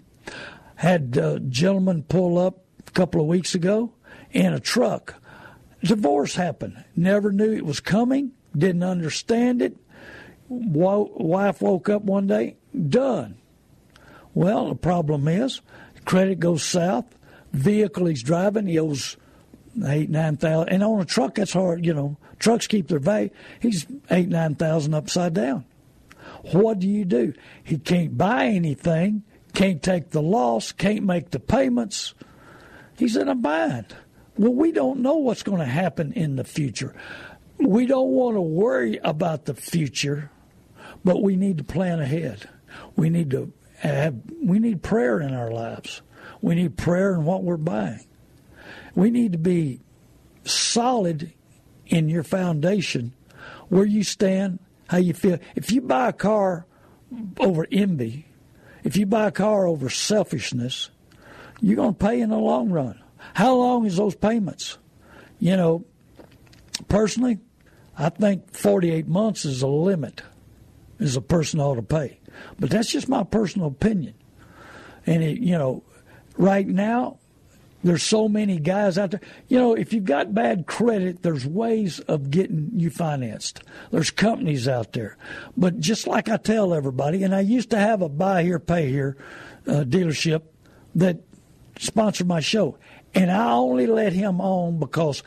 Had 0.75 1.17
uh, 1.17 1.35
a 1.35 1.39
gentleman 1.39 2.03
pull 2.03 2.37
up 2.37 2.65
a 2.87 2.91
couple 2.91 3.21
of 3.21 3.27
weeks 3.27 3.55
ago 3.55 3.93
in 4.31 4.53
a 4.53 4.59
truck. 4.59 5.15
Divorce 5.83 6.35
happened. 6.35 6.83
Never 6.95 7.31
knew 7.31 7.51
it 7.51 7.65
was 7.65 7.79
coming. 7.79 8.31
Didn't 8.55 8.83
understand 8.83 9.61
it. 9.61 9.77
Wife 10.49 11.61
woke 11.61 11.89
up 11.89 12.03
one 12.03 12.27
day, 12.27 12.57
done. 12.89 13.37
Well, 14.33 14.69
the 14.69 14.75
problem 14.75 15.27
is 15.27 15.61
credit 16.05 16.39
goes 16.39 16.63
south. 16.63 17.05
Vehicle 17.53 18.05
he's 18.05 18.23
driving, 18.23 18.67
he 18.67 18.79
owes 18.79 19.17
eight 19.85 20.09
nine 20.09 20.37
thousand, 20.37 20.69
and 20.69 20.83
on 20.83 21.01
a 21.01 21.05
truck 21.05 21.35
that's 21.35 21.53
hard. 21.53 21.85
You 21.85 21.93
know, 21.93 22.17
trucks 22.39 22.67
keep 22.67 22.87
their 22.87 22.99
value. 22.99 23.29
He's 23.59 23.85
eight 24.09 24.29
nine 24.29 24.55
thousand 24.55 24.93
upside 24.93 25.33
down. 25.33 25.65
What 26.51 26.79
do 26.79 26.87
you 26.87 27.05
do? 27.05 27.33
He 27.63 27.77
can't 27.77 28.17
buy 28.17 28.47
anything, 28.47 29.23
can't 29.53 29.81
take 29.81 30.11
the 30.11 30.21
loss, 30.21 30.71
can't 30.71 31.03
make 31.03 31.31
the 31.31 31.39
payments. 31.39 32.13
He's 33.01 33.15
in 33.15 33.29
a 33.29 33.33
bind. 33.33 33.95
Well, 34.37 34.53
we 34.53 34.71
don't 34.71 34.99
know 34.99 35.15
what's 35.15 35.41
going 35.41 35.57
to 35.57 35.65
happen 35.65 36.13
in 36.13 36.35
the 36.35 36.43
future. 36.43 36.93
We 37.57 37.87
don't 37.87 38.09
want 38.09 38.35
to 38.35 38.41
worry 38.41 38.99
about 39.03 39.45
the 39.45 39.55
future, 39.55 40.29
but 41.03 41.23
we 41.23 41.35
need 41.35 41.57
to 41.57 41.63
plan 41.63 41.99
ahead. 41.99 42.47
We 42.95 43.09
need 43.09 43.31
to 43.31 43.51
have 43.79 44.21
we 44.43 44.59
need 44.59 44.83
prayer 44.83 45.19
in 45.19 45.33
our 45.33 45.49
lives. 45.49 46.03
We 46.41 46.53
need 46.53 46.77
prayer 46.77 47.15
in 47.15 47.25
what 47.25 47.41
we're 47.41 47.57
buying. 47.57 48.05
We 48.93 49.09
need 49.09 49.31
to 49.31 49.39
be 49.39 49.81
solid 50.43 51.33
in 51.87 52.07
your 52.07 52.21
foundation, 52.21 53.13
where 53.69 53.85
you 53.85 54.03
stand, 54.03 54.59
how 54.89 54.99
you 54.99 55.15
feel. 55.15 55.39
If 55.55 55.71
you 55.71 55.81
buy 55.81 56.09
a 56.09 56.13
car 56.13 56.67
over 57.39 57.65
envy, 57.71 58.27
if 58.83 58.95
you 58.95 59.07
buy 59.07 59.29
a 59.29 59.31
car 59.31 59.65
over 59.65 59.89
selfishness, 59.89 60.91
you're 61.61 61.75
going 61.75 61.93
to 61.93 62.05
pay 62.05 62.19
in 62.19 62.29
the 62.29 62.37
long 62.37 62.69
run. 62.69 63.01
How 63.33 63.55
long 63.55 63.85
is 63.85 63.97
those 63.97 64.15
payments? 64.15 64.77
You 65.39 65.55
know, 65.55 65.85
personally, 66.87 67.39
I 67.97 68.09
think 68.09 68.51
48 68.51 69.07
months 69.07 69.45
is 69.45 69.61
a 69.61 69.67
limit, 69.67 70.21
is 70.99 71.15
a 71.15 71.21
person 71.21 71.59
ought 71.59 71.75
to 71.75 71.83
pay. 71.83 72.19
But 72.59 72.69
that's 72.69 72.89
just 72.89 73.09
my 73.09 73.23
personal 73.23 73.67
opinion. 73.67 74.15
And, 75.05 75.23
it, 75.23 75.39
you 75.39 75.57
know, 75.57 75.83
right 76.37 76.67
now, 76.67 77.17
there's 77.83 78.03
so 78.03 78.27
many 78.27 78.59
guys 78.59 78.97
out 78.97 79.11
there. 79.11 79.21
You 79.47 79.57
know, 79.57 79.73
if 79.73 79.91
you've 79.93 80.05
got 80.05 80.33
bad 80.33 80.67
credit, 80.67 81.23
there's 81.23 81.45
ways 81.45 81.99
of 82.01 82.29
getting 82.29 82.71
you 82.75 82.89
financed. 82.91 83.63
There's 83.91 84.11
companies 84.11 84.67
out 84.67 84.93
there. 84.93 85.17
But 85.57 85.79
just 85.79 86.05
like 86.05 86.29
I 86.29 86.37
tell 86.37 86.73
everybody, 86.73 87.23
and 87.23 87.33
I 87.33 87.39
used 87.41 87.71
to 87.71 87.77
have 87.77 88.01
a 88.01 88.09
buy 88.09 88.43
here, 88.43 88.59
pay 88.59 88.89
here 88.89 89.17
uh, 89.67 89.83
dealership 89.83 90.43
that 90.95 91.17
sponsored 91.81 92.27
my 92.27 92.39
show. 92.39 92.77
And 93.13 93.29
I 93.31 93.51
only 93.51 93.85
let 93.87 94.13
him 94.13 94.39
on 94.39 94.79
because 94.79 95.21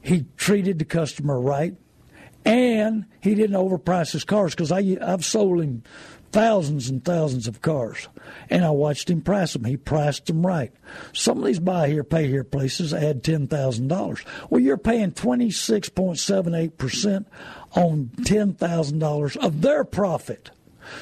he 0.00 0.24
treated 0.36 0.78
the 0.78 0.86
customer 0.86 1.38
right 1.40 1.74
and 2.44 3.06
he 3.20 3.34
didn't 3.34 3.56
overprice 3.56 4.12
his 4.12 4.22
cars 4.24 4.54
because 4.54 4.70
I've 4.72 5.24
sold 5.24 5.60
him 5.60 5.82
thousands 6.30 6.88
and 6.88 7.04
thousands 7.04 7.48
of 7.48 7.60
cars. 7.60 8.06
And 8.48 8.64
I 8.64 8.70
watched 8.70 9.10
him 9.10 9.20
price 9.20 9.52
them. 9.52 9.64
He 9.64 9.76
priced 9.76 10.26
them 10.26 10.46
right. 10.46 10.72
Some 11.12 11.38
of 11.38 11.44
these 11.44 11.58
buy 11.58 11.88
here, 11.88 12.04
pay 12.04 12.28
here 12.28 12.44
places 12.44 12.94
add 12.94 13.24
$10,000. 13.24 14.24
Well, 14.48 14.60
you're 14.60 14.76
paying 14.76 15.10
26.78% 15.12 17.24
on 17.72 18.10
$10,000 18.20 19.36
of 19.38 19.62
their 19.62 19.84
profit. 19.84 20.52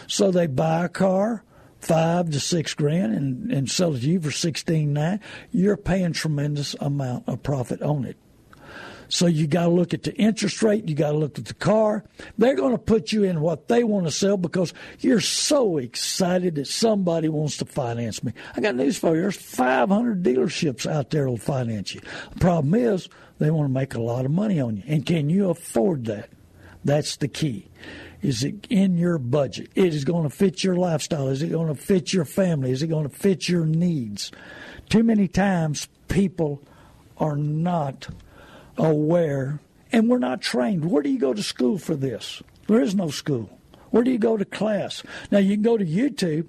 So 0.06 0.30
they 0.30 0.46
buy 0.46 0.86
a 0.86 0.88
car 0.88 1.44
five 1.84 2.30
to 2.30 2.40
six 2.40 2.74
grand 2.74 3.14
and, 3.14 3.52
and 3.52 3.70
sell 3.70 3.94
it 3.94 4.00
to 4.00 4.08
you 4.08 4.20
for 4.20 4.30
sixteen 4.30 4.92
nine, 4.92 5.20
you're 5.50 5.76
paying 5.76 6.12
tremendous 6.12 6.74
amount 6.80 7.28
of 7.28 7.42
profit 7.42 7.82
on 7.82 8.04
it. 8.04 8.16
So 9.08 9.26
you 9.26 9.46
got 9.46 9.64
to 9.64 9.70
look 9.70 9.94
at 9.94 10.02
the 10.02 10.14
interest 10.14 10.62
rate. 10.62 10.88
You 10.88 10.94
got 10.94 11.12
to 11.12 11.18
look 11.18 11.38
at 11.38 11.44
the 11.44 11.54
car. 11.54 12.04
They're 12.38 12.56
going 12.56 12.72
to 12.72 12.78
put 12.78 13.12
you 13.12 13.22
in 13.22 13.40
what 13.40 13.68
they 13.68 13.84
want 13.84 14.06
to 14.06 14.10
sell 14.10 14.36
because 14.36 14.72
you're 15.00 15.20
so 15.20 15.78
excited 15.78 16.56
that 16.56 16.66
somebody 16.66 17.28
wants 17.28 17.58
to 17.58 17.64
finance 17.64 18.24
me. 18.24 18.32
I 18.56 18.60
got 18.60 18.74
news 18.74 18.98
for 18.98 19.14
you. 19.14 19.22
There's 19.22 19.36
500 19.36 20.22
dealerships 20.22 20.90
out 20.90 21.10
there 21.10 21.28
will 21.28 21.36
finance 21.36 21.94
you. 21.94 22.00
The 22.32 22.40
problem 22.40 22.74
is 22.74 23.08
they 23.38 23.50
want 23.50 23.68
to 23.68 23.72
make 23.72 23.94
a 23.94 24.00
lot 24.00 24.24
of 24.24 24.30
money 24.30 24.60
on 24.60 24.78
you. 24.78 24.82
And 24.86 25.04
can 25.04 25.30
you 25.30 25.50
afford 25.50 26.06
that? 26.06 26.30
That's 26.84 27.16
the 27.16 27.28
key. 27.28 27.68
Is 28.24 28.42
it 28.42 28.66
in 28.70 28.96
your 28.96 29.18
budget? 29.18 29.68
It 29.74 29.92
is 29.92 30.06
going 30.06 30.22
to 30.22 30.34
fit 30.34 30.64
your 30.64 30.76
lifestyle. 30.76 31.28
Is 31.28 31.42
it 31.42 31.50
going 31.50 31.68
to 31.68 31.74
fit 31.74 32.14
your 32.14 32.24
family? 32.24 32.70
Is 32.70 32.82
it 32.82 32.86
going 32.86 33.06
to 33.06 33.14
fit 33.14 33.50
your 33.50 33.66
needs? 33.66 34.32
Too 34.88 35.02
many 35.02 35.28
times 35.28 35.88
people 36.08 36.62
are 37.18 37.36
not 37.36 38.08
aware 38.78 39.60
and 39.92 40.08
we're 40.08 40.16
not 40.16 40.40
trained. 40.40 40.90
Where 40.90 41.02
do 41.02 41.10
you 41.10 41.18
go 41.18 41.34
to 41.34 41.42
school 41.42 41.76
for 41.76 41.94
this? 41.94 42.42
There 42.66 42.80
is 42.80 42.94
no 42.94 43.10
school. 43.10 43.58
Where 43.90 44.02
do 44.02 44.10
you 44.10 44.18
go 44.18 44.38
to 44.38 44.46
class? 44.46 45.02
Now 45.30 45.38
you 45.38 45.56
can 45.56 45.62
go 45.62 45.76
to 45.76 45.84
YouTube 45.84 46.46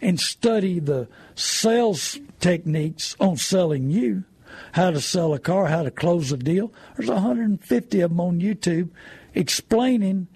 and 0.00 0.18
study 0.18 0.80
the 0.80 1.08
sales 1.34 2.18
techniques 2.40 3.14
on 3.20 3.36
selling 3.36 3.90
you, 3.90 4.24
how 4.72 4.92
to 4.92 5.00
sell 5.02 5.34
a 5.34 5.38
car, 5.38 5.66
how 5.66 5.82
to 5.82 5.90
close 5.90 6.32
a 6.32 6.38
deal. 6.38 6.72
There's 6.96 7.10
150 7.10 8.00
of 8.00 8.10
them 8.10 8.18
on 8.18 8.40
YouTube 8.40 8.88
explaining, 9.34 10.26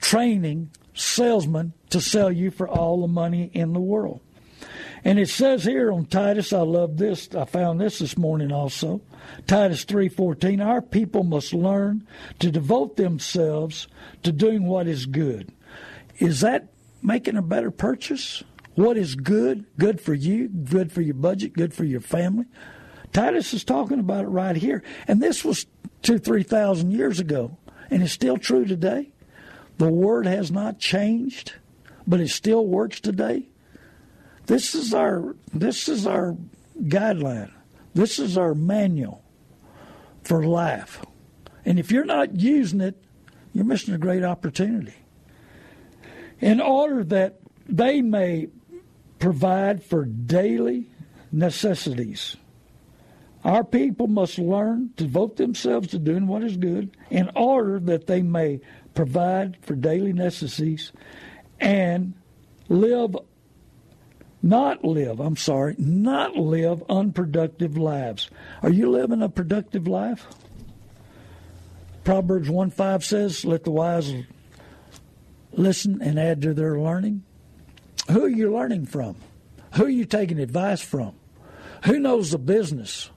training 0.00 0.70
salesmen 0.94 1.72
to 1.90 2.00
sell 2.00 2.30
you 2.30 2.50
for 2.50 2.68
all 2.68 3.00
the 3.00 3.08
money 3.08 3.50
in 3.52 3.72
the 3.72 3.80
world. 3.80 4.20
And 5.04 5.18
it 5.18 5.28
says 5.28 5.64
here 5.64 5.90
on 5.90 6.06
Titus, 6.06 6.52
I 6.52 6.60
love 6.60 6.96
this. 6.96 7.34
I 7.34 7.44
found 7.44 7.80
this 7.80 7.98
this 7.98 8.16
morning 8.16 8.52
also. 8.52 9.00
Titus 9.46 9.84
3:14, 9.84 10.60
our 10.60 10.80
people 10.80 11.24
must 11.24 11.52
learn 11.52 12.06
to 12.38 12.50
devote 12.50 12.96
themselves 12.96 13.88
to 14.22 14.30
doing 14.30 14.66
what 14.66 14.86
is 14.86 15.06
good. 15.06 15.52
Is 16.18 16.40
that 16.40 16.68
making 17.02 17.36
a 17.36 17.42
better 17.42 17.70
purchase? 17.70 18.44
What 18.74 18.96
is 18.96 19.16
good? 19.16 19.66
Good 19.76 20.00
for 20.00 20.14
you, 20.14 20.48
good 20.48 20.92
for 20.92 21.02
your 21.02 21.14
budget, 21.14 21.52
good 21.52 21.74
for 21.74 21.84
your 21.84 22.00
family. 22.00 22.46
Titus 23.12 23.52
is 23.52 23.64
talking 23.64 23.98
about 23.98 24.24
it 24.24 24.28
right 24.28 24.56
here. 24.56 24.82
And 25.08 25.20
this 25.20 25.44
was 25.44 25.66
two, 26.02 26.18
three 26.18 26.44
thousand 26.44 26.92
years 26.92 27.18
ago. 27.18 27.58
And 27.90 28.02
it's 28.02 28.12
still 28.12 28.38
true 28.38 28.64
today. 28.64 29.10
The 29.78 29.88
word 29.88 30.26
has 30.26 30.50
not 30.50 30.78
changed, 30.78 31.54
but 32.06 32.20
it 32.20 32.28
still 32.28 32.66
works 32.66 33.00
today. 33.00 33.48
This 34.46 34.74
is 34.74 34.92
our 34.92 35.36
this 35.52 35.88
is 35.88 36.06
our 36.06 36.36
guideline. 36.82 37.52
This 37.94 38.18
is 38.18 38.38
our 38.38 38.54
manual 38.54 39.22
for 40.24 40.44
life. 40.44 41.04
And 41.64 41.78
if 41.78 41.92
you're 41.92 42.04
not 42.04 42.40
using 42.40 42.80
it, 42.80 43.02
you're 43.52 43.64
missing 43.64 43.94
a 43.94 43.98
great 43.98 44.24
opportunity. 44.24 44.94
In 46.40 46.60
order 46.60 47.04
that 47.04 47.38
they 47.68 48.02
may 48.02 48.48
provide 49.18 49.84
for 49.84 50.04
daily 50.04 50.90
necessities. 51.30 52.36
Our 53.44 53.64
people 53.64 54.06
must 54.06 54.38
learn 54.38 54.90
to 54.96 55.04
devote 55.04 55.36
themselves 55.36 55.88
to 55.88 55.98
doing 55.98 56.26
what 56.26 56.44
is 56.44 56.56
good 56.56 56.96
in 57.10 57.30
order 57.34 57.80
that 57.80 58.06
they 58.06 58.22
may 58.22 58.60
provide 58.94 59.56
for 59.62 59.74
daily 59.74 60.12
necessities 60.12 60.92
and 61.60 62.14
live, 62.68 63.16
not 64.42 64.84
live, 64.84 65.20
I'm 65.20 65.36
sorry, 65.36 65.74
not 65.78 66.36
live 66.36 66.82
unproductive 66.88 67.76
lives. 67.76 68.30
Are 68.62 68.70
you 68.70 68.90
living 68.90 69.22
a 69.22 69.28
productive 69.28 69.86
life? 69.86 70.26
Proverbs 72.04 72.50
1 72.50 72.70
5 72.70 73.04
says, 73.04 73.44
Let 73.44 73.64
the 73.64 73.70
wise 73.70 74.12
listen 75.52 76.02
and 76.02 76.18
add 76.18 76.42
to 76.42 76.54
their 76.54 76.78
learning. 76.78 77.22
Who 78.10 78.24
are 78.24 78.28
you 78.28 78.52
learning 78.52 78.86
from? 78.86 79.16
Who 79.74 79.84
are 79.84 79.90
you 79.90 80.04
taking 80.04 80.40
advice 80.40 80.80
from? 80.80 81.14
Who 81.84 81.98
knows 81.98 82.30
the 82.30 82.38
business? 82.38 83.10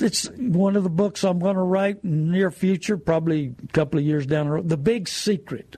It's 0.00 0.28
one 0.30 0.76
of 0.76 0.84
the 0.84 0.90
books 0.90 1.24
I'm 1.24 1.38
going 1.38 1.56
to 1.56 1.62
write 1.62 1.98
in 2.04 2.26
the 2.26 2.32
near 2.32 2.50
future, 2.50 2.96
probably 2.96 3.54
a 3.62 3.72
couple 3.72 3.98
of 3.98 4.04
years 4.04 4.26
down 4.26 4.46
the 4.46 4.52
road. 4.52 4.68
The 4.68 4.76
Big 4.76 5.08
Secret. 5.08 5.76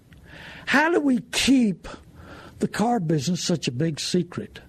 How 0.66 0.90
do 0.90 1.00
we 1.00 1.20
keep 1.32 1.88
the 2.58 2.68
car 2.68 3.00
business 3.00 3.42
such 3.42 3.66
a 3.66 3.72
big 3.72 3.98
secret? 3.98 4.60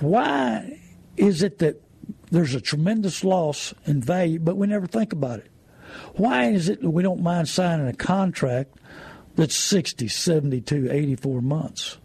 Why 0.00 0.80
is 1.16 1.42
it 1.42 1.58
that 1.58 1.82
there's 2.30 2.54
a 2.54 2.60
tremendous 2.60 3.24
loss 3.24 3.72
in 3.86 4.02
value, 4.02 4.38
but 4.38 4.56
we 4.56 4.66
never 4.66 4.86
think 4.86 5.12
about 5.12 5.38
it? 5.38 5.50
Why 6.14 6.50
is 6.50 6.68
it 6.68 6.82
that 6.82 6.90
we 6.90 7.02
don't 7.02 7.22
mind 7.22 7.48
signing 7.48 7.88
a 7.88 7.94
contract 7.94 8.76
that's 9.36 9.54
60, 9.54 10.08
72, 10.08 10.88
84 10.90 11.42
months. 11.42 11.98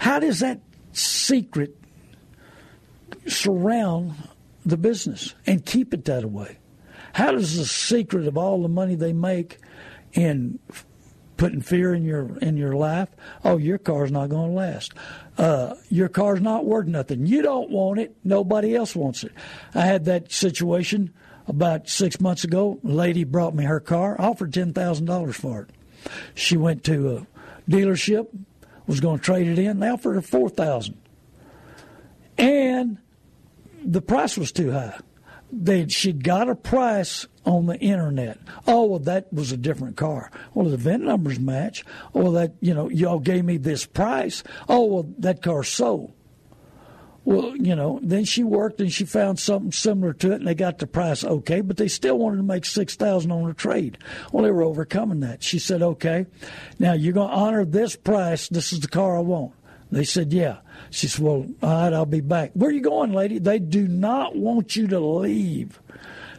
How 0.00 0.18
does 0.18 0.40
that 0.40 0.60
secret 0.92 1.76
surround 3.26 4.14
the 4.64 4.76
business 4.76 5.34
and 5.46 5.64
keep 5.64 5.94
it 5.94 6.04
that 6.06 6.24
way? 6.30 6.58
How 7.12 7.32
does 7.32 7.56
the 7.56 7.64
secret 7.64 8.26
of 8.26 8.36
all 8.36 8.62
the 8.62 8.68
money 8.68 8.94
they 8.96 9.12
make 9.12 9.58
in 10.12 10.58
putting 11.36 11.60
fear 11.60 11.94
in 11.94 12.04
your 12.04 12.36
in 12.38 12.56
your 12.56 12.74
life? 12.74 13.08
Oh, 13.44 13.56
your 13.56 13.78
car's 13.78 14.10
not 14.10 14.30
going 14.30 14.50
to 14.50 14.56
last. 14.56 14.92
Uh, 15.38 15.74
your 15.88 16.08
car's 16.08 16.40
not 16.40 16.64
worth 16.64 16.86
nothing. 16.86 17.26
You 17.26 17.42
don't 17.42 17.70
want 17.70 18.00
it. 18.00 18.16
Nobody 18.24 18.74
else 18.74 18.96
wants 18.96 19.22
it. 19.24 19.32
I 19.74 19.82
had 19.82 20.06
that 20.06 20.32
situation 20.32 21.12
about 21.46 21.88
six 21.88 22.20
months 22.20 22.44
ago. 22.44 22.80
A 22.84 22.88
lady 22.88 23.24
brought 23.24 23.54
me 23.54 23.64
her 23.64 23.80
car. 23.80 24.16
Offered 24.20 24.52
ten 24.52 24.72
thousand 24.72 25.06
dollars 25.06 25.36
for 25.36 25.62
it. 25.62 25.70
She 26.34 26.56
went 26.56 26.84
to 26.84 27.16
a 27.16 27.70
dealership, 27.70 28.28
was 28.86 29.00
going 29.00 29.18
to 29.18 29.24
trade 29.24 29.46
it 29.46 29.58
in. 29.58 29.80
They 29.80 29.88
offered 29.88 30.14
her 30.14 30.22
four 30.22 30.48
thousand, 30.48 31.00
and 32.38 32.98
the 33.84 34.02
price 34.02 34.36
was 34.36 34.52
too 34.52 34.72
high. 34.72 34.98
They 35.52 35.86
she'd 35.88 36.24
got 36.24 36.48
a 36.48 36.54
price 36.54 37.26
on 37.44 37.66
the 37.66 37.78
internet. 37.78 38.38
Oh, 38.66 38.84
well, 38.84 38.98
that 39.00 39.32
was 39.32 39.52
a 39.52 39.56
different 39.56 39.96
car. 39.96 40.30
Well, 40.52 40.68
the 40.68 40.76
VIN 40.76 41.04
numbers 41.04 41.38
match. 41.38 41.84
Oh, 42.14 42.22
well, 42.22 42.32
that 42.32 42.54
you 42.60 42.74
know, 42.74 42.88
y'all 42.88 43.20
gave 43.20 43.44
me 43.44 43.56
this 43.56 43.86
price. 43.86 44.42
Oh, 44.68 44.84
well, 44.86 45.14
that 45.18 45.42
car 45.42 45.62
sold. 45.62 46.12
Well, 47.24 47.56
you 47.56 47.74
know, 47.74 48.00
then 48.02 48.24
she 48.24 48.42
worked 48.42 48.80
and 48.80 48.92
she 48.92 49.06
found 49.06 49.38
something 49.38 49.72
similar 49.72 50.12
to 50.14 50.32
it, 50.32 50.36
and 50.36 50.46
they 50.46 50.54
got 50.54 50.78
the 50.78 50.86
price 50.86 51.24
okay, 51.24 51.62
but 51.62 51.78
they 51.78 51.88
still 51.88 52.18
wanted 52.18 52.36
to 52.36 52.42
make 52.42 52.66
six 52.66 52.96
thousand 52.96 53.30
on 53.30 53.46
the 53.46 53.54
trade. 53.54 53.96
Well, 54.30 54.44
they 54.44 54.50
were 54.50 54.62
overcoming 54.62 55.20
that. 55.20 55.42
She 55.42 55.58
said, 55.58 55.80
"Okay, 55.82 56.26
now 56.78 56.92
you're 56.92 57.14
going 57.14 57.30
to 57.30 57.34
honor 57.34 57.64
this 57.64 57.96
price. 57.96 58.48
This 58.48 58.72
is 58.72 58.80
the 58.80 58.88
car 58.88 59.16
I 59.16 59.20
want." 59.20 59.52
They 59.90 60.04
said, 60.04 60.32
"Yeah." 60.32 60.58
She 60.94 61.08
said, 61.08 61.24
"Well, 61.24 61.46
all 61.60 61.68
right, 61.68 61.92
I'll 61.92 62.06
be 62.06 62.20
back." 62.20 62.52
Where 62.54 62.70
are 62.70 62.72
you 62.72 62.80
going, 62.80 63.12
lady? 63.12 63.40
They 63.40 63.58
do 63.58 63.88
not 63.88 64.36
want 64.36 64.76
you 64.76 64.86
to 64.88 65.00
leave, 65.00 65.80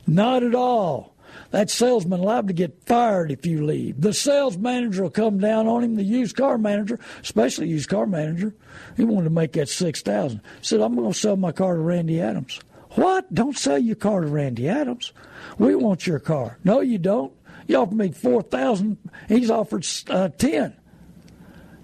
not 0.08 0.44
at 0.44 0.56
all. 0.56 1.14
That 1.52 1.70
salesman 1.70 2.22
liable 2.22 2.48
to 2.48 2.54
get 2.54 2.86
fired 2.86 3.32
if 3.32 3.46
you 3.46 3.66
leave. 3.66 4.00
The 4.00 4.14
sales 4.14 4.58
manager 4.58 5.04
will 5.04 5.10
come 5.10 5.40
down 5.40 5.68
on 5.68 5.84
him. 5.84 5.96
The 5.96 6.04
used 6.04 6.38
car 6.38 6.58
manager, 6.58 7.00
especially 7.22 7.68
used 7.68 7.90
car 7.90 8.06
manager, 8.06 8.56
he 8.96 9.04
wanted 9.04 9.26
to 9.26 9.30
make 9.30 9.52
that 9.54 9.68
six 9.68 10.02
thousand. 10.02 10.40
Said, 10.62 10.80
"I'm 10.80 10.96
going 10.96 11.12
to 11.12 11.20
sell 11.20 11.36
my 11.36 11.52
car 11.52 11.76
to 11.76 11.82
Randy 11.82 12.22
Adams." 12.22 12.62
What? 12.92 13.34
Don't 13.34 13.58
sell 13.58 13.78
your 13.78 13.98
car 13.98 14.22
to 14.22 14.28
Randy 14.28 14.70
Adams. 14.70 15.12
We 15.58 15.76
want 15.76 16.08
your 16.08 16.20
car. 16.20 16.60
No, 16.64 16.80
you 16.80 16.98
don't. 16.98 17.34
You 17.68 17.76
offered 17.76 17.98
me 17.98 18.12
four 18.14 18.42
thousand. 18.42 19.00
He's 19.28 19.52
offered 19.52 19.86
uh, 20.10 20.30
ten. 20.30 20.78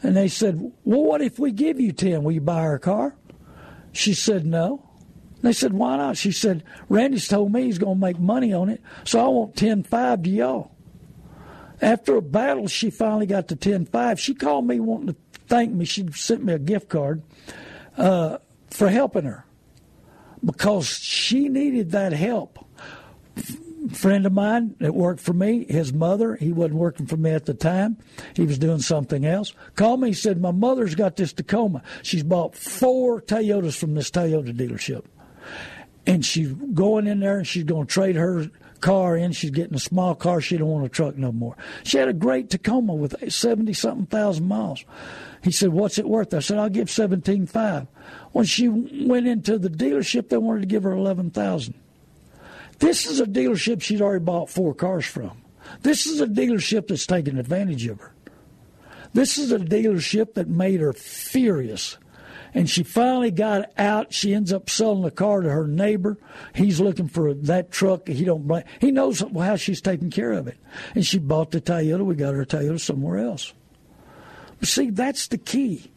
And 0.04 0.18
they 0.18 0.28
said, 0.28 0.60
"Well, 0.84 1.04
what 1.04 1.22
if 1.22 1.38
we 1.40 1.52
give 1.52 1.80
you 1.80 1.92
ten? 1.92 2.24
Will 2.24 2.32
you 2.32 2.42
buy 2.42 2.62
our 2.62 2.80
car?" 2.80 3.16
She 3.92 4.14
said, 4.14 4.46
"No." 4.46 4.88
They 5.42 5.54
said, 5.54 5.74
why 5.74 5.98
not? 5.98 6.18
She 6.18 6.32
said, 6.32 6.64
Randy's 6.88 7.28
told 7.28 7.52
me 7.52 7.64
he's 7.64 7.80
going 7.80 7.96
to 7.96 8.00
make 8.00 8.20
money 8.20 8.54
on 8.54 8.70
it, 8.70 8.80
so 9.04 9.20
I 9.20 9.28
want 9.28 9.56
ten 9.56 9.82
five 9.82 10.22
to 10.22 10.30
y'all. 10.30 10.72
After 11.82 12.16
a 12.16 12.22
battle, 12.22 12.68
she 12.68 12.92
finally 12.92 13.26
got 13.26 13.48
to 13.48 13.56
ten 13.56 13.86
five. 13.86 14.20
She 14.20 14.36
called 14.36 14.68
me 14.68 14.80
wanting 14.80 15.08
to 15.08 15.16
thank 15.48 15.74
me. 15.74 15.86
She 15.86 16.08
sent 16.12 16.44
me 16.44 16.54
a 16.54 16.60
gift 16.60 16.90
card 16.90 17.24
uh, 17.98 18.38
for 18.70 18.90
helping 18.90 19.24
her 19.24 19.46
because 20.46 20.88
she 20.88 21.50
needed 21.50 21.90
that 21.92 22.14
help. 22.14 22.64
Friend 23.90 24.26
of 24.26 24.34
mine 24.34 24.76
that 24.80 24.94
worked 24.94 25.22
for 25.22 25.34
me, 25.34 25.66
his 25.68 25.94
mother, 25.94 26.36
he 26.36 26.52
wasn't 26.52 26.76
working 26.76 27.06
for 27.06 27.18
me 27.18 27.32
at 27.32 27.46
the 27.46 27.54
time. 27.54 27.98
He 28.36 28.44
was 28.44 28.60
doing 28.60 28.80
something 28.80 29.26
else. 29.26 29.54
Called 29.76 30.02
me, 30.02 30.10
he 30.10 30.14
said, 30.14 30.42
My 30.42 30.52
mother's 30.52 30.96
got 30.96 31.16
this 31.16 31.34
Tacoma. 31.34 31.82
She's 32.04 32.24
bought 32.24 32.56
four 32.56 33.22
Toyotas 33.22 33.78
from 33.78 33.96
this 33.96 34.12
Toyota 34.12 34.56
dealership 34.56 35.06
and 36.06 36.26
she's 36.26 36.52
going 36.52 37.08
in 37.08 37.20
there 37.20 37.38
and 37.38 37.48
she's 37.48 37.64
going 37.64 37.86
to 37.86 37.94
trade 37.94 38.16
her 38.16 38.50
car 38.80 39.16
in. 39.16 39.32
She's 39.32 39.52
getting 39.52 39.76
a 39.76 39.80
small 39.80 40.16
car. 40.16 40.42
She 40.42 40.58
don't 40.58 40.68
want 40.68 40.86
a 40.86 40.90
truck 40.90 41.16
no 41.16 41.32
more. 41.32 41.56
She 41.84 41.98
had 41.98 42.08
a 42.08 42.14
great 42.14 42.50
Tacoma 42.50 42.94
with 42.94 43.32
seventy 43.32 43.74
something 43.74 44.08
thousand 44.08 44.48
miles. 44.48 44.84
He 45.44 45.52
said, 45.52 45.70
"What's 45.70 45.98
it 45.98 46.08
worth?" 46.08 46.34
I 46.34 46.40
said, 46.40 46.58
"I'll 46.58 46.70
give 46.70 46.90
seventeen 46.90 47.46
five. 47.46 47.88
When 48.32 48.46
she 48.46 48.68
went 48.68 49.28
into 49.28 49.58
the 49.58 49.70
dealership, 49.70 50.30
they 50.30 50.38
wanted 50.38 50.62
to 50.62 50.68
give 50.68 50.84
her 50.84 50.92
eleven 50.92 51.30
thousand. 51.30 51.76
This 52.82 53.06
is 53.06 53.20
a 53.20 53.26
dealership 53.26 53.82
she'd 53.82 54.02
already 54.02 54.26
bought 54.26 54.50
four 54.50 54.74
cars 54.74 55.06
from. 55.06 55.32
This 55.82 56.08
is 56.08 56.20
a 56.20 56.28
dealership 56.28 56.88
that's 56.88 57.06
taking 57.06 57.38
advantage 57.38 57.86
of 57.86 58.00
her. 58.00 58.14
This 59.14 59.38
is 59.38 59.52
a 59.52 59.60
dealership 59.60 60.34
that 60.34 60.48
made 60.48 60.80
her 60.82 60.92
furious 60.94 61.98
And 62.54 62.70
she 62.70 62.84
finally 62.84 63.32
got 63.32 63.72
out. 63.78 64.14
She 64.14 64.34
ends 64.34 64.52
up 64.52 64.70
selling 64.70 65.04
the 65.04 65.12
car 65.12 65.42
to 65.42 65.50
her 65.50 65.68
neighbor. 65.68 66.18
He's 66.54 66.82
looking 66.82 67.08
for 67.08 67.34
that 67.34 67.72
truck. 67.72 68.08
He 68.08 68.26
don't 68.26 68.48
blame. 68.48 68.64
He 68.80 68.92
knows 68.92 69.20
how 69.20 69.56
she's 69.56 69.82
taking 69.82 70.10
care 70.10 70.34
of 70.34 70.48
it. 70.48 70.58
And 70.96 71.06
she 71.06 71.20
bought 71.20 71.52
the 71.52 71.62
Toyota. 71.62 72.04
We 72.04 72.16
got 72.16 72.34
her 72.34 72.46
Toyota 72.46 72.80
somewhere 72.80 73.20
else. 73.20 73.54
But 74.60 74.68
see, 74.70 74.90
that's 74.90 75.28
the 75.28 75.38
key. 75.38 75.91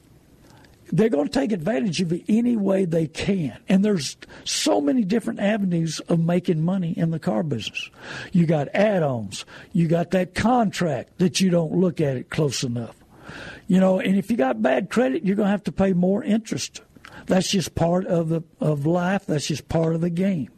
They're 0.93 1.09
going 1.09 1.29
to 1.29 1.33
take 1.33 1.53
advantage 1.53 2.01
of 2.01 2.13
it 2.13 2.25
any 2.29 2.57
way 2.57 2.85
they 2.85 3.07
can. 3.07 3.59
And 3.69 3.85
there's 3.85 4.17
so 4.45 4.81
many 4.81 5.03
different 5.03 5.41
avenues 5.41 6.01
of 6.01 6.21
making 6.21 6.63
money 6.63 6.93
in 6.97 7.11
the 7.11 7.19
car 7.19 7.43
business. 7.43 7.91
You 8.33 8.47
got 8.47 8.69
add-ons. 8.75 9.45
You 9.73 9.89
got 9.89 10.11
that 10.11 10.35
contract 10.35 11.19
that 11.19 11.41
you 11.41 11.51
don't 11.51 11.73
look 11.73 12.01
at 12.01 12.17
it 12.17 12.31
close 12.31 12.63
enough. 12.63 12.97
You 13.67 13.81
know, 13.81 13.99
and 13.99 14.17
if 14.17 14.31
you 14.31 14.37
got 14.37 14.61
bad 14.61 14.91
credit, 14.91 15.25
you're 15.25 15.37
going 15.37 15.47
to 15.47 15.51
have 15.51 15.65
to 15.65 15.73
pay 15.73 15.95
more 15.95 16.23
interest. 16.23 16.83
That's 17.27 17.51
just 17.51 17.75
part 17.75 18.07
of 18.07 18.29
the 18.29 18.43
of 18.61 18.87
life. 18.87 19.27
That's 19.27 19.47
just 19.47 19.69
part 19.69 19.95
of 19.95 20.01
the 20.01 20.11
game. 20.11 20.51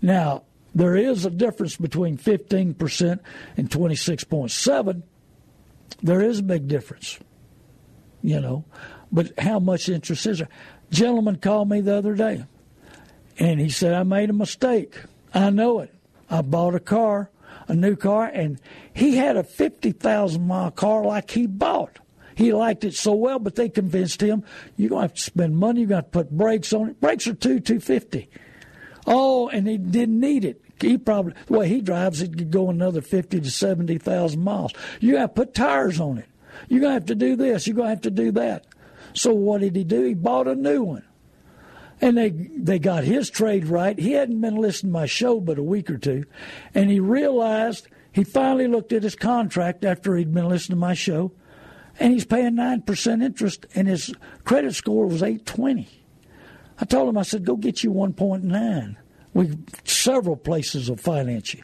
Now, 0.00 0.44
there 0.74 0.94
is 0.94 1.24
a 1.24 1.30
difference 1.30 1.76
between 1.76 2.18
15% 2.18 3.18
and 3.56 3.70
26.7. 3.70 5.02
There 6.02 6.22
is 6.22 6.38
a 6.38 6.42
big 6.42 6.68
difference. 6.68 7.18
You 8.22 8.40
know, 8.40 8.64
but 9.12 9.32
how 9.38 9.58
much 9.58 9.88
interest 9.88 10.26
is 10.26 10.38
there? 10.38 10.48
Gentleman 10.90 11.36
called 11.36 11.68
me 11.68 11.80
the 11.80 11.94
other 11.94 12.14
day, 12.14 12.44
and 13.38 13.60
he 13.60 13.68
said 13.68 13.92
I 13.94 14.02
made 14.02 14.30
a 14.30 14.34
mistake. 14.34 14.94
I 15.34 15.50
know 15.50 15.80
it. 15.80 15.92
I 16.30 16.42
bought 16.42 16.74
a 16.74 16.80
car, 16.80 17.30
a 17.68 17.74
new 17.74 17.96
car, 17.96 18.26
and 18.26 18.60
he 18.92 19.16
had 19.16 19.36
a 19.36 19.42
fifty 19.44 19.92
thousand 19.92 20.46
mile 20.46 20.70
car 20.70 21.04
like 21.04 21.30
he 21.30 21.46
bought. 21.46 21.98
He 22.34 22.52
liked 22.52 22.84
it 22.84 22.94
so 22.94 23.14
well, 23.14 23.38
but 23.38 23.54
they 23.54 23.68
convinced 23.68 24.20
him 24.20 24.44
you're 24.76 24.90
gonna 24.90 25.02
have 25.02 25.14
to 25.14 25.22
spend 25.22 25.56
money. 25.56 25.80
You're 25.80 25.88
gonna 25.88 26.02
have 26.02 26.10
to 26.10 26.18
put 26.18 26.30
brakes 26.30 26.72
on 26.72 26.90
it. 26.90 27.00
Brakes 27.00 27.26
are 27.26 27.34
two 27.34 27.60
two 27.60 27.80
fifty. 27.80 28.28
Oh, 29.06 29.48
and 29.48 29.66
he 29.66 29.78
didn't 29.78 30.20
need 30.20 30.44
it. 30.44 30.60
He 30.80 30.98
probably 30.98 31.32
the 31.46 31.58
way 31.58 31.68
he 31.68 31.80
drives 31.80 32.20
it 32.20 32.36
could 32.36 32.50
go 32.50 32.68
another 32.68 33.00
fifty 33.00 33.40
to 33.40 33.50
seventy 33.50 33.98
thousand 33.98 34.42
miles. 34.42 34.72
You 35.00 35.16
have 35.16 35.30
to 35.30 35.34
put 35.34 35.54
tires 35.54 35.98
on 35.98 36.18
it. 36.18 36.26
You're 36.68 36.80
gonna 36.80 36.94
have 36.94 37.06
to 37.06 37.14
do 37.14 37.36
this. 37.36 37.66
You're 37.66 37.76
gonna 37.76 37.90
have 37.90 38.02
to 38.02 38.10
do 38.10 38.32
that. 38.32 38.66
So 39.16 39.32
what 39.32 39.62
did 39.62 39.74
he 39.74 39.82
do? 39.82 40.04
He 40.04 40.14
bought 40.14 40.46
a 40.46 40.54
new 40.54 40.82
one. 40.82 41.02
And 42.00 42.18
they 42.18 42.28
they 42.28 42.78
got 42.78 43.04
his 43.04 43.30
trade 43.30 43.66
right. 43.66 43.98
He 43.98 44.12
hadn't 44.12 44.42
been 44.42 44.56
listening 44.56 44.92
to 44.92 44.98
my 44.98 45.06
show 45.06 45.40
but 45.40 45.58
a 45.58 45.62
week 45.62 45.90
or 45.90 45.96
two, 45.96 46.24
and 46.74 46.90
he 46.90 47.00
realized 47.00 47.88
he 48.12 48.22
finally 48.22 48.68
looked 48.68 48.92
at 48.92 49.02
his 49.02 49.14
contract 49.14 49.82
after 49.82 50.14
he'd 50.14 50.34
been 50.34 50.46
listening 50.46 50.76
to 50.76 50.80
my 50.80 50.92
show, 50.92 51.32
and 51.98 52.12
he's 52.12 52.26
paying 52.26 52.56
nine 52.56 52.82
percent 52.82 53.22
interest, 53.22 53.64
and 53.74 53.88
his 53.88 54.12
credit 54.44 54.74
score 54.74 55.06
was 55.06 55.22
eight 55.22 55.46
twenty. 55.46 55.88
I 56.78 56.84
told 56.84 57.08
him, 57.08 57.16
I 57.16 57.22
said, 57.22 57.46
go 57.46 57.56
get 57.56 57.82
you 57.82 57.90
one 57.92 58.12
point 58.12 58.44
nine. 58.44 58.98
We 59.32 59.56
several 59.84 60.36
places 60.36 60.90
will 60.90 60.98
finance 60.98 61.54
you. 61.54 61.62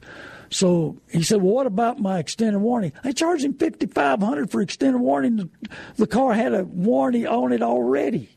So 0.53 0.99
he 1.11 1.23
said, 1.23 1.41
"Well, 1.41 1.55
what 1.55 1.67
about 1.67 1.99
my 1.99 2.19
extended 2.19 2.59
warranty?" 2.59 2.95
I 3.03 3.13
charged 3.13 3.43
him 3.43 3.55
fifty 3.55 3.87
five 3.87 4.21
hundred 4.21 4.51
for 4.51 4.61
extended 4.61 4.99
warranty. 4.99 5.49
The 5.97 6.07
car 6.07 6.35
had 6.35 6.53
a 6.53 6.65
warranty 6.65 7.27
on 7.27 7.53
it 7.53 7.63
already. 7.63 8.29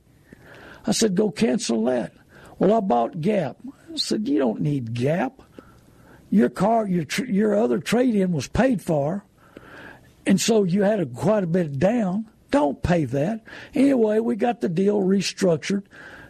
I 0.88 0.94
said, 0.94 1.16
"Go 1.16 1.30
cancel 1.30 1.84
that." 1.86 2.14
Well, 2.58 2.74
I 2.74 2.80
bought 2.80 3.20
Gap. 3.20 3.58
I 3.92 3.98
said, 3.98 4.30
"You 4.30 4.40
don't 4.40 4.62
need 4.62 4.94
Gap. 4.94 5.42
Your 6.30 6.48
car, 6.48 6.88
your 6.88 7.06
your 7.28 7.54
other 7.54 7.80
trade 7.80 8.16
in 8.16 8.32
was 8.32 8.48
paid 8.48 8.82
for, 8.82 9.26
and 10.26 10.40
so 10.40 10.64
you 10.64 10.84
had 10.84 11.02
a, 11.02 11.06
quite 11.06 11.44
a 11.44 11.48
bit 11.48 11.78
down. 11.80 12.30
Don't 12.50 12.82
pay 12.82 13.04
that." 13.04 13.44
Anyway, 13.74 14.20
we 14.20 14.38
got 14.38 14.62
the 14.62 14.70
deal 14.70 15.02
restructured, 15.02 15.84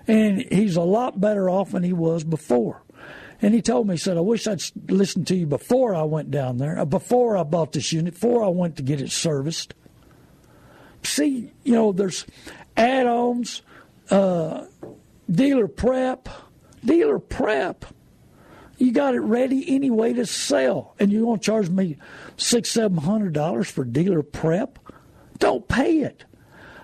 and 0.07 0.41
he's 0.51 0.77
a 0.77 0.81
lot 0.81 1.21
better 1.21 1.47
off 1.47 1.73
than 1.73 1.83
he 1.83 1.93
was 1.93 2.23
before. 2.23 2.81
And 3.41 3.53
he 3.53 3.61
told 3.61 3.87
me, 3.87 3.95
he 3.95 3.97
said, 3.97 4.17
I 4.17 4.21
wish 4.21 4.47
I'd 4.47 4.61
listened 4.89 5.27
to 5.27 5.35
you 5.35 5.45
before 5.45 5.93
I 5.93 6.03
went 6.03 6.31
down 6.31 6.57
there, 6.57 6.79
uh, 6.79 6.85
before 6.85 7.37
I 7.37 7.43
bought 7.43 7.73
this 7.73 7.91
unit, 7.91 8.13
before 8.13 8.43
I 8.43 8.47
went 8.47 8.77
to 8.77 8.83
get 8.83 9.01
it 9.01 9.11
serviced. 9.11 9.73
See, 11.03 11.51
you 11.63 11.73
know, 11.73 11.91
there's 11.91 12.25
add 12.77 13.05
ons, 13.07 13.61
uh, 14.09 14.65
dealer 15.29 15.67
prep, 15.67 16.29
dealer 16.83 17.19
prep. 17.19 17.85
You 18.77 18.91
got 18.91 19.15
it 19.15 19.21
ready 19.21 19.73
anyway 19.73 20.13
to 20.13 20.25
sell, 20.25 20.95
and 20.99 21.11
you're 21.11 21.23
going 21.23 21.39
to 21.39 21.45
charge 21.45 21.69
me 21.69 21.97
six, 22.37 22.71
seven 22.71 22.97
hundred 22.97 23.33
dollars 23.33 23.69
for 23.69 23.85
dealer 23.85 24.23
prep? 24.23 24.79
Don't 25.37 25.67
pay 25.67 25.99
it. 25.99 26.25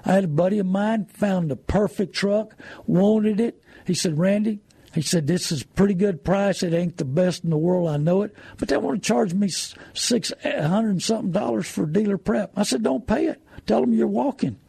I 0.05 0.13
had 0.13 0.23
a 0.23 0.29
buddy 0.29 0.59
of 0.59 0.65
mine 0.65 1.05
found 1.05 1.51
the 1.51 1.55
perfect 1.55 2.13
truck, 2.13 2.55
wanted 2.85 3.39
it. 3.39 3.61
He 3.85 3.93
said, 3.93 4.17
Randy, 4.17 4.59
he 4.93 5.01
said, 5.01 5.27
This 5.27 5.51
is 5.51 5.63
pretty 5.63 5.93
good 5.93 6.23
price. 6.23 6.63
It 6.63 6.73
ain't 6.73 6.97
the 6.97 7.05
best 7.05 7.43
in 7.43 7.49
the 7.49 7.57
world, 7.57 7.89
I 7.89 7.97
know 7.97 8.23
it. 8.23 8.35
But 8.57 8.67
they 8.67 8.77
want 8.77 9.01
to 9.01 9.07
charge 9.07 9.33
me 9.33 9.49
six 9.93 10.33
hundred 10.43 11.01
something 11.01 11.31
dollars 11.31 11.67
for 11.67 11.85
dealer 11.85 12.17
prep. 12.17 12.51
I 12.55 12.63
said, 12.63 12.83
Don't 12.83 13.07
pay 13.07 13.27
it. 13.27 13.41
Tell 13.65 13.81
them 13.81 13.93
you're 13.93 14.07
walking. 14.07 14.59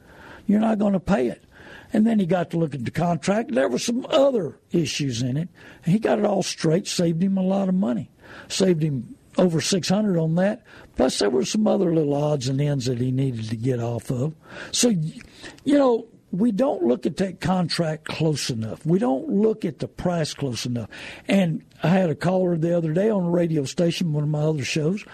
You're 0.46 0.60
not 0.60 0.78
going 0.78 0.92
to 0.92 1.00
pay 1.00 1.28
it. 1.28 1.44
And 1.92 2.06
then 2.06 2.18
he 2.18 2.26
got 2.26 2.50
to 2.50 2.58
look 2.58 2.74
at 2.74 2.84
the 2.84 2.90
contract. 2.90 3.52
There 3.52 3.68
were 3.68 3.78
some 3.78 4.06
other 4.08 4.58
issues 4.70 5.22
in 5.22 5.36
it. 5.36 5.48
He 5.84 5.98
got 5.98 6.18
it 6.18 6.24
all 6.24 6.42
straight, 6.42 6.86
saved 6.86 7.22
him 7.22 7.36
a 7.36 7.42
lot 7.42 7.68
of 7.68 7.74
money. 7.74 8.10
Saved 8.48 8.82
him 8.82 9.16
over 9.36 9.60
600 9.60 10.18
on 10.18 10.34
that. 10.36 10.64
Plus, 10.96 11.18
there 11.18 11.30
were 11.30 11.44
some 11.44 11.66
other 11.66 11.94
little 11.94 12.14
odds 12.14 12.48
and 12.48 12.60
ends 12.60 12.86
that 12.86 12.98
he 12.98 13.10
needed 13.10 13.48
to 13.50 13.56
get 13.56 13.80
off 13.80 14.10
of. 14.10 14.34
So, 14.70 14.88
you 14.88 15.78
know, 15.78 16.06
we 16.32 16.50
don't 16.50 16.82
look 16.82 17.04
at 17.04 17.18
that 17.18 17.40
contract 17.40 18.06
close 18.06 18.48
enough. 18.48 18.84
We 18.86 18.98
don't 18.98 19.28
look 19.28 19.66
at 19.66 19.80
the 19.80 19.86
price 19.86 20.32
close 20.32 20.64
enough. 20.64 20.88
And 21.28 21.62
I 21.82 21.88
had 21.88 22.08
a 22.08 22.14
caller 22.14 22.56
the 22.56 22.76
other 22.76 22.92
day 22.94 23.10
on 23.10 23.24
a 23.24 23.30
radio 23.30 23.64
station, 23.64 24.14
one 24.14 24.24
of 24.24 24.30
my 24.30 24.40
other 24.40 24.64
shows, 24.64 25.04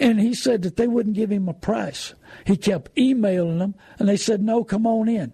and 0.00 0.20
he 0.20 0.34
said 0.34 0.62
that 0.62 0.76
they 0.76 0.88
wouldn't 0.88 1.14
give 1.14 1.30
him 1.30 1.48
a 1.48 1.54
price. 1.54 2.12
He 2.44 2.56
kept 2.56 2.96
emailing 2.98 3.58
them, 3.58 3.76
and 3.98 4.08
they 4.08 4.16
said, 4.16 4.42
no, 4.42 4.64
come 4.64 4.86
on 4.86 5.08
in. 5.08 5.32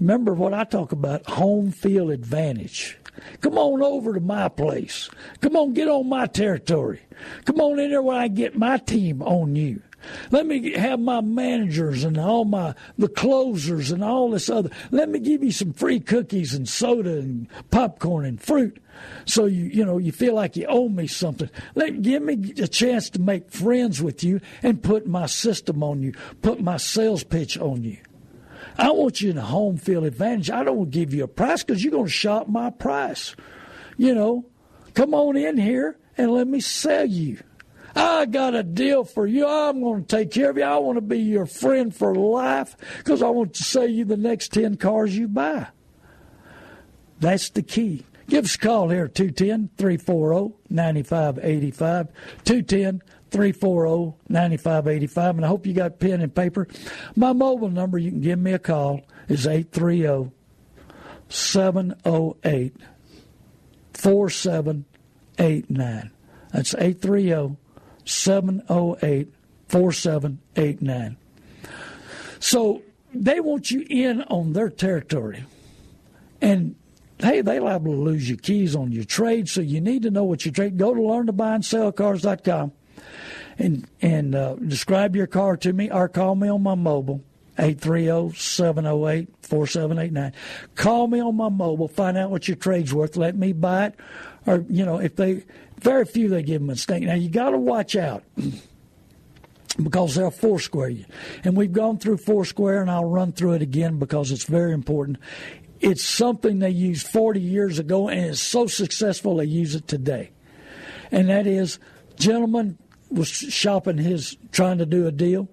Remember 0.00 0.32
what 0.32 0.54
I 0.54 0.64
talk 0.64 0.90
about 0.90 1.26
home 1.26 1.70
field 1.70 2.10
advantage. 2.10 2.98
Come 3.42 3.58
on 3.58 3.82
over 3.82 4.14
to 4.14 4.20
my 4.20 4.48
place. 4.48 5.10
Come 5.42 5.54
on, 5.54 5.74
get 5.74 5.88
on 5.88 6.08
my 6.08 6.26
territory. 6.26 7.02
Come 7.44 7.60
on 7.60 7.78
in 7.78 7.90
there 7.90 8.02
where 8.02 8.18
I 8.18 8.28
get 8.28 8.56
my 8.56 8.78
team 8.78 9.22
on 9.22 9.54
you. 9.54 9.82
Let 10.30 10.46
me 10.46 10.72
have 10.72 11.00
my 11.00 11.20
managers 11.20 12.04
and 12.04 12.18
all 12.18 12.44
my 12.44 12.74
the 12.98 13.08
closers 13.08 13.90
and 13.90 14.02
all 14.02 14.30
this 14.30 14.48
other. 14.48 14.70
Let 14.90 15.08
me 15.08 15.18
give 15.18 15.42
you 15.42 15.52
some 15.52 15.72
free 15.72 16.00
cookies 16.00 16.54
and 16.54 16.68
soda 16.68 17.18
and 17.18 17.48
popcorn 17.70 18.24
and 18.24 18.40
fruit, 18.40 18.82
so 19.24 19.46
you 19.46 19.64
you 19.64 19.84
know 19.84 19.98
you 19.98 20.12
feel 20.12 20.34
like 20.34 20.56
you 20.56 20.66
owe 20.66 20.88
me 20.88 21.06
something. 21.06 21.50
Let 21.74 22.02
give 22.02 22.22
me 22.22 22.52
a 22.58 22.68
chance 22.68 23.10
to 23.10 23.20
make 23.20 23.50
friends 23.50 24.02
with 24.02 24.24
you 24.24 24.40
and 24.62 24.82
put 24.82 25.06
my 25.06 25.26
system 25.26 25.82
on 25.82 26.02
you, 26.02 26.14
put 26.42 26.60
my 26.60 26.76
sales 26.76 27.24
pitch 27.24 27.58
on 27.58 27.84
you. 27.84 27.98
I 28.78 28.90
want 28.90 29.20
you 29.20 29.30
in 29.30 29.38
a 29.38 29.42
home 29.42 29.76
field 29.76 30.04
advantage. 30.04 30.50
I 30.50 30.64
don't 30.64 30.90
give 30.90 31.12
you 31.12 31.24
a 31.24 31.28
price 31.28 31.62
because 31.62 31.84
you're 31.84 31.92
going 31.92 32.06
to 32.06 32.10
shop 32.10 32.48
my 32.48 32.70
price. 32.70 33.36
You 33.96 34.14
know, 34.14 34.46
come 34.94 35.14
on 35.14 35.36
in 35.36 35.58
here 35.58 35.98
and 36.16 36.30
let 36.30 36.46
me 36.46 36.60
sell 36.60 37.04
you. 37.04 37.38
I 37.94 38.26
got 38.26 38.54
a 38.54 38.62
deal 38.62 39.04
for 39.04 39.26
you. 39.26 39.46
I'm 39.46 39.82
going 39.82 40.04
to 40.04 40.16
take 40.16 40.30
care 40.30 40.50
of 40.50 40.56
you. 40.56 40.64
I 40.64 40.78
want 40.78 40.96
to 40.96 41.02
be 41.02 41.18
your 41.18 41.46
friend 41.46 41.94
for 41.94 42.14
life 42.14 42.76
because 42.98 43.22
I 43.22 43.28
want 43.28 43.54
to 43.54 43.64
sell 43.64 43.88
you 43.88 44.04
the 44.04 44.16
next 44.16 44.52
10 44.52 44.76
cars 44.76 45.16
you 45.16 45.28
buy. 45.28 45.68
That's 47.20 47.50
the 47.50 47.62
key. 47.62 48.04
Give 48.28 48.44
us 48.44 48.54
a 48.54 48.58
call 48.58 48.88
here, 48.88 49.08
210 49.08 49.70
340 49.76 50.54
9585. 50.70 52.08
210 52.44 53.02
340 53.30 54.14
9585. 54.28 55.36
And 55.36 55.44
I 55.44 55.48
hope 55.48 55.66
you 55.66 55.74
got 55.74 55.98
pen 55.98 56.20
and 56.20 56.34
paper. 56.34 56.66
My 57.14 57.32
mobile 57.32 57.68
number, 57.68 57.98
you 57.98 58.10
can 58.10 58.20
give 58.20 58.38
me 58.38 58.52
a 58.52 58.58
call, 58.58 59.02
is 59.28 59.46
830 59.46 60.30
708 61.28 62.76
4789. 63.94 66.10
That's 66.52 66.74
830 66.74 67.56
708 68.04 69.32
4789. 69.68 71.16
So 72.40 72.82
they 73.14 73.40
want 73.40 73.70
you 73.70 73.86
in 73.88 74.22
on 74.24 74.52
their 74.52 74.68
territory. 74.68 75.44
And 76.40 76.74
hey, 77.18 77.40
they 77.40 77.60
liable 77.60 77.92
to 77.92 77.98
lose 77.98 78.28
your 78.28 78.38
keys 78.38 78.74
on 78.74 78.90
your 78.92 79.04
trade, 79.04 79.48
so 79.48 79.60
you 79.60 79.80
need 79.80 80.02
to 80.02 80.10
know 80.10 80.24
what 80.24 80.44
you 80.44 80.50
trade. 80.50 80.76
Go 80.76 80.92
to 80.94 81.00
learntobuyandSellCars.com 81.00 82.72
and 83.58 83.86
and 84.00 84.34
uh, 84.34 84.54
describe 84.56 85.14
your 85.14 85.26
car 85.26 85.58
to 85.58 85.72
me 85.72 85.90
or 85.90 86.08
call 86.08 86.34
me 86.34 86.48
on 86.48 86.62
my 86.62 86.74
mobile 86.74 87.22
830-708-4789. 87.58 90.32
Call 90.74 91.06
me 91.06 91.20
on 91.20 91.36
my 91.36 91.50
mobile, 91.50 91.86
find 91.86 92.16
out 92.16 92.30
what 92.30 92.48
your 92.48 92.56
trade's 92.56 92.94
worth, 92.94 93.14
let 93.16 93.36
me 93.36 93.52
buy 93.52 93.86
it 93.86 93.94
or 94.46 94.64
you 94.68 94.84
know, 94.84 94.98
if 94.98 95.16
they 95.16 95.44
very 95.82 96.04
few 96.04 96.28
they 96.28 96.42
give 96.42 96.60
them 96.60 96.70
a 96.70 96.72
mistake. 96.72 97.02
Now 97.02 97.14
you 97.14 97.28
got 97.28 97.50
to 97.50 97.58
watch 97.58 97.96
out 97.96 98.24
because 99.82 100.14
they'll 100.14 100.30
foursquare 100.30 100.88
you, 100.88 101.04
and 101.44 101.56
we've 101.56 101.72
gone 101.72 101.98
through 101.98 102.18
foursquare, 102.18 102.80
and 102.80 102.90
I'll 102.90 103.04
run 103.04 103.32
through 103.32 103.54
it 103.54 103.62
again 103.62 103.98
because 103.98 104.30
it's 104.30 104.44
very 104.44 104.72
important. 104.72 105.18
It's 105.80 106.04
something 106.04 106.60
they 106.60 106.70
used 106.70 107.06
40 107.08 107.40
years 107.40 107.78
ago, 107.78 108.08
and 108.08 108.26
it's 108.26 108.40
so 108.40 108.66
successful 108.66 109.36
they 109.36 109.46
use 109.46 109.74
it 109.74 109.88
today. 109.88 110.30
And 111.10 111.28
that 111.28 111.46
is, 111.46 111.78
gentleman 112.16 112.78
was 113.10 113.28
shopping 113.28 113.98
his, 113.98 114.36
trying 114.52 114.78
to 114.78 114.86
do 114.86 115.06
a 115.06 115.12
deal, 115.12 115.48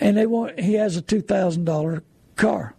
and 0.00 0.16
they 0.16 0.26
want 0.26 0.58
he 0.58 0.74
has 0.74 0.96
a 0.96 1.02
two 1.02 1.20
thousand 1.20 1.64
dollar 1.64 2.02
car. 2.36 2.74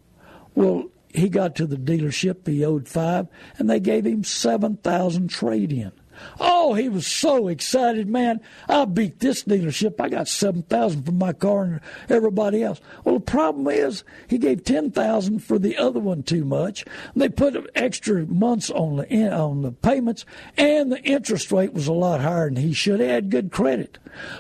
Well, 0.56 0.90
he 1.14 1.30
got 1.30 1.56
to 1.56 1.66
the 1.66 1.78
dealership, 1.78 2.48
he 2.48 2.64
owed 2.64 2.88
five, 2.88 3.28
and 3.58 3.70
they 3.70 3.80
gave 3.80 4.06
him 4.06 4.24
seven 4.24 4.78
thousand 4.78 5.30
trade 5.30 5.72
in. 5.72 5.92
Oh, 6.40 6.74
he 6.74 6.90
was 6.90 7.06
so 7.06 7.48
excited, 7.48 8.08
man. 8.08 8.42
I 8.68 8.86
beat 8.86 9.20
this 9.20 9.44
dealership. 9.44 10.00
I 10.00 10.10
got 10.10 10.28
7000 10.28 11.04
for 11.04 11.12
my 11.12 11.34
car 11.34 11.64
and 11.64 11.82
everybody 12.08 12.64
else. 12.64 12.80
Well, 13.04 13.16
the 13.16 13.22
problem 13.22 13.68
is 13.68 14.04
he 14.28 14.38
gave 14.38 14.64
10000 14.64 15.40
for 15.40 15.60
the 15.60 15.78
other 15.78 16.00
one 16.00 16.24
too 16.24 16.46
much. 16.46 16.86
They 17.16 17.30
put 17.30 17.70
extra 17.76 18.26
months 18.26 18.70
on 18.70 18.98
the 18.98 19.30
on 19.30 19.62
the 19.62 19.72
payments 19.72 20.26
and 20.58 20.92
the 20.92 21.02
interest 21.04 21.52
rate 21.52 21.74
was 21.74 21.88
a 21.88 21.94
lot 21.94 22.22
higher 22.22 22.50
than 22.50 22.58
he 22.58 22.74
should. 22.74 23.00
He 23.00 23.08
had 23.08 23.30
good 23.30 23.52
credit. 23.52 23.98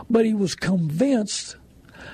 But 0.09 0.25
he 0.25 0.33
was 0.33 0.55
convinced 0.55 1.55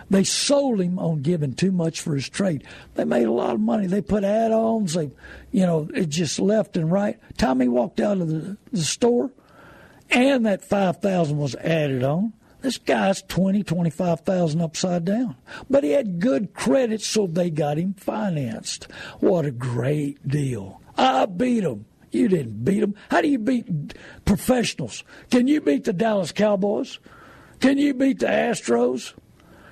they 0.09 0.24
sold 0.24 0.82
him 0.82 0.99
on 0.99 1.22
giving 1.22 1.53
too 1.53 1.72
much 1.72 2.01
for 2.01 2.16
his 2.16 2.30
trade. 2.30 2.66
They 2.93 3.05
made 3.05 3.26
a 3.26 3.32
lot 3.32 3.55
of 3.55 3.59
money. 3.59 3.88
They 3.88 4.01
put 4.01 4.24
add-ons. 4.24 4.93
They, 4.93 5.11
you 5.51 5.66
know, 5.66 5.89
it 5.93 6.09
just 6.09 6.39
left 6.39 6.78
and 6.78 6.91
right. 6.91 7.20
Tommy 7.38 7.68
walked 7.68 7.99
out 7.99 8.20
of 8.20 8.28
the, 8.28 8.57
the 8.72 8.84
store 8.84 9.32
and 10.10 10.45
that 10.45 10.64
5000 10.64 11.38
was 11.38 11.56
added 11.56 12.03
on. 12.03 12.34
This 12.62 12.78
guy's 12.80 13.22
20, 13.22 13.64
25,000 13.64 14.62
upside 14.62 15.06
down. 15.06 15.36
But 15.70 15.84
he 15.84 15.91
had 15.91 16.20
good 16.20 16.53
credit, 16.53 17.01
so 17.01 17.28
they 17.28 17.51
got 17.51 17.78
him 17.78 17.93
financed. 17.93 18.88
What 19.20 19.45
a 19.45 19.51
great 19.51 20.28
deal. 20.28 20.82
I 20.97 21.28
beat 21.28 21.64
him. 21.64 21.86
You 22.12 22.28
didn't 22.28 22.64
beat 22.64 22.80
them. 22.80 22.95
How 23.12 23.22
do 23.22 23.28
you 23.28 23.38
beat 23.38 23.93
professionals? 24.24 25.03
Can 25.30 25.47
you 25.47 25.62
beat 25.62 25.84
the 25.84 25.93
Dallas 25.93 26.32
Cowboys? 26.32 26.97
Can 27.60 27.78
you 27.78 27.93
beat 27.93 28.20
the 28.20 28.28
Astros? 28.28 29.14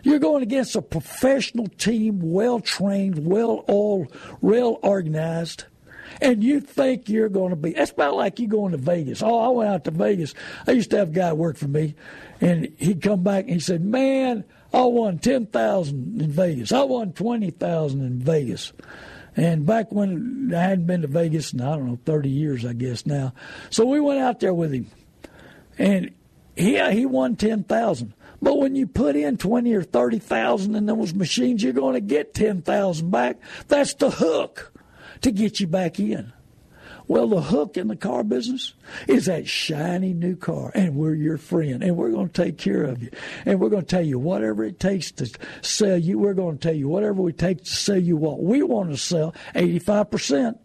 You're 0.03 0.19
going 0.19 0.43
against 0.43 0.75
a 0.75 0.81
professional 0.81 1.67
team, 1.67 2.19
well 2.21 2.59
trained, 2.59 3.25
well 3.25 3.63
all 3.67 4.07
well 4.41 4.77
organized 4.84 5.63
and 6.22 6.43
you 6.43 6.59
think 6.59 7.09
you're 7.09 7.30
going 7.30 7.49
to 7.51 7.55
be. 7.55 7.72
That's 7.74 7.91
about 7.91 8.16
like 8.16 8.39
you 8.39 8.47
going 8.47 8.72
to 8.72 8.78
Vegas. 8.78 9.22
Oh, 9.22 9.39
I 9.39 9.49
went 9.49 9.70
out 9.70 9.84
to 9.86 9.91
Vegas. 9.91 10.34
I 10.68 10.72
used 10.72 10.89
to 10.91 10.97
have 10.97 11.09
a 11.09 11.14
guy 11.14 11.34
work 11.34 11.57
for 11.57 11.68
me, 11.68 11.95
and 12.41 12.74
he'd 12.78 13.01
come 13.01 13.24
back 13.24 13.45
and 13.45 13.53
he 13.53 13.59
said, 13.59 13.84
"Man, 13.84 14.43
I 14.74 14.84
won 14.84 15.20
ten 15.20 15.45
thousand 15.45 16.22
in 16.22 16.32
Vegas. 16.32 16.72
I 16.72 16.84
won 16.84 17.14
twenty 17.14 17.51
thousand 17.51 18.01
in 18.01 18.20
Vegas." 18.20 18.74
And 19.36 19.66
back 19.66 19.91
when 19.91 20.53
I 20.55 20.61
hadn't 20.61 20.86
been 20.86 21.01
to 21.01 21.07
Vegas 21.07 21.53
in 21.53 21.61
I 21.61 21.76
don't 21.76 21.88
know 21.88 21.99
thirty 22.05 22.30
years, 22.30 22.66
I 22.66 22.74
guess 22.74 23.05
now. 23.05 23.34
So 23.70 23.86
we 23.86 23.99
went 23.99 24.20
out 24.20 24.39
there 24.39 24.53
with 24.53 24.74
him, 24.74 24.88
and 25.78 26.11
he 26.55 26.80
he 26.91 27.05
won 27.05 27.36
ten 27.36 27.64
thousand. 27.64 28.14
But 28.41 28.57
when 28.57 28.76
you 28.76 28.88
put 28.88 29.16
in 29.16 29.38
twenty 29.38 29.74
or 29.74 29.84
thirty 29.84 30.20
thousand 30.20 30.76
in 30.76 30.86
those 30.86 31.14
machines, 31.14 31.64
you're 31.64 31.74
going 31.74 31.93
to 31.95 32.01
get 32.01 32.34
ten 32.34 32.61
thousand 32.61 33.09
back. 33.09 33.38
That's 33.70 33.93
the 33.95 34.11
hook 34.11 34.72
to 35.24 35.32
get 35.32 35.59
you 35.59 35.67
back 35.67 35.99
in. 35.99 36.32
Well, 37.05 37.28
the 37.28 37.41
hook 37.41 37.76
in 37.76 37.89
the 37.89 37.97
car 37.97 38.24
business 38.24 38.76
is 39.09 39.26
that 39.26 39.45
shiny 39.45 40.13
new 40.13 40.38
car, 40.38 40.71
and 40.74 40.95
we're 40.95 41.15
your 41.15 41.38
friend, 41.38 41.84
and 41.84 41.97
we're 41.97 42.11
going 42.11 42.30
to 42.30 42.43
take 42.43 42.57
care 42.57 42.84
of 42.84 43.03
you, 43.03 43.09
and 43.45 43.59
we're 43.59 43.69
going 43.69 43.84
to 43.84 43.88
tell 43.88 44.05
you 44.05 44.17
whatever 44.17 44.63
it 44.63 44.80
takes 44.80 45.11
to 45.13 45.30
sell 45.61 45.97
you. 45.97 46.17
We're 46.17 46.34
going 46.34 46.57
to 46.57 46.67
tell 46.67 46.76
you 46.76 46.88
whatever 46.88 47.21
we 47.21 47.34
take 47.34 47.65
to 47.65 47.69
sell 47.69 47.97
you 47.97 48.15
what 48.15 48.41
we 48.41 48.63
want 48.63 48.91
to 48.91 48.97
sell, 48.97 49.36
eighty-five 49.53 50.11
percent, 50.11 50.57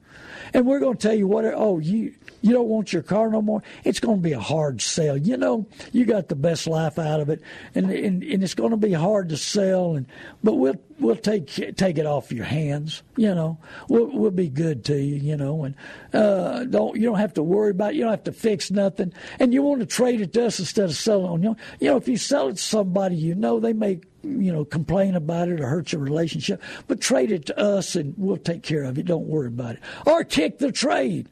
and 0.55 0.65
we're 0.65 0.79
going 0.79 0.97
to 0.97 1.09
tell 1.09 1.17
you 1.17 1.27
what. 1.27 1.45
Oh, 1.45 1.81
you 1.81 2.15
you 2.41 2.53
don't 2.53 2.69
want 2.69 2.93
your 2.93 3.03
car 3.03 3.31
no 3.31 3.43
more, 3.43 3.63
it's 3.85 4.01
going 4.01 4.19
to 4.19 4.23
be 4.23 4.33
a 4.33 4.41
hard 4.41 4.81
sell. 4.81 5.17
You 5.17 5.37
know, 5.37 5.67
you 5.93 6.05
got 6.05 6.29
the 6.29 6.37
best 6.37 6.67
life 6.67 6.99
out 6.99 7.21
of 7.21 7.29
it, 7.29 7.43
and 7.75 7.91
and, 7.91 8.23
and 8.23 8.43
it's 8.43 8.55
going 8.55 8.71
to 8.71 8.77
be 8.77 8.93
hard 8.93 9.29
to 9.31 9.37
sell. 9.37 9.97
And 9.97 10.07
but 10.43 10.55
we'll 10.55 10.81
we'll 10.99 11.17
take 11.17 11.47
take 11.77 11.99
it 11.99 12.07
off 12.07 12.33
your 12.33 12.45
hands. 12.45 13.03
You 13.17 13.35
know, 13.35 13.59
we'll 13.89 14.07
we'll 14.07 14.31
be 14.31 14.49
good 14.49 14.85
to 14.87 14.97
you. 14.97 15.17
You 15.17 15.37
know, 15.37 15.65
and 15.65 15.75
uh, 16.13 16.65
don't 16.65 16.97
you 16.97 17.03
don't 17.03 17.19
have 17.19 17.35
to 17.35 17.43
worry 17.43 17.71
about. 17.71 17.93
It. 17.93 17.97
You 17.97 18.03
don't 18.03 18.13
have 18.13 18.25
to 18.25 18.33
fix 18.33 18.71
nothing, 18.71 19.13
and 19.39 19.53
you 19.53 19.63
want 19.63 19.81
to 19.81 19.87
trade 19.87 20.21
it 20.21 20.33
to 20.35 20.47
us 20.47 20.59
instead 20.59 20.85
of 20.85 20.95
selling 20.95 21.27
on 21.27 21.43
you. 21.43 21.51
Know, 21.51 21.57
you 21.81 21.91
know, 21.91 21.97
if 21.97 22.09
you 22.09 22.17
sell 22.17 22.49
it 22.49 22.57
to 22.57 22.63
somebody 22.63 23.17
you 23.17 23.35
know, 23.35 23.61
they 23.61 23.73
may 23.73 24.01
you 24.23 24.53
know 24.53 24.65
complain 24.65 25.15
about 25.15 25.49
it 25.49 25.61
or 25.61 25.67
hurt 25.67 25.93
your 25.93 26.01
relationship, 26.01 26.63
but 26.87 27.01
trade 27.01 27.33
it 27.33 27.47
to 27.47 27.59
us 27.59 27.97
and 27.97 28.15
we'll 28.17 28.37
take 28.37 28.63
care 28.63 28.85
of 28.85 28.99
it. 28.99 29.07
Don't 29.07 29.27
worry 29.27 29.49
about 29.49 29.77
it. 29.77 29.83
Or 30.07 30.25
kick 30.25 30.59
the 30.59 30.73
trade. 30.73 31.29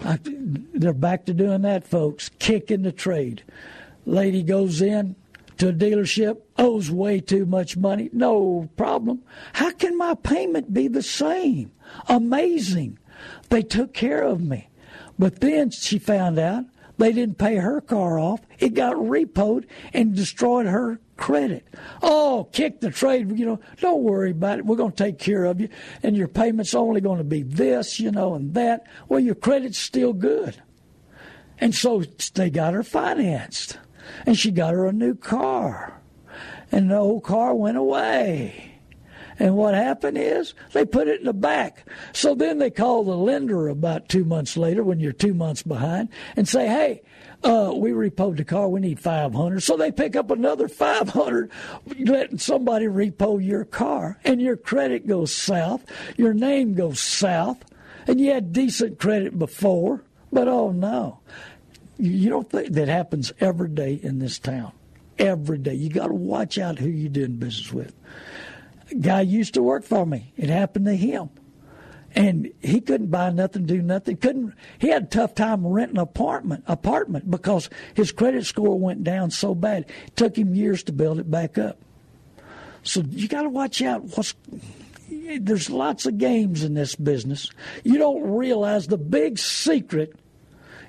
I, 0.00 0.18
they're 0.22 0.92
back 0.92 1.24
to 1.26 1.34
doing 1.34 1.62
that, 1.62 1.86
folks. 1.86 2.30
Kicking 2.38 2.82
the 2.82 2.92
trade. 2.92 3.42
Lady 4.06 4.42
goes 4.42 4.80
in 4.80 5.16
to 5.58 5.68
a 5.68 5.72
dealership, 5.72 6.38
owes 6.56 6.90
way 6.90 7.20
too 7.20 7.44
much 7.44 7.76
money. 7.76 8.08
No 8.12 8.68
problem. 8.76 9.22
How 9.54 9.72
can 9.72 9.98
my 9.98 10.14
payment 10.14 10.72
be 10.72 10.88
the 10.88 11.02
same? 11.02 11.72
Amazing. 12.08 12.98
They 13.48 13.62
took 13.62 13.92
care 13.92 14.22
of 14.22 14.40
me. 14.40 14.68
But 15.18 15.40
then 15.40 15.70
she 15.70 15.98
found 15.98 16.38
out 16.38 16.64
they 16.98 17.12
didn't 17.12 17.38
pay 17.38 17.56
her 17.56 17.80
car 17.80 18.18
off. 18.18 18.40
It 18.58 18.74
got 18.74 18.96
repoed 18.96 19.66
and 19.94 20.14
destroyed 20.14 20.66
her 20.66 21.00
credit. 21.16 21.66
Oh, 22.02 22.48
kick 22.52 22.80
the 22.80 22.90
trade. 22.90 23.38
You 23.38 23.46
know, 23.46 23.60
don't 23.80 24.02
worry 24.02 24.32
about 24.32 24.58
it. 24.58 24.66
We're 24.66 24.76
going 24.76 24.92
to 24.92 25.04
take 25.04 25.18
care 25.18 25.44
of 25.44 25.60
you. 25.60 25.68
And 26.02 26.16
your 26.16 26.28
payment's 26.28 26.74
only 26.74 27.00
going 27.00 27.18
to 27.18 27.24
be 27.24 27.42
this, 27.42 28.00
you 28.00 28.10
know, 28.10 28.34
and 28.34 28.54
that. 28.54 28.86
Well, 29.08 29.20
your 29.20 29.36
credit's 29.36 29.78
still 29.78 30.12
good. 30.12 30.60
And 31.60 31.74
so 31.74 32.02
they 32.34 32.50
got 32.50 32.74
her 32.74 32.82
financed. 32.82 33.78
And 34.26 34.38
she 34.38 34.50
got 34.50 34.74
her 34.74 34.86
a 34.86 34.92
new 34.92 35.14
car. 35.14 36.00
And 36.72 36.90
the 36.90 36.96
old 36.96 37.24
car 37.24 37.54
went 37.54 37.76
away. 37.76 38.67
And 39.38 39.56
what 39.56 39.74
happened 39.74 40.18
is 40.18 40.54
they 40.72 40.84
put 40.84 41.08
it 41.08 41.20
in 41.20 41.26
the 41.26 41.32
back. 41.32 41.86
So 42.12 42.34
then 42.34 42.58
they 42.58 42.70
call 42.70 43.04
the 43.04 43.16
lender 43.16 43.68
about 43.68 44.08
two 44.08 44.24
months 44.24 44.56
later 44.56 44.82
when 44.82 44.98
you're 44.98 45.12
two 45.12 45.34
months 45.34 45.62
behind 45.62 46.08
and 46.36 46.48
say, 46.48 46.66
hey, 46.66 47.02
uh, 47.44 47.72
we 47.74 47.92
repoed 47.92 48.36
the 48.36 48.44
car. 48.44 48.68
We 48.68 48.80
need 48.80 48.98
500. 48.98 49.62
So 49.62 49.76
they 49.76 49.92
pick 49.92 50.16
up 50.16 50.30
another 50.30 50.68
500, 50.68 51.50
letting 52.00 52.38
somebody 52.38 52.86
repo 52.86 53.44
your 53.44 53.64
car. 53.64 54.18
And 54.24 54.42
your 54.42 54.56
credit 54.56 55.06
goes 55.06 55.32
south. 55.32 55.84
Your 56.16 56.34
name 56.34 56.74
goes 56.74 56.98
south. 56.98 57.58
And 58.08 58.20
you 58.20 58.32
had 58.32 58.52
decent 58.52 58.98
credit 58.98 59.38
before. 59.38 60.02
But 60.32 60.48
oh 60.48 60.72
no. 60.72 61.20
You 61.96 62.30
don't 62.30 62.50
think 62.50 62.72
that 62.72 62.88
happens 62.88 63.32
every 63.40 63.68
day 63.68 64.00
in 64.02 64.18
this 64.18 64.38
town. 64.38 64.72
Every 65.18 65.58
day. 65.58 65.74
You 65.74 65.90
got 65.90 66.08
to 66.08 66.14
watch 66.14 66.58
out 66.58 66.78
who 66.78 66.88
you're 66.88 67.08
doing 67.08 67.36
business 67.36 67.72
with 67.72 67.94
guy 68.94 69.22
used 69.22 69.54
to 69.54 69.62
work 69.62 69.84
for 69.84 70.06
me. 70.06 70.32
It 70.36 70.48
happened 70.48 70.86
to 70.86 70.96
him. 70.96 71.30
And 72.14 72.50
he 72.60 72.80
couldn't 72.80 73.08
buy 73.10 73.30
nothing, 73.30 73.66
do 73.66 73.82
nothing. 73.82 74.16
Couldn't. 74.16 74.54
He 74.78 74.88
had 74.88 75.04
a 75.04 75.06
tough 75.06 75.34
time 75.34 75.66
renting 75.66 75.98
an 75.98 76.02
apartment, 76.02 76.64
apartment 76.66 77.30
because 77.30 77.68
his 77.94 78.12
credit 78.12 78.46
score 78.46 78.78
went 78.78 79.04
down 79.04 79.30
so 79.30 79.54
bad. 79.54 79.84
It 80.06 80.16
took 80.16 80.36
him 80.36 80.54
years 80.54 80.82
to 80.84 80.92
build 80.92 81.18
it 81.18 81.30
back 81.30 81.58
up. 81.58 81.78
So 82.82 83.02
you 83.02 83.28
got 83.28 83.42
to 83.42 83.50
watch 83.50 83.82
out. 83.82 84.04
What's 84.16 84.34
there's 85.40 85.68
lots 85.68 86.06
of 86.06 86.18
games 86.18 86.64
in 86.64 86.74
this 86.74 86.94
business. 86.94 87.50
You 87.84 87.98
don't 87.98 88.22
realize 88.22 88.86
the 88.86 88.98
big 88.98 89.38
secret 89.38 90.14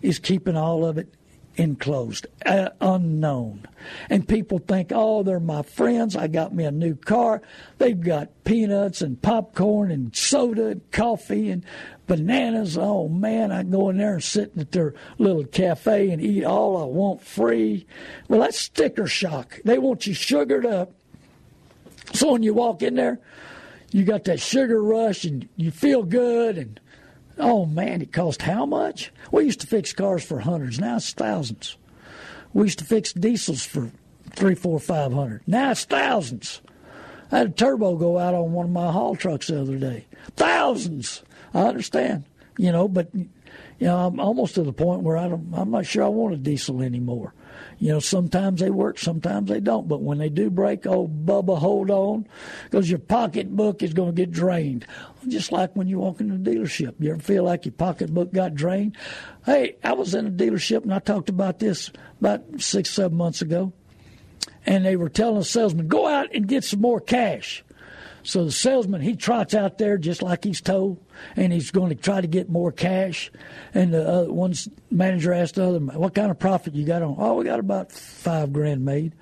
is 0.02 0.20
keeping 0.20 0.56
all 0.56 0.86
of 0.86 0.98
it 0.98 1.14
enclosed, 1.60 2.26
uh, 2.46 2.70
unknown. 2.80 3.66
And 4.10 4.28
people 4.28 4.60
think, 4.60 4.92
oh, 4.96 5.24
they're 5.24 5.42
my 5.42 5.62
friends. 5.62 6.16
I 6.16 6.28
got 6.28 6.56
me 6.56 6.64
a 6.64 6.72
new 6.72 6.96
car. 6.96 7.42
They've 7.78 8.00
got 8.00 8.46
peanuts 8.46 9.02
and 9.02 9.22
popcorn 9.22 9.92
and 9.92 10.16
soda 10.16 10.68
and 10.68 10.92
coffee 10.92 11.50
and 11.50 11.66
bananas. 12.08 12.78
Oh, 12.78 13.10
man, 13.10 13.52
I 13.52 13.64
go 13.64 13.90
in 13.90 13.98
there 13.98 14.14
and 14.14 14.24
sit 14.24 14.54
at 14.58 14.72
their 14.72 14.94
little 15.18 15.44
cafe 15.44 16.10
and 16.12 16.22
eat 16.22 16.46
all 16.46 16.78
I 16.78 16.86
want 16.86 17.22
free. 17.22 17.86
Well, 18.30 18.40
that's 18.40 18.60
sticker 18.60 19.08
shock. 19.08 19.60
They 19.66 19.78
want 19.78 20.08
you 20.08 20.14
sugared 20.14 20.66
up. 20.66 20.94
So 22.14 22.32
when 22.32 22.44
you 22.44 22.54
walk 22.54 22.82
in 22.82 22.96
there, 22.96 23.20
you 23.92 24.06
got 24.06 24.24
that 24.26 24.40
sugar 24.40 24.82
rush 24.82 25.26
and 25.26 25.50
you 25.58 25.72
feel 25.72 26.04
good 26.04 26.58
and 26.58 26.80
Oh 27.40 27.66
man, 27.66 28.02
it 28.02 28.12
cost 28.12 28.42
how 28.42 28.66
much? 28.66 29.12
We 29.32 29.46
used 29.46 29.62
to 29.62 29.68
fix 29.68 29.94
cars 29.94 30.24
for 30.24 30.40
hundreds. 30.40 30.80
Now 30.80 30.98
it's 30.98 31.14
thousands. 31.14 31.78
We 32.54 32.64
used 32.64 32.80
to 32.80 32.86
fix 32.86 33.14
diesels 33.14 33.66
for 33.66 33.92
three, 34.32 34.56
four, 34.56 34.80
five 34.80 35.14
hundred. 35.14 35.42
Now 35.48 35.72
it's 35.72 35.86
thousands. 35.86 36.62
I 37.32 37.40
had 37.40 37.48
a 37.48 37.52
turbo 37.52 37.96
go 37.96 38.18
out 38.18 38.34
on 38.34 38.52
one 38.52 38.66
of 38.66 38.72
my 38.72 38.92
haul 38.92 39.16
trucks 39.16 39.48
the 39.48 39.62
other 39.62 39.78
day. 39.78 40.06
Thousands. 40.36 41.24
I 41.54 41.62
understand, 41.62 42.26
you 42.58 42.72
know, 42.72 42.88
but 42.88 43.10
you 43.14 43.30
know, 43.80 43.98
I'm 43.98 44.20
almost 44.20 44.56
to 44.56 44.64
the 44.64 44.74
point 44.74 45.02
where 45.02 45.18
I 45.18 45.30
don't, 45.30 45.52
I'm 45.54 45.72
not 45.72 45.86
sure 45.86 46.04
I 46.04 46.10
want 46.10 46.34
a 46.34 46.38
diesel 46.38 46.82
anymore. 46.82 47.34
You 47.80 47.94
know, 47.94 48.00
sometimes 48.00 48.60
they 48.60 48.70
work, 48.70 49.00
sometimes 49.00 49.50
they 49.50 49.62
don't. 49.62 49.88
But 49.88 50.02
when 50.02 50.18
they 50.18 50.28
do 50.28 50.50
break, 50.50 50.86
oh, 50.86 51.08
Bubba, 51.08 51.58
hold 51.58 51.90
on, 51.90 52.28
because 52.66 52.90
your 52.90 53.00
pocketbook 53.00 53.82
is 53.82 53.94
going 53.94 54.16
to 54.16 54.22
get 54.22 54.32
drained. 54.32 54.86
Just 55.28 55.52
like 55.54 55.76
when 55.76 55.88
you 55.88 56.00
walk 56.00 56.20
in 56.20 56.30
a 56.32 56.36
dealership. 56.36 56.96
You 57.00 57.12
ever 57.12 57.22
feel 57.22 57.44
like 57.44 57.66
your 57.66 57.72
pocketbook 57.72 58.34
got 58.34 58.54
drained? 58.54 58.98
Hey, 59.46 59.78
I 59.84 59.94
was 59.94 60.14
in 60.14 60.28
a 60.28 60.32
dealership 60.32 60.84
and 60.84 60.94
I 60.94 61.00
talked 61.00 61.30
about 61.30 61.60
this 61.60 61.92
about 62.20 62.44
six, 62.58 62.90
seven 62.90 63.18
months 63.18 63.42
ago. 63.42 63.72
And 64.66 64.86
they 64.86 64.98
were 64.98 65.10
telling 65.10 65.40
the 65.40 65.46
salesman, 65.46 65.88
go 65.88 66.06
out 66.06 66.36
and 66.36 66.48
get 66.48 66.66
some 66.66 66.82
more 66.82 67.00
cash. 67.00 67.64
So 68.30 68.46
the 68.46 68.52
salesman, 68.52 69.02
he 69.02 69.16
trots 69.16 69.56
out 69.56 69.80
there 69.80 69.98
just 69.98 70.22
like 70.22 70.44
he's 70.44 70.62
told, 70.62 71.04
and 71.36 71.52
he's 71.52 71.72
going 71.72 71.90
to 71.90 71.96
try 71.96 72.22
to 72.22 72.28
get 72.28 72.48
more 72.48 72.72
cash. 72.72 73.32
And 73.74 73.92
the 73.92 74.08
other, 74.08 74.32
one 74.32 74.54
manager 74.92 75.34
asked 75.34 75.56
the 75.56 75.68
other, 75.68 75.80
"What 75.80 76.14
kind 76.14 76.30
of 76.30 76.38
profit 76.38 76.76
you 76.76 76.86
got 76.86 77.02
on?" 77.02 77.16
Oh, 77.18 77.34
we 77.34 77.46
got 77.46 77.60
about 77.60 77.92
five 77.92 78.54
grand 78.54 78.86
made. 78.86 79.14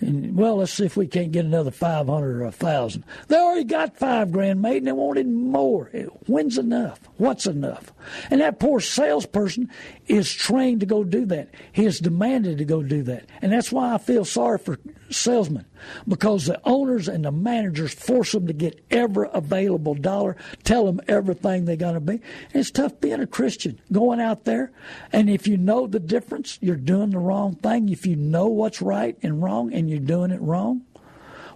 And, 0.00 0.34
well, 0.34 0.56
let's 0.56 0.72
see 0.72 0.86
if 0.86 0.96
we 0.96 1.06
can't 1.06 1.30
get 1.30 1.44
another 1.44 1.70
500 1.70 2.36
or 2.36 2.42
a 2.42 2.44
1,000. 2.46 3.04
They 3.28 3.36
already 3.36 3.64
got 3.64 3.96
five 3.96 4.32
grand 4.32 4.60
made 4.60 4.78
and 4.78 4.86
they 4.86 4.92
wanted 4.92 5.28
more. 5.28 5.90
When's 6.26 6.58
enough? 6.58 6.98
What's 7.18 7.46
enough? 7.46 7.92
And 8.30 8.40
that 8.40 8.58
poor 8.58 8.80
salesperson 8.80 9.70
is 10.08 10.32
trained 10.32 10.80
to 10.80 10.86
go 10.86 11.04
do 11.04 11.24
that. 11.26 11.50
He 11.70 11.84
is 11.84 12.00
demanded 12.00 12.58
to 12.58 12.64
go 12.64 12.82
do 12.82 13.04
that. 13.04 13.26
And 13.42 13.52
that's 13.52 13.70
why 13.70 13.94
I 13.94 13.98
feel 13.98 14.24
sorry 14.24 14.58
for 14.58 14.78
salesmen 15.12 15.66
because 16.06 16.46
the 16.46 16.60
owners 16.64 17.08
and 17.08 17.24
the 17.24 17.32
managers 17.32 17.92
force 17.92 18.32
them 18.32 18.46
to 18.46 18.52
get 18.52 18.84
every 18.90 19.28
available 19.32 19.94
dollar, 19.94 20.36
tell 20.64 20.86
them 20.86 21.00
everything 21.08 21.64
they're 21.64 21.76
going 21.76 21.94
to 21.94 22.00
be. 22.00 22.14
And 22.14 22.22
it's 22.54 22.70
tough 22.70 23.00
being 23.00 23.20
a 23.20 23.26
Christian, 23.26 23.80
going 23.90 24.20
out 24.20 24.44
there. 24.44 24.72
And 25.12 25.28
if 25.28 25.46
you 25.46 25.56
know 25.56 25.86
the 25.86 26.00
difference, 26.00 26.58
you're 26.60 26.76
doing 26.76 27.10
the 27.10 27.18
wrong 27.18 27.56
thing. 27.56 27.88
If 27.88 28.06
you 28.06 28.16
know 28.16 28.46
what's 28.46 28.82
right 28.82 29.16
and 29.22 29.42
wrong 29.42 29.72
and 29.72 29.88
you're 29.88 29.98
doing 29.98 30.30
it 30.30 30.40
wrong, 30.40 30.82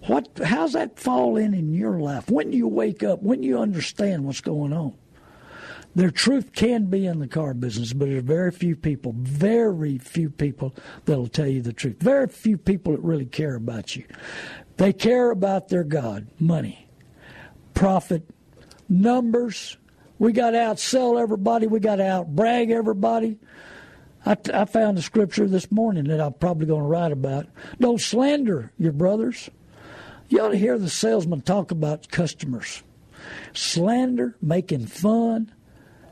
what, 0.07 0.29
how's 0.45 0.75
that 0.75 0.99
fall 0.99 1.37
in 1.37 1.55
in 1.55 1.75
your 1.75 1.99
life? 1.99 2.31
When 2.31 2.51
do 2.51 2.57
you 2.57 2.69
wake 2.69 3.03
up? 3.03 3.23
When 3.23 3.41
do 3.41 3.49
you 3.49 3.59
understand 3.59 4.25
what's 4.25 4.41
going 4.41 4.73
on? 4.73 4.95
Their 5.97 6.11
truth 6.11 6.53
can 6.53 6.91
be 6.91 7.07
in 7.07 7.21
the 7.21 7.27
car 7.27 7.55
business, 7.55 7.95
but 7.95 8.11
there 8.11 8.19
are 8.19 8.21
very 8.21 8.51
few 8.53 8.77
people, 8.77 9.15
very 9.17 9.97
few 9.97 10.29
people 10.29 10.75
that'll 11.07 11.27
tell 11.27 11.47
you 11.47 11.63
the 11.63 11.73
truth. 11.73 11.97
Very 12.01 12.29
few 12.29 12.59
people 12.59 12.93
that 12.93 13.01
really 13.01 13.25
care 13.25 13.55
about 13.55 13.97
you. 13.97 14.05
They 14.77 14.93
care 14.93 15.31
about 15.31 15.69
their 15.69 15.85
God, 15.85 16.27
money, 16.39 16.87
profit, 17.73 18.29
numbers. 18.91 19.79
We 20.19 20.33
got 20.33 20.51
to 20.51 20.59
outsell 20.59 21.19
everybody. 21.19 21.67
We 21.67 21.81
got 21.81 21.97
to 21.97 22.03
outbrag 22.03 22.71
everybody. 22.71 23.39
I, 24.27 24.37
I 24.53 24.67
found 24.67 24.99
a 24.99 25.03
scripture 25.03 25.47
this 25.47 25.73
morning 25.73 26.05
that 26.09 26.21
I'm 26.21 26.35
probably 26.35 26.67
going 26.67 26.83
to 26.83 26.89
write 26.89 27.13
about. 27.13 27.47
Don't 27.81 28.03
slander 28.03 28.71
your 28.77 28.93
brothers. 28.93 29.49
You 30.29 30.43
ought 30.43 30.51
to 30.51 30.59
hear 30.59 30.79
the 30.79 30.91
salesman 30.91 31.41
talk 31.41 31.71
about 31.71 32.11
customers. 32.11 32.83
Slander, 33.55 34.37
making 34.43 34.89
fun, 34.89 35.53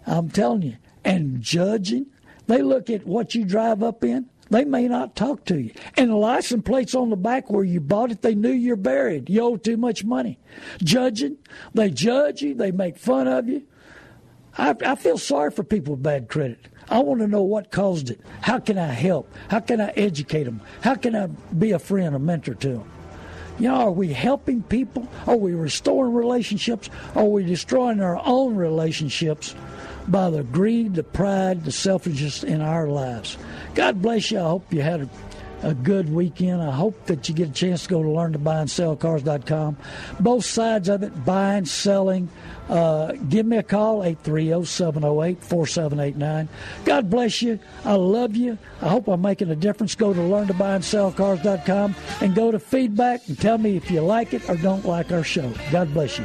I'm 0.07 0.29
telling 0.31 0.63
you, 0.63 0.77
and 1.05 1.41
judging. 1.41 2.07
They 2.47 2.63
look 2.63 2.91
at 2.91 3.07
what 3.07 3.35
you 3.35 3.45
drive 3.45 3.83
up 3.83 4.05
in. 4.05 4.27
They 4.51 4.65
may 4.65 4.87
not 4.87 5.17
talk 5.17 5.47
to 5.47 5.59
you. 5.59 5.73
And 5.97 6.11
the 6.11 6.17
license 6.17 6.65
plates 6.65 6.95
on 6.95 7.11
the 7.11 7.17
back 7.17 7.51
where 7.51 7.65
you 7.65 7.81
bought 7.81 8.11
it, 8.11 8.23
they 8.23 8.35
knew 8.35 8.53
you're 8.53 8.77
buried. 8.77 9.31
You 9.31 9.43
owe 9.43 9.57
too 9.57 9.77
much 9.77 10.05
money. 10.05 10.39
Judging, 10.83 11.39
they 11.73 11.91
judge 11.91 12.43
you, 12.43 12.55
they 12.55 12.71
make 12.71 12.99
fun 12.99 13.27
of 13.27 13.49
you. 13.49 13.63
I, 14.57 14.77
I 14.85 14.95
feel 14.95 15.19
sorry 15.19 15.51
for 15.51 15.65
people 15.65 15.95
with 15.95 16.03
bad 16.03 16.29
credit. 16.29 16.69
I 16.89 17.01
want 17.01 17.21
to 17.21 17.27
know 17.27 17.43
what 17.43 17.73
caused 17.73 18.11
it. 18.11 18.21
How 18.43 18.59
can 18.59 18.79
I 18.79 18.89
help? 18.89 19.33
How 19.49 19.61
can 19.61 19.81
I 19.81 19.89
educate 19.97 20.45
them? 20.45 20.61
How 20.83 20.95
can 20.95 21.17
I 21.17 21.27
be 21.27 21.73
a 21.73 21.79
friend, 21.79 22.15
a 22.15 22.19
mentor 22.19 22.55
to 22.55 22.69
them? 22.69 22.91
You 23.59 23.69
know, 23.69 23.77
are 23.77 23.91
we 23.91 24.13
helping 24.13 24.63
people? 24.63 25.09
Are 25.27 25.37
we 25.37 25.55
restoring 25.55 26.13
relationships? 26.13 26.91
Are 27.15 27.25
we 27.25 27.45
destroying 27.45 28.01
our 28.01 28.21
own 28.25 28.57
relationships 28.57 29.55
by 30.09 30.31
the 30.31 30.43
greed, 30.43 30.95
the 30.95 31.03
pride, 31.03 31.65
the 31.65 31.73
selfishness 31.73 32.45
in 32.45 32.61
our 32.61 32.87
lives. 32.87 33.39
God 33.75 34.03
bless 34.03 34.31
you. 34.31 34.39
I 34.39 34.43
hope 34.43 34.73
you 34.73 34.83
had 34.83 35.01
a, 35.03 35.09
a 35.63 35.75
good 35.75 36.13
weekend. 36.13 36.63
I 36.63 36.71
hope 36.71 37.07
that 37.07 37.29
you 37.29 37.35
get 37.35 37.49
a 37.49 37.53
chance 37.53 37.83
to 37.85 37.89
go 37.89 38.03
to 38.03 38.11
learn 38.11 38.33
to 38.33 38.39
buy 38.39 38.61
and 38.61 38.71
sell 38.71 38.97
cars.com. 38.97 39.77
Both 40.21 40.45
sides 40.45 40.89
of 40.89 41.03
it, 41.03 41.25
buying, 41.25 41.65
selling. 41.65 42.29
Uh, 42.69 43.13
give 43.29 43.47
me 43.47 43.59
a 43.59 43.63
call, 43.63 44.01
830-708-4789. 44.01 46.49
God 46.85 47.11
bless 47.11 47.43
you. 47.43 47.59
I 47.85 47.95
love 47.95 48.37
you. 48.37 48.57
I 48.81 48.89
hope 48.89 49.07
I'm 49.09 49.21
making 49.21 49.51
a 49.51 49.57
difference. 49.57 49.95
Go 49.95 50.15
to 50.15 50.23
learn 50.23 50.47
to 50.47 50.55
buy 50.55 50.77
and 50.77 50.85
sell 50.85 51.13
cars.com 51.13 51.95
and 52.21 52.35
go 52.35 52.51
to 52.51 52.59
feedback 52.59 53.29
and 53.29 53.39
tell 53.39 53.59
me 53.59 53.77
if 53.77 53.91
you 53.91 54.01
like 54.01 54.33
it 54.33 54.49
or 54.49 54.57
don't 54.57 54.87
like 54.87 55.13
our 55.13 55.25
show. 55.25 55.53
God 55.71 55.93
bless 55.93 56.19
you. 56.19 56.25